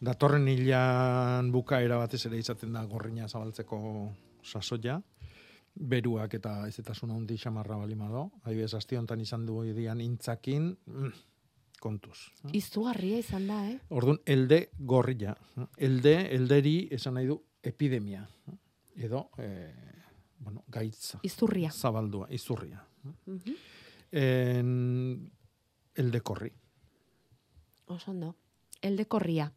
Datorren 0.00 0.46
hilan 0.46 1.50
bukaera 1.50 1.96
batez 1.98 2.24
ere 2.28 2.38
izaten 2.38 2.72
da 2.76 2.84
gorrina 2.86 3.28
zabaltzeko 3.28 3.78
sasoia. 4.44 5.00
Beruak 5.74 6.34
eta 6.38 6.52
ez 6.68 6.78
eta 6.78 6.94
zuna 6.94 7.14
hundi 7.14 7.36
xamarra 7.38 7.76
balimado. 7.78 8.28
Adibidez, 8.44 8.74
asti 8.74 8.96
honetan 8.96 9.20
izan 9.20 9.44
du 9.46 9.60
dian 9.74 10.00
intzakin, 10.00 10.70
mm, 10.86 11.10
kontuz. 11.80 12.16
Izugarria 12.52 13.18
izan 13.18 13.46
da, 13.46 13.58
eh? 13.70 13.78
Orduan, 13.90 14.18
elde 14.26 14.70
gorrila. 14.78 15.36
Elde, 15.76 16.14
elderi 16.34 16.88
esan 16.90 17.14
nahi 17.14 17.26
du 17.26 17.38
epidemia. 17.62 18.26
Edo, 18.96 19.30
e, 19.38 19.48
bueno, 20.38 20.64
gaitza. 20.68 21.20
Izurria. 21.22 21.70
Zabaldua, 21.70 22.26
izurria. 22.30 22.82
Mhm. 23.26 23.54
En, 24.10 25.30
elde 25.94 26.20
korri. 26.20 26.52
Oso 27.86 28.10
ondo. 28.10 28.34
Eldekorria. 28.80 29.52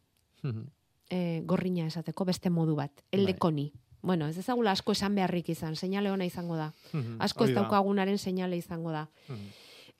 E, 1.10 1.42
gorrina 1.44 1.86
esateko 1.86 2.24
beste 2.24 2.50
modu 2.50 2.74
bat. 2.76 2.92
Bai. 2.94 3.20
Eldekoni. 3.20 3.72
Bueno, 4.02 4.26
ez 4.26 4.36
ezagula 4.38 4.72
asko 4.72 4.92
esan 4.92 5.14
beharrik 5.14 5.48
izan, 5.52 5.76
seinale 5.76 6.10
ona 6.10 6.24
izango 6.26 6.56
da. 6.56 6.72
Mhm, 6.92 7.20
Asko 7.22 7.44
ez 7.44 7.54
daukagunaren 7.54 8.18
seinale 8.18 8.56
izango 8.56 8.90
da. 8.90 9.08
Mhm. 9.28 9.52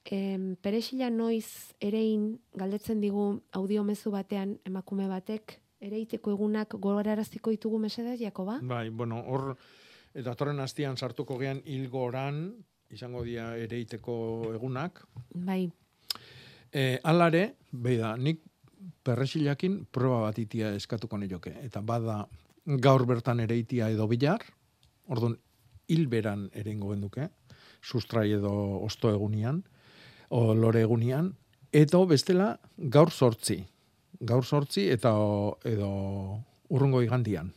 Em, 0.05 0.57
perexila 0.57 1.11
noiz 1.11 1.75
erein 1.79 2.41
galdetzen 2.59 3.01
digu 3.01 3.43
audiomezu 3.53 4.11
batean 4.11 4.57
emakume 4.67 5.07
batek 5.07 5.61
ereiteko 5.83 6.33
egunak 6.35 6.75
gogoraraziko 6.75 7.51
ditugu 7.55 7.79
mesedez, 7.79 8.19
Jakoba? 8.21 8.59
Bai, 8.63 8.89
bueno, 8.89 9.21
hor, 9.27 9.57
eh, 10.15 10.23
datorren 10.23 10.59
hastian 10.61 10.97
sartuko 10.97 11.39
gean 11.39 11.63
hilgoran, 11.65 12.55
izango 12.91 13.23
dira 13.23 13.57
ereiteko 13.57 14.53
egunak. 14.55 15.05
Bai. 15.35 15.71
E, 16.73 16.99
alare, 17.05 17.57
beida, 17.71 18.17
nik 18.17 18.43
perresilakin 19.05 19.85
proba 19.91 20.29
bat 20.29 20.39
itia 20.39 20.73
eskatuko 20.77 21.19
nioke. 21.19 21.55
Eta 21.63 21.83
bada 21.83 22.27
gaur 22.67 23.07
bertan 23.07 23.41
ere 23.41 23.57
itia 23.59 23.91
edo 23.91 24.07
bilar, 24.11 24.43
orduan 25.09 25.37
hilberan 25.89 26.49
ere 26.55 26.71
ingo 26.73 26.93
genduke, 26.93 27.29
sustrai 27.83 28.31
edo 28.33 28.53
osto 28.83 29.11
egunian, 29.11 29.63
o 30.31 30.55
lore 30.55 30.83
egunian, 30.87 31.33
edo 31.73 32.07
bestela 32.07 32.57
gaur 32.77 33.11
sortzi. 33.11 33.59
Gaur 34.21 34.45
sortzi 34.45 34.89
eta 34.91 35.13
o- 35.19 35.59
edo 35.65 35.89
urrungo 36.69 37.03
igandian. 37.03 37.53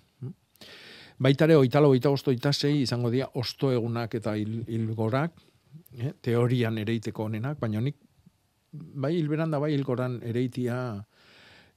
Baitare, 1.17 1.55
oitalo, 1.55 1.89
oita 1.89 2.09
osto, 2.09 2.32
oita 2.32 2.51
izango 2.67 3.09
dira 3.09 3.30
osto 3.36 3.71
egunak 3.71 4.15
eta 4.15 4.36
hil, 4.36 4.65
hilgorak, 4.67 5.32
eh, 5.97 6.11
teorian 6.21 6.78
ereiteko 6.78 7.23
honenak, 7.23 7.59
baina 7.59 7.80
nik 7.80 7.95
bai 8.73 9.15
hilberan 9.15 9.51
da 9.51 9.59
bai 9.59 9.73
hilgoran 9.73 10.19
ereitia 10.23 11.05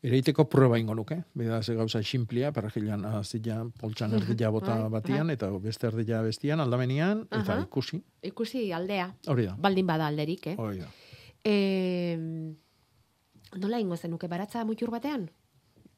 ereiteko 0.03 0.45
proba 0.49 0.79
ingo 0.79 0.95
nuke. 0.95 1.25
Beda 1.35 1.63
ze 1.63 1.75
gauza 1.75 2.03
simplia, 2.03 2.53
parajilan 2.53 3.05
azila 3.05 3.65
poltsan 3.81 4.13
erdila 4.15 4.51
bota 4.51 4.77
Bai, 4.83 4.91
batian, 4.91 5.27
bai. 5.27 5.35
eta 5.35 5.51
beste 5.59 5.87
erdila 5.91 6.23
bestian, 6.23 6.61
aldamenian, 6.61 7.27
eta 7.31 7.55
Aha. 7.59 7.63
ikusi. 7.67 8.03
Ikusi 8.23 8.73
aldea. 8.73 9.13
Hori 9.27 9.47
da. 9.47 9.57
Baldin 9.59 9.87
bada 9.87 10.07
alderik, 10.07 10.47
eh? 10.47 10.57
Hori 10.59 10.79
da. 10.79 10.87
E, 11.45 12.17
nola 13.59 13.81
ingo 13.81 13.97
zenuke, 13.97 14.29
baratza 14.29 14.65
mutur 14.65 14.91
batean? 14.91 15.29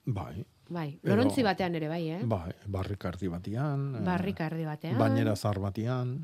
Bai. 0.06 0.44
Bai, 0.70 1.00
lorontzi 1.02 1.42
batean 1.42 1.74
ere 1.74 1.88
bai, 1.90 2.04
eh? 2.14 2.20
Bai, 2.24 2.52
barrikardi 2.66 3.26
batian. 3.28 3.96
eh, 3.96 4.02
Barrikardi 4.06 4.64
batean. 4.64 4.98
Bainera 4.98 5.34
zar 5.36 5.58
batian. 5.58 6.20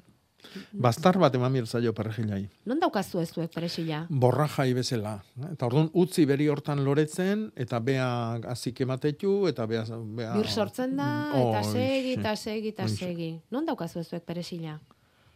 Bastar 0.73 1.19
bat 1.19 1.35
eman 1.35 1.67
zaio 1.67 1.93
perrejilai. 1.95 2.49
Non 2.67 2.79
daukazu 2.81 3.21
ez 3.21 3.31
zuek 3.33 3.51
peresila? 3.53 4.07
Borra 4.09 4.47
jai 4.49 4.73
bezala. 4.75 5.23
Eta 5.53 5.67
orduan 5.67 5.91
utzi 5.95 6.25
beri 6.27 6.49
hortan 6.49 6.85
loretzen, 6.85 7.53
eta 7.57 7.79
bea 7.81 8.09
azik 8.53 8.81
ematetu, 8.81 9.47
eta 9.49 9.67
bea... 9.67 9.85
bea 10.17 10.33
Bir 10.37 10.49
sortzen 10.49 10.97
da, 10.97 11.33
Mm, 11.35 11.49
eta 11.49 11.63
segi, 11.63 12.13
eta 12.19 12.37
segi, 12.37 12.69
eta 12.69 12.89
segi. 12.89 13.41
Non 13.51 13.65
daukazu 13.67 13.99
ez 14.01 14.09
zuek 14.09 14.25
peresila? 14.25 14.79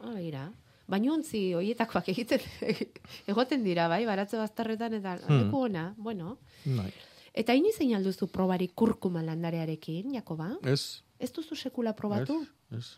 Ah, 0.00 0.12
begira. 0.14 0.50
Bainuntzi 0.90 1.52
hoietakoak 1.54 2.08
egiten 2.08 2.40
egoten 3.30 3.62
dira, 3.64 3.86
bai, 3.88 4.04
baratze 4.06 4.36
bazterretan 4.40 4.94
eta 4.94 5.16
Hmm. 5.26 5.44
leku 5.46 5.60
ona, 5.68 5.94
bueno. 5.96 6.38
Bai. 6.64 6.90
Eta 7.34 7.54
inoiz 7.54 7.76
zein 7.78 7.94
alduzu 7.94 8.26
probarik 8.26 8.72
kurkuma 8.74 9.22
landarearekin, 9.22 10.14
Jakoba? 10.14 10.56
Ez, 10.64 11.02
Ez 11.20 11.30
duzu 11.32 11.54
sekula 11.54 11.92
probatu? 11.92 12.40
ez. 12.76 12.96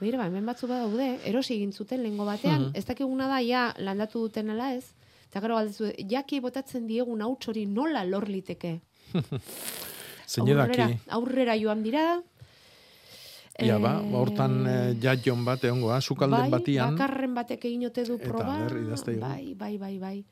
Begira, 0.00 0.18
ba, 0.18 0.26
hemen 0.30 0.46
batzu 0.46 0.68
badaude, 0.70 1.18
erosi 1.26 1.54
egin 1.56 1.72
zuten 1.72 2.02
lehengo 2.02 2.24
batean, 2.24 2.68
Mhm. 2.68 2.76
ez 2.76 2.84
dakiguna 2.86 3.26
da, 3.28 3.40
ja, 3.42 3.74
landatu 3.78 4.20
duten 4.28 4.50
ala 4.50 4.72
ez, 4.74 4.84
eta 5.28 5.40
gero 5.40 5.56
galdezu, 5.56 5.90
jaki 6.08 6.40
botatzen 6.40 6.86
diegun 6.86 7.20
hauts 7.22 7.48
hori 7.48 7.66
nola 7.66 8.04
lor 8.04 8.28
liteke? 8.28 8.80
Aurrera, 10.38 10.88
aurrera 11.08 11.54
joan 11.58 11.82
dira, 11.82 12.22
Ia 13.60 13.76
ba, 13.82 13.96
Eh, 14.00 14.12
hortan 14.14 14.52
eh, 14.70 14.94
jaion 15.02 15.40
bat 15.44 15.64
egongo, 15.64 15.90
ah, 15.90 16.00
sukalden 16.00 16.44
bai, 16.44 16.50
batian. 16.50 16.94
bakarren 16.94 17.32
batek 17.34 17.64
egin 17.64 17.86
ote 17.86 18.04
du 18.04 18.14
Eta 18.14 18.28
proba. 18.28 18.68
digu. 18.68 19.18
bai, 19.20 19.54
bai, 19.56 19.78
bai, 19.78 19.98
bai. 19.98 20.24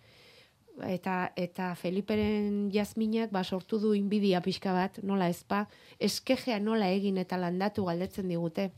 Eta, 0.87 1.33
eta 1.35 1.75
Feliperen 1.75 2.71
jazminak 2.71 3.33
ba, 3.33 3.43
sortu 3.43 3.81
du 3.81 3.95
inbidia 3.95 4.41
pixka 4.41 4.73
bat, 4.73 5.03
nola 5.03 5.29
ezpa, 5.29 5.67
eskejea 5.99 6.61
nola 6.61 6.87
egin 6.89 7.19
eta 7.19 7.37
landatu 7.37 7.85
galdetzen 7.87 8.29
digute. 8.29 8.71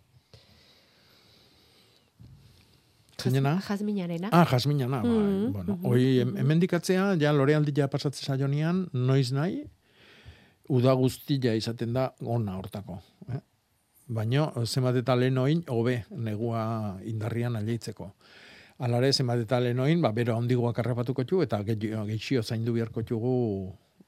Zeinena? 3.19 3.59
Jazminarena. 3.67 4.29
Ah, 4.33 4.45
jasminana, 4.47 5.03
bai. 5.03 5.11
Mhm, 5.11 5.53
Bueno, 5.53 5.77
mhm, 5.77 5.87
hoi 5.87 6.39
hemendikatzea, 6.39 7.17
ja 7.19 7.33
lorealdia 7.33 7.89
pasatzen 7.89 8.27
saionian, 8.27 8.89
noiz 8.93 9.33
nahi, 9.33 9.65
uda 10.69 10.93
guztia 10.95 11.55
izaten 11.55 11.93
da 11.93 12.13
ona 12.21 12.57
hortako. 12.59 13.01
Eh? 13.33 13.41
Baina, 14.09 14.53
zenbat 14.65 14.97
eta 14.97 15.17
lehen 15.17 15.39
oin, 15.39 15.65
hobe, 15.69 16.05
negua 16.11 17.01
indarrian 17.05 17.57
aleitzeko. 17.57 18.13
Alare, 18.79 19.13
zenbat 19.13 19.43
eta 19.43 19.59
lehen 19.61 19.81
oin, 19.81 20.01
ba, 20.01 20.13
bero 20.13 20.37
handigoak 20.37 20.79
arrapatuko 20.79 21.25
txu, 21.25 21.43
eta 21.43 21.63
gehixio 21.65 22.43
zaindu 22.43 22.73
beharko 22.73 23.03
txugu 23.03 23.35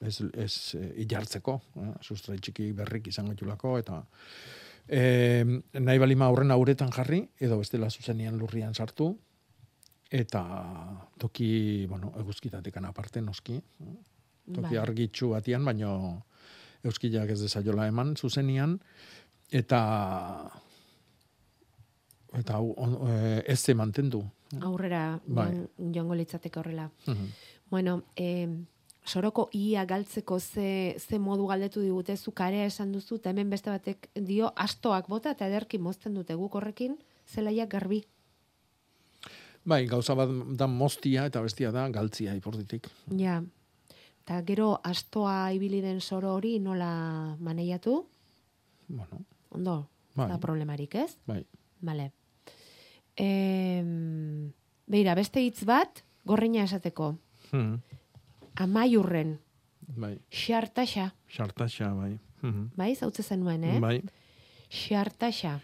ez, 0.00 0.20
ez 0.38 0.54
eh, 0.78 0.92
ilartzeko. 1.02 1.60
Eh? 1.82 1.92
Sustrai 2.00 2.38
txiki 2.38 2.70
berrik 2.78 3.10
izango 3.10 3.34
txulako, 3.34 3.78
eta 3.82 4.04
e, 4.90 5.44
nahi 5.78 5.98
balima 6.02 6.26
aurren 6.26 6.50
auretan 6.50 6.90
jarri, 6.90 7.22
edo 7.38 7.58
bestela 7.60 7.90
zuzenian 7.90 8.38
lurrian 8.38 8.74
sartu, 8.74 9.12
eta 10.10 10.42
toki, 11.22 11.86
bueno, 11.86 12.10
eguzkitatekan 12.18 12.84
aparte 12.88 13.22
noski, 13.22 13.60
toki 14.50 14.74
Bai. 14.74 14.80
argitxu 14.82 15.30
batian, 15.36 15.64
baino 15.64 15.92
euskilak 16.82 17.30
ez 17.30 17.38
dezaiola 17.44 17.86
eman 17.86 18.16
zuzenian, 18.16 18.74
eta 19.52 19.80
eta 22.38 22.58
on, 22.60 22.98
e, 23.10 23.42
ez 23.46 23.58
ze 23.60 23.74
mantendu. 23.74 24.22
Aurrera 24.60 25.20
Bai. 25.26 25.46
joan- 25.50 25.94
joango 25.94 26.14
litzateke 26.14 26.58
horrela. 26.58 26.90
Mhm. 27.06 27.26
Bueno, 27.70 28.02
eh, 28.16 28.48
soroko 29.04 29.48
ia 29.52 29.84
galtzeko 29.84 30.38
ze, 30.40 30.96
ze 30.98 31.18
modu 31.18 31.46
galdetu 31.46 31.80
digute, 31.80 32.16
zu 32.16 32.32
karea 32.32 32.66
esan 32.66 32.92
duzu, 32.92 33.16
eta 33.16 33.30
hemen 33.30 33.50
beste 33.50 33.70
batek 33.70 34.08
dio 34.14 34.52
astoak 34.56 35.08
bota 35.08 35.30
eta 35.30 35.46
ederki 35.46 35.78
mozten 35.78 36.14
dute 36.14 36.34
guk 36.34 36.54
horrekin, 36.54 36.98
zelaiak 37.26 37.70
garbi. 37.70 38.04
Bai, 39.64 39.84
gauza 39.86 40.14
bat 40.16 40.30
da 40.56 40.66
mostia 40.66 41.26
eta 41.28 41.42
bestia 41.44 41.70
da 41.72 41.88
galtzia 41.92 42.34
iporditik. 42.34 42.88
Ja, 43.16 43.42
eta 44.24 44.40
gero 44.46 44.72
astoa 44.84 45.52
ibili 45.52 45.82
den 45.84 46.00
soro 46.00 46.34
hori 46.34 46.58
nola 46.58 47.36
maneiatu? 47.40 48.06
Bueno, 48.88 49.24
Ondo, 49.50 49.88
Bai. 50.14 50.28
da 50.28 50.38
problemarik, 50.38 50.94
ez? 50.94 51.16
bai. 51.26 51.44
Vale. 51.80 52.12
Em, 53.16 54.52
beira, 54.86 55.14
beste 55.14 55.40
hitz 55.40 55.64
bat, 55.64 56.02
gorreina 56.24 56.64
esateko. 56.64 57.14
Hmm. 57.50 57.80
Amaiurren, 58.56 59.38
Bai. 59.96 60.18
xartaxa, 60.30 61.14
Sartaxa, 61.28 61.92
bai. 61.94 62.18
Mhm. 62.42 62.70
bai, 62.76 62.94
zautze 62.96 63.22
zenuen, 63.22 63.64
eh? 63.64 63.78
Bai. 63.80 64.02
Xartaxa. 64.70 65.60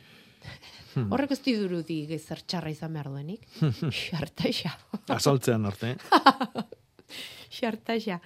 Hmm. 0.95 1.11
Horrek 1.13 1.33
ez 1.35 1.41
didurutik 1.45 2.11
ezer 2.17 2.41
txarra 2.41 2.71
izan 2.71 2.93
behar 2.97 3.11
duenik. 3.13 3.43
Xartaxa. 3.93 4.73
Azaltzean 5.13 5.67
arte. 5.67 5.97
Xartaxa. 7.57 8.21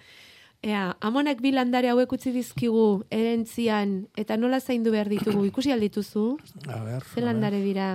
Ea, 0.63 0.95
amonak 1.01 1.41
bi 1.41 1.51
landare 1.55 1.89
hauek 1.89 2.13
utzi 2.13 2.31
dizkigu 2.35 3.05
erentzian, 3.11 4.07
eta 4.21 4.37
nola 4.37 4.61
zaindu 4.61 4.93
behar 4.93 5.09
ditugu, 5.09 5.47
ikusi 5.49 5.73
aldituzu? 5.73 6.25
A 6.69 6.83
ber. 6.85 7.03
Ze 7.15 7.25
landare 7.25 7.63
dira? 7.65 7.95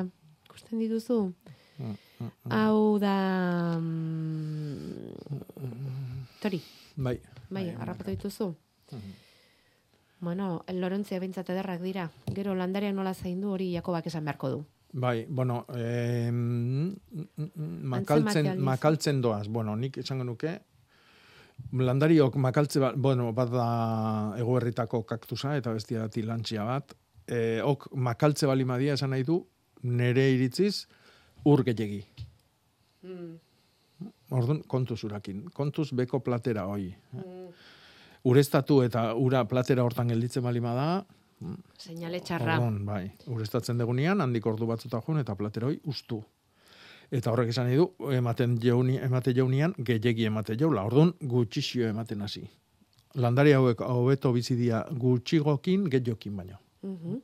Ikusten 0.49 0.79
dituzu? 0.81 1.19
Hau 2.49 2.97
da... 2.99 3.15
mm, 6.35 6.41
Tori, 6.41 6.61
Bai. 6.95 7.19
bai, 7.49 7.69
harrapatu 7.69 8.11
dituzu? 8.11 8.55
Bueno, 10.19 10.63
Lorentzia 10.71 11.19
bintzat 11.19 11.49
ederrak 11.49 11.81
dira. 11.81 12.09
Gero 12.33 12.55
landareak 12.55 12.95
nola 12.95 13.13
zaindu 13.13 13.51
hori 13.51 13.71
Jakobak 13.73 14.07
esan 14.07 14.25
beharko 14.25 14.49
du. 14.49 14.65
Bai, 14.95 15.25
bueno, 15.27 15.65
eh, 15.75 16.31
makaltzen, 16.31 18.61
makaltzen 18.63 19.19
doaz. 19.21 19.49
Bueno, 19.49 19.75
nik 19.75 19.97
esango 19.97 20.23
nuke, 20.23 20.61
landariok 21.75 22.35
makaltze 22.39 22.79
bat, 22.79 22.95
bueno, 22.95 23.33
bat 23.35 23.49
da 23.51 23.65
egoerritako 24.39 25.03
kaktusa 25.03 25.57
eta 25.59 25.73
bestia 25.75 25.99
da 26.05 26.09
tilantxia 26.09 26.63
bat. 26.63 26.95
Eh, 27.27 27.59
ok, 27.63 27.89
makaltze 27.91 28.47
bali 28.47 28.65
madia 28.65 28.93
esan 28.95 29.09
nahi 29.11 29.23
du, 29.27 29.41
nere 29.83 30.31
iritziz, 30.31 30.87
ur 31.43 31.63
gehiagi. 31.67 32.05
Orduan, 34.35 34.61
kontuz 34.67 35.03
urakin. 35.07 35.45
Kontuz 35.53 35.91
beko 35.93 36.19
platera 36.19 36.65
hoi. 36.67 36.89
Ureztatu 38.25 38.81
eta 38.83 39.13
ura 39.15 39.43
platera 39.47 39.83
hortan 39.85 40.09
gelditzen 40.09 40.43
balima 40.43 40.73
da, 40.73 40.87
Seinale 41.77 42.21
txarra. 42.23 42.55
Orduan, 42.57 42.79
bai. 42.87 43.03
Urestatzen 43.31 43.77
degunean, 43.81 44.21
handik 44.23 44.45
ordu 44.47 44.67
batzuta 44.69 45.01
joan 45.05 45.21
eta 45.21 45.35
plateroi 45.35 45.77
ustu. 45.91 46.21
Eta 47.13 47.31
horrek 47.31 47.51
esan 47.51 47.69
du, 47.75 47.89
ematen 48.15 48.55
jauni, 48.61 48.95
emate 48.97 49.33
jaunian, 49.35 49.75
gehiegi 49.77 50.25
emate 50.25 50.55
jaula. 50.57 50.85
Orduan, 50.89 51.13
gutxixio 51.21 51.89
ematen 51.91 52.23
hasi. 52.25 52.45
Landari 53.21 53.53
hauek 53.55 53.83
hobeto 53.85 54.31
bizi 54.35 54.57
dira 54.59 54.81
gutxigokin, 54.91 55.85
gehiokin 55.91 56.35
baino. 56.35 56.57
Mhm. 56.83 57.21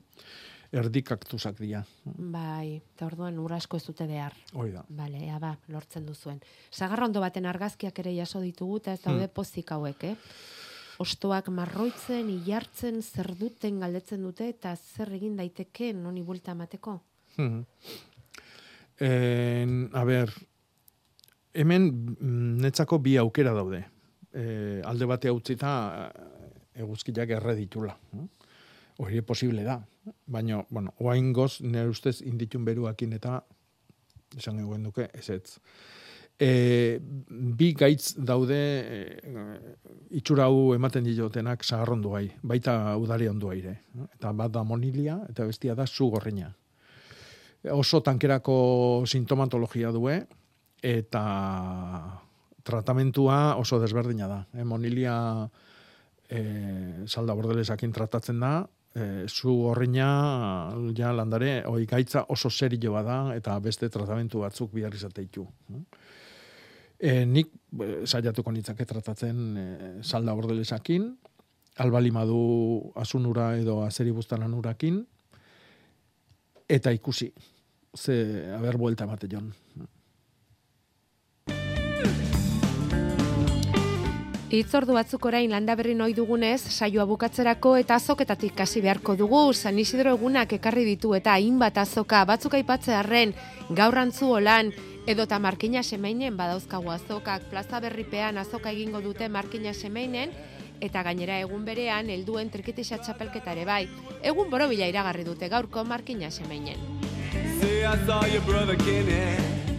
Erdi 0.71 1.01
kaktusak 1.03 1.57
dira. 1.59 1.81
Bai, 2.05 2.77
eta 2.95 3.05
orduan 3.09 3.35
ur 3.43 3.51
asko 3.51 3.75
ez 3.77 3.83
dute 3.83 4.05
behar. 4.07 4.31
Hoi 4.55 4.69
da. 4.71 4.85
Bale, 4.87 5.19
ea 5.27 5.37
ba, 5.39 5.57
lortzen 5.67 6.05
duzuen. 6.07 6.39
Sagarrondo 6.71 7.19
baten 7.19 7.45
argazkiak 7.45 7.99
ere 7.99 8.13
jaso 8.15 8.39
ditugu, 8.39 8.77
eta 8.77 8.93
ez 8.93 9.01
daude 9.03 9.25
Hmm. 9.27 9.33
pozik 9.35 9.71
hauek, 9.71 10.03
eh? 10.03 10.15
Ostoak 10.99 11.49
marroitzen, 11.49 12.29
ilartzen, 12.29 13.01
zer 13.01 13.33
duten 13.35 13.79
galdetzen 13.79 14.21
dute, 14.21 14.47
eta 14.47 14.75
zer 14.77 15.11
egin 15.13 15.35
daiteke 15.35 15.91
noni 15.93 16.21
buelta 16.21 16.51
emateko. 16.51 17.01
Mhm. 17.37 17.65
En, 18.99 19.89
a 19.93 20.03
ber, 20.05 20.29
hemen 21.53 21.87
mm, 22.19 22.61
netzako 22.61 22.99
bi 22.99 23.17
aukera 23.17 23.51
daude. 23.53 23.83
E, 24.31 24.81
alde 24.85 25.05
bate 25.09 25.31
utzita 25.31 26.11
eh, 26.15 26.81
eguzkiak 26.83 27.29
erre 27.29 27.55
ditula. 27.55 27.97
Hori 29.01 29.21
posible 29.21 29.63
da. 29.63 29.79
Baina, 30.25 30.63
bueno, 30.69 30.93
oain 30.99 31.31
goz, 31.33 31.61
nire 31.61 31.89
ustez 31.89 32.21
inditun 32.25 32.65
beruakin 32.65 33.13
eta 33.13 33.41
esan 34.37 34.61
egoen 34.63 34.87
duke, 34.87 35.09
ez 35.13 35.29
ez. 35.29 35.59
E, 36.41 36.97
bi 37.29 37.67
gaitz 37.77 38.15
daude 38.17 38.57
e, 38.57 39.01
itxura 40.17 40.47
hau 40.49 40.71
ematen 40.73 41.05
diotenak 41.05 41.61
sagarrondu 41.61 42.15
gai, 42.15 42.25
baita 42.41 42.95
udari 42.97 43.29
ondu 43.29 43.51
aire. 43.53 43.75
Eta 44.15 44.31
bat 44.33 44.53
da 44.55 44.63
monilia, 44.65 45.19
eta 45.29 45.45
bestia 45.45 45.75
da 45.77 45.85
zu 45.85 46.09
gorreina. 46.09 46.49
Oso 47.77 48.01
tankerako 48.01 49.03
sintomatologia 49.05 49.91
due, 49.93 50.17
eta 50.81 51.23
tratamentua 52.65 53.57
oso 53.61 53.77
desberdina 53.81 54.27
da. 54.27 54.41
E, 54.57 54.65
monilia 54.65 55.13
e, 56.25 56.41
salda 57.05 57.37
bordelesakin 57.37 57.93
tratatzen 57.93 58.41
da, 58.41 58.55
e, 58.95 59.27
zu 59.27 59.53
horreina 59.67 60.73
ja 60.97 61.11
landare 61.15 61.63
oi 61.67 61.85
gaitza 61.85 62.25
oso 62.29 62.49
serioa 62.49 63.03
da 63.03 63.19
eta 63.35 63.57
beste 63.59 63.89
tratamentu 63.89 64.41
batzuk 64.43 64.73
bihar 64.73 64.93
izateitu. 64.93 65.45
E, 66.99 67.25
nik 67.25 67.49
e, 67.79 68.05
saiatuko 68.05 68.51
nitzake 68.51 68.85
tratatzen 68.85 69.39
e, 69.57 69.67
salda 70.03 70.35
bordelesakin, 70.37 71.07
albalimadu 71.81 72.91
asunura 72.95 73.55
edo 73.57 73.81
azeri 73.85 74.11
bustanan 74.11 74.53
urakin, 74.53 75.01
eta 76.71 76.91
ikusi, 76.91 77.31
ze, 77.95 78.15
haber, 78.55 78.77
buelta 78.77 79.07
emate 79.07 79.27
jon. 79.31 79.51
Itzordu 84.51 84.91
batzuk 84.97 85.23
orain 85.29 85.47
landa 85.47 85.77
berri 85.79 85.93
noi 85.95 86.11
dugunez, 86.11 86.59
saioa 86.59 87.05
bukatzerako 87.07 87.77
eta 87.79 87.95
azoketatik 87.95 88.59
hasi 88.59 88.81
beharko 88.83 89.13
dugu, 89.15 89.53
San 89.55 89.79
Isidro 89.79 90.11
egunak 90.17 90.51
ekarri 90.57 90.83
ditu 90.83 91.13
eta 91.15 91.37
hainbat 91.37 91.77
azoka 91.79 92.25
batzuk 92.27 92.57
aipatze 92.59 92.91
harren, 92.91 93.31
gaur 93.69 93.95
antzu 94.01 94.33
olan, 94.35 94.73
edota 95.07 95.39
markina 95.39 95.83
semeinen 95.87 96.35
badauzkagu 96.35 96.91
azokak, 96.91 97.47
plaza 97.47 97.79
berripean 97.79 98.37
azoka 98.43 98.75
egingo 98.75 98.99
dute 98.99 99.29
markina 99.29 99.71
semeinen, 99.73 100.35
eta 100.81 100.99
gainera 101.07 101.39
egun 101.39 101.63
berean 101.63 102.11
helduen 102.11 102.51
trikitisa 102.51 102.99
txapelketa 102.99 103.55
ere 103.55 103.63
bai. 103.63 103.85
Egun 104.21 104.51
borobila 104.51 104.91
iragarri 104.91 105.23
dute 105.23 105.47
gaurko 105.47 105.85
markina 105.85 106.27
semeinen. 106.27 106.75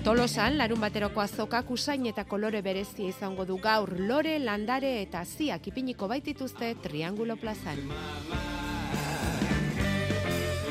Tolosan, 0.02 0.56
larun 0.58 0.80
bateroko 0.82 1.20
azokak 1.22 1.68
usain 1.70 2.08
eta 2.10 2.24
kolore 2.26 2.58
berezia 2.66 3.06
izango 3.06 3.44
du 3.46 3.54
gaur, 3.62 3.92
lore, 4.00 4.32
landare 4.42 4.96
eta 4.98 5.20
ziak 5.22 5.68
ipiniko 5.70 6.08
baitituzte 6.10 6.72
Triangulo 6.82 7.36
plazan. 7.38 7.84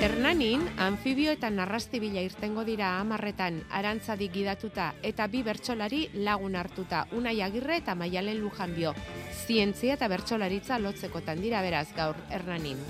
Hernanin, 0.01 0.65
anfibio 0.83 1.31
eta 1.31 1.47
narrastibila 1.53 2.25
irtengo 2.27 2.65
dira 2.67 2.97
amarretan 2.99 3.61
arantzadik 3.79 4.33
gidatuta 4.35 4.89
eta 5.01 5.29
bi 5.31 5.45
bertsolari 5.47 6.01
lagun 6.27 6.59
hartuta 6.59 7.05
unai 7.15 7.37
agirre 7.45 7.79
eta 7.79 7.95
maialen 7.95 8.41
lujanbio. 8.43 8.91
Zientzia 9.45 9.95
eta 9.95 10.11
bertsolaritza 10.11 10.81
lotzekotan 10.83 11.39
dira 11.39 11.63
beraz 11.63 11.87
gaur 11.95 12.19
Hernanin. 12.29 12.83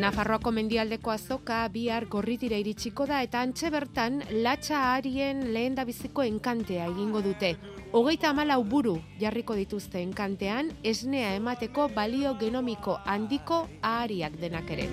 Nafarroako 0.00 0.48
mendialdeko 0.56 1.10
azoka 1.12 1.56
bihar 1.68 2.06
gorritira 2.08 2.56
iritsiko 2.56 3.04
da 3.04 3.18
eta 3.20 3.42
antxe 3.44 3.68
bertan 3.74 4.22
latxa 4.46 4.78
arien 4.94 5.42
lehen 5.52 5.76
biziko 5.84 6.22
enkantea 6.22 6.86
egingo 6.86 7.20
dute. 7.20 7.56
Hogeita 7.92 8.30
amalau 8.30 8.64
buru 8.64 8.96
jarriko 9.20 9.54
dituzte 9.54 10.00
enkantean, 10.00 10.72
esnea 10.82 11.34
emateko 11.34 11.88
balio 11.94 12.34
genomiko 12.40 12.98
handiko 13.04 13.68
ahariak 13.82 14.40
denak 14.40 14.70
ere. 14.70 14.88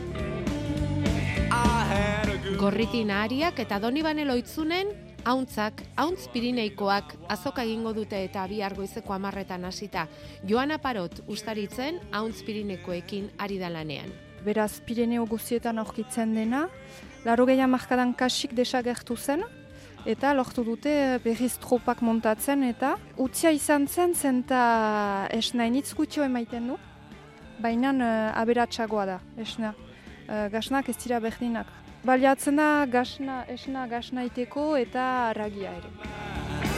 Gorritin 2.60 3.12
ahariak 3.12 3.60
eta 3.60 3.80
donibane 3.80 4.26
loitzunen 4.26 4.92
hauntzak, 5.24 5.84
hauntz 5.96 6.28
pirineikoak 6.34 7.16
azoka 7.30 7.64
egingo 7.64 7.94
dute 7.94 8.26
eta 8.26 8.46
bihar 8.48 8.76
goizeko 8.76 9.14
amarretan 9.14 9.64
hasita. 9.64 10.08
Joana 10.44 10.80
Parot 10.80 11.24
ustaritzen 11.28 12.02
hauntz 12.12 12.44
pirinekoekin 12.44 13.32
ari 13.38 13.58
da 13.58 13.70
beraz 14.46 14.80
Pireneo 14.86 15.26
guztietan 15.26 15.80
aurkitzen 15.80 16.34
dena, 16.36 16.68
laro 17.26 17.46
gehiago 17.46 17.72
markadan 17.72 18.14
kasik 18.14 18.54
desagertu 18.58 19.18
zen, 19.18 19.44
eta 20.08 20.34
lortu 20.34 20.64
dute 20.64 20.94
berriz 21.24 21.56
tropak 21.60 22.02
montatzen, 22.02 22.64
eta 22.64 22.96
utzia 23.18 23.52
izan 23.52 23.88
zen 23.88 24.16
zenta 24.16 24.62
esna 25.36 25.68
initzkutio 25.68 26.24
emaiten 26.24 26.72
du, 26.72 26.78
baina 27.60 27.92
uh, 27.92 28.42
aberatsagoa 28.42 29.06
da, 29.06 29.20
esna. 29.38 29.74
Uh, 30.28 30.48
gasnak 30.52 30.90
ez 30.90 30.98
dira 31.04 31.20
berdinak. 31.24 31.70
Baliatzen 32.08 32.60
da 32.60 32.86
gasna, 32.86 33.44
esna 33.52 33.88
gasna 33.88 34.28
iteko 34.28 34.76
eta 34.80 35.34
ragia 35.36 35.74
ere. 35.80 36.77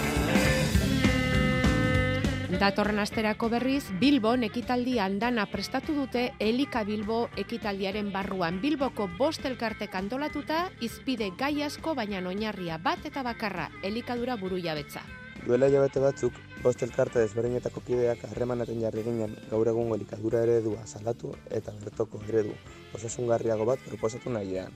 Datorren 2.60 2.98
asterako 3.00 3.48
berriz, 3.48 3.86
Bilbon 4.02 4.42
ekitaldi 4.44 4.98
andana 5.00 5.46
prestatu 5.48 5.94
dute 5.96 6.26
Elika 6.44 6.82
Bilbo 6.84 7.30
ekitaldiaren 7.40 8.10
barruan. 8.12 8.58
Bilboko 8.60 9.06
bost 9.16 9.46
elkarte 9.48 9.88
kantolatuta, 9.88 10.66
izpide 10.84 11.30
gai 11.40 11.64
asko 11.64 11.94
baina 11.96 12.20
oinarria 12.20 12.76
bat 12.84 13.08
eta 13.08 13.24
bakarra 13.24 13.70
elikadura 13.82 14.36
buru 14.36 14.60
jabetza. 14.60 15.06
Duela 15.46 15.72
jabete 15.72 16.04
batzuk, 16.04 16.36
bost 16.62 16.84
elkarte 16.84 17.24
desberdinetako 17.24 17.80
kideak 17.88 18.28
harremanaten 18.28 18.84
jarri 18.84 19.08
ginen 19.08 19.40
gaur 19.48 19.72
egungo 19.72 19.96
elikadura 19.96 20.44
eredua 20.44 20.84
salatu 20.86 21.32
eta 21.50 21.72
bertoko 21.80 22.20
eredu 22.28 22.52
osasungarriago 22.94 23.72
bat 23.72 23.88
proposatu 23.88 24.36
nahian. 24.36 24.76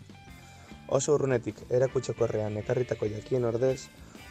Oso 0.88 1.20
urrunetik 1.20 1.66
erakutxekorrean 1.70 2.64
ekarritako 2.64 3.12
jakien 3.12 3.44
ordez, 3.44 3.90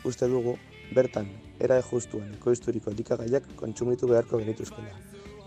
uste 0.09 0.25
dugu 0.25 0.57
Bertan, 0.93 1.29
era 1.67 1.79
justuan 1.89 2.31
ekoizturiko 2.37 2.91
elikagaiak 2.91 3.49
kontsumitu 3.61 4.09
beharko 4.11 4.41
genituzkela, 4.43 4.95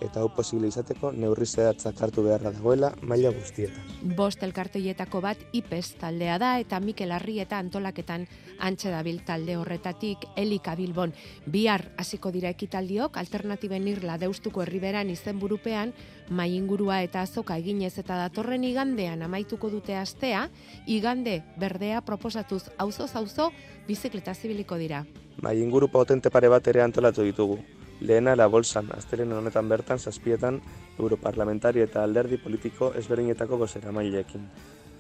eta 0.02 0.22
hau 0.22 0.30
posible 0.36 0.68
izateko 0.68 1.12
neurri 1.12 1.46
zehatzak 1.46 2.02
hartu 2.02 2.24
beharra 2.26 2.52
dagoela 2.52 2.92
maila 3.02 3.32
guztietan. 3.36 3.84
Bost 4.18 4.44
elkarteietako 4.44 5.22
bat 5.22 5.42
IPES 5.54 5.96
taldea 6.02 6.38
da 6.42 6.52
eta 6.60 6.80
Mikel 6.80 7.12
Arri 7.16 7.40
eta 7.44 7.60
antolaketan 7.60 8.28
antxe 8.60 8.92
dabil 8.92 9.22
talde 9.26 9.58
horretatik 9.58 10.28
Elika 10.36 10.76
Bilbon. 10.76 11.14
Bihar 11.46 11.88
hasiko 11.98 12.32
dira 12.32 12.50
ekitaldiok 12.50 13.18
alternatiben 13.18 13.88
irla 13.88 14.18
deustuko 14.22 14.64
herriberan 14.64 15.10
izenburupean 15.10 15.94
mai 16.30 16.56
ingurua 16.56 17.02
eta 17.04 17.22
azoka 17.22 17.58
eginez 17.58 17.94
eta 18.00 18.18
datorren 18.18 18.64
igandean 18.64 19.22
amaituko 19.22 19.70
dute 19.70 19.96
astea, 19.96 20.50
igande 20.88 21.42
berdea 21.58 22.02
proposatuz 22.02 22.64
auzo 22.78 23.08
auzo 23.14 23.52
bizikleta 23.88 24.34
zibiliko 24.34 24.78
dira. 24.78 25.06
Mai 25.42 25.60
inguru 25.62 25.88
potente 25.92 26.32
pare 26.32 26.50
bat 26.50 26.68
ere 26.68 26.82
antolatu 26.82 27.24
ditugu. 27.24 27.60
Lehena 28.02 28.36
la 28.36 28.48
bolsan, 28.48 28.90
astelen 28.92 29.32
honetan 29.32 29.70
bertan 29.70 30.00
zazpietan 30.00 30.60
europarlamentari 31.00 31.82
eta 31.82 32.04
alderdi 32.04 32.38
politiko 32.38 32.92
ezberdinetako 33.00 33.58
gozera 33.58 33.92
mailekin. 33.96 34.50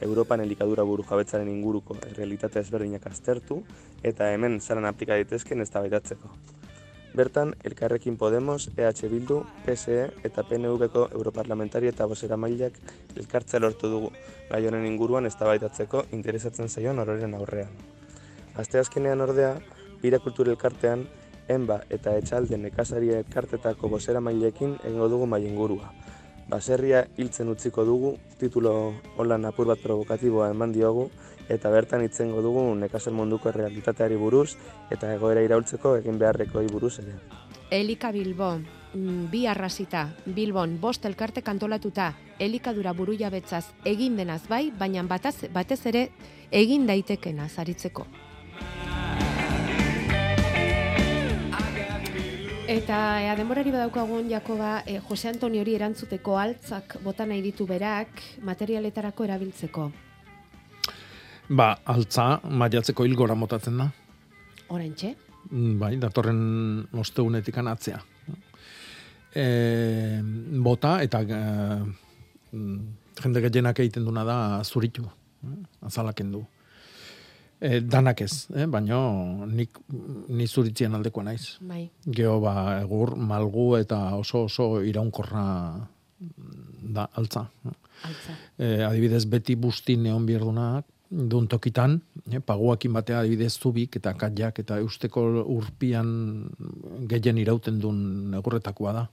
Europan 0.02 0.42
elikadura 0.42 0.84
buru 0.84 1.04
jabetzaren 1.04 1.50
inguruko 1.52 1.98
realitate 2.18 2.60
ezberdinak 2.60 3.08
aztertu 3.08 3.62
eta 4.04 4.32
hemen 4.32 4.60
zaran 4.62 4.86
aplika 4.86 5.14
daitezken 5.14 5.62
ez 5.62 5.70
Bertan, 7.16 7.56
Elkarrekin 7.64 8.18
Podemos, 8.18 8.70
EH 8.76 9.08
Bildu, 9.08 9.46
PSE 9.66 10.12
eta 10.28 10.44
PNV-ko 10.44 11.08
europarlamentari 11.16 11.88
eta 11.88 12.06
bosera 12.12 12.36
mailak 12.36 12.76
elkartzea 13.16 13.62
lortu 13.62 13.88
dugu, 13.88 14.10
gai 14.50 14.66
honen 14.68 14.86
inguruan 14.86 15.26
eztabaidatzeko 15.26 16.04
interesatzen 16.12 16.68
zaion 16.68 17.00
ororen 17.00 17.34
aurrean. 17.40 17.72
Aste 18.56 18.80
azkenean 18.80 19.22
ordea, 19.22 19.56
Bira 20.02 20.20
Kultur 20.20 20.50
Elkartean, 20.52 21.08
Enba 21.48 21.82
eta 21.90 22.16
Etxalde 22.18 22.58
Nekazari 22.58 23.12
Elkartetako 23.14 23.90
bosera 23.90 24.20
mailekin 24.20 24.78
egingo 24.84 25.10
dugu 25.10 25.28
mai 25.30 25.44
ingurua. 25.46 25.92
Baserria 26.50 27.06
hiltzen 27.18 27.50
utziko 27.50 27.86
dugu, 27.86 28.16
titulo 28.38 28.94
holan 29.18 29.46
apur 29.46 29.68
bat 29.68 29.82
provokatiboa 29.82 30.52
eman 30.54 30.74
diogu, 30.74 31.10
eta 31.50 31.70
bertan 31.70 32.04
itzengo 32.06 32.42
dugu 32.42 32.64
nekazal 32.76 33.14
munduko 33.14 33.52
realitateari 33.52 34.18
buruz 34.18 34.56
eta 34.92 35.14
egoera 35.14 35.44
iraultzeko 35.46 35.96
egin 36.02 36.20
beharrekoi 36.22 36.68
buruz 36.72 36.98
ere. 37.00 37.18
Elika 37.72 38.12
Bilbo, 38.12 38.60
mm, 38.94 39.30
bi 39.32 39.46
arrasita, 39.48 40.10
Bilbon, 40.26 40.80
bost 40.82 41.06
elkarte 41.06 41.42
kantolatuta, 41.42 42.14
elikadura 42.40 42.94
buru 42.94 43.18
jabetzaz 43.18 43.66
egin 43.86 44.18
denaz 44.18 44.44
bai, 44.48 44.72
baina 44.72 45.04
bataz, 45.04 45.36
batez 45.54 45.86
ere 45.86 46.10
egin 46.52 46.86
daitekena 46.88 47.50
zaritzeko. 47.50 48.06
Eta 52.66 53.22
ea 53.22 53.36
denborari 53.38 53.70
badaukagun 53.70 54.30
Jakoba 54.30 54.80
e, 54.90 54.98
Jose 55.08 55.30
Antonio 55.30 55.62
hori 55.62 55.76
erantzuteko 55.78 56.38
altzak 56.42 56.96
bota 57.04 57.26
nahi 57.30 57.44
ditu 57.46 57.68
berak 57.70 58.24
materialetarako 58.42 59.28
erabiltzeko. 59.28 59.86
Ba, 61.54 61.68
altza, 61.86 62.40
maiatzeko 62.50 63.06
hilgora 63.06 63.36
motatzen 63.38 63.78
da. 63.78 63.86
Oraintxe? 64.74 65.12
Mm, 65.52 65.76
Bai, 65.78 65.92
datorren 66.02 66.42
osteunetik 66.98 67.58
atzea. 67.62 68.02
E, 69.36 69.46
bota 70.66 70.98
eta 71.06 71.22
e, 71.22 71.44
jende 73.22 73.46
gehienak 73.46 73.80
egiten 73.80 74.06
duna 74.06 74.24
da 74.26 74.64
zuritu. 74.64 75.06
eh, 75.44 75.86
Azalaken 75.86 76.32
du. 76.32 76.46
E, 77.60 77.80
danak 77.80 78.22
ez, 78.22 78.48
eh? 78.52 78.66
baina 78.68 78.98
nik 79.48 79.80
ni 80.28 80.48
zuritzien 80.48 80.96
aldekoa 80.96 81.24
naiz. 81.24 81.56
Bai. 81.64 81.86
Geo 82.06 82.40
ba 82.44 82.82
egur 82.82 83.16
malgu 83.16 83.76
eta 83.80 84.00
oso 84.18 84.46
oso 84.50 84.82
iraunkorra 84.84 85.46
da 86.96 87.08
altza. 87.16 87.46
Altza. 88.04 88.36
E, 88.58 88.84
adibidez 88.84 89.24
beti 89.32 89.56
busti 89.56 89.96
neon 89.98 90.28
bierdunak 90.28 90.92
dun 91.10 91.48
tokitan, 91.48 92.00
eh, 92.32 92.42
paguakin 92.42 92.94
batea 92.94 93.20
adibidez 93.22 93.54
zubik 93.60 93.96
eta 93.96 94.14
katjak 94.14 94.60
eta 94.60 94.80
eusteko 94.84 95.22
urpian 95.54 96.10
gehien 97.08 97.38
irauten 97.38 97.80
duen 97.80 98.34
egurretakoa 98.42 98.94
da. 98.94 99.06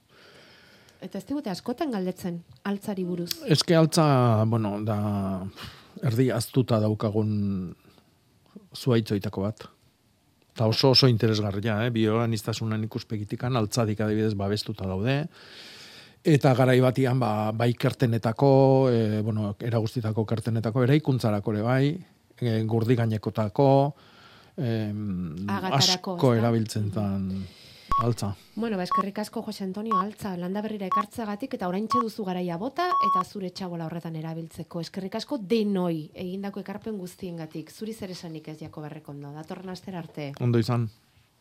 Eta 1.02 1.18
ez 1.18 1.26
digute 1.26 1.50
askotan 1.50 1.90
galdetzen, 1.90 2.42
altzari 2.64 3.04
buruz. 3.04 3.32
Eske 3.50 3.76
altza, 3.76 4.44
bueno, 4.46 4.76
da 4.86 4.98
erdi 6.02 6.30
aztuta 6.30 6.78
daukagun 6.80 7.74
zuaitzoitako 8.76 9.44
bat. 9.44 9.66
Eta 10.52 10.68
oso 10.68 10.90
oso 10.92 11.08
interesgarria, 11.08 11.78
eh? 11.86 11.90
bioanistasunan 11.90 12.82
ikuspegitikan, 12.84 13.56
altzadik 13.56 14.02
adibidez 14.04 14.34
babestuta 14.36 14.88
daude. 14.88 15.22
Eta 16.22 16.52
garai 16.54 16.78
batian, 16.80 17.18
ba, 17.18 17.50
bai 17.56 17.72
kertenetako, 17.74 18.52
e, 18.92 19.22
bueno, 19.24 19.56
eragustitako 19.58 20.26
kertenetako, 20.28 20.84
eraikuntzarako 20.84 21.56
ere 21.56 21.64
bai, 21.66 21.86
e, 22.38 22.60
gurdi 22.68 22.94
gainekotako, 23.00 23.70
e, 24.54 24.76
asko 25.48 26.34
erabiltzen 26.36 26.92
zen 26.92 27.26
altza. 28.00 28.34
Bueno, 28.54 28.76
ba, 28.76 28.84
eskerrik 28.84 29.18
asko 29.18 29.42
Jose 29.42 29.64
Antonio 29.64 29.98
Altza 29.98 30.36
landa 30.36 30.62
berrira 30.62 30.86
ekartzeagatik 30.86 31.54
eta 31.58 31.68
oraintxe 31.68 32.00
duzu 32.02 32.24
garaia 32.24 32.56
bota 32.56 32.88
eta 33.10 33.24
zure 33.24 33.50
txabola 33.50 33.86
horretan 33.86 34.16
erabiltzeko. 34.16 34.80
Eskerrik 34.80 35.16
asko 35.20 35.38
denoi 35.38 36.10
egindako 36.14 36.60
ekarpen 36.60 36.98
guztiengatik. 36.98 37.70
Zuri 37.70 37.94
zer 37.94 38.10
esanik 38.10 38.48
ez 38.48 38.58
jako 38.60 38.82
berrekondo. 38.82 39.32
Datorren 39.32 39.70
astera 39.70 39.98
arte. 39.98 40.32
Ondo 40.40 40.58
izan. 40.58 40.88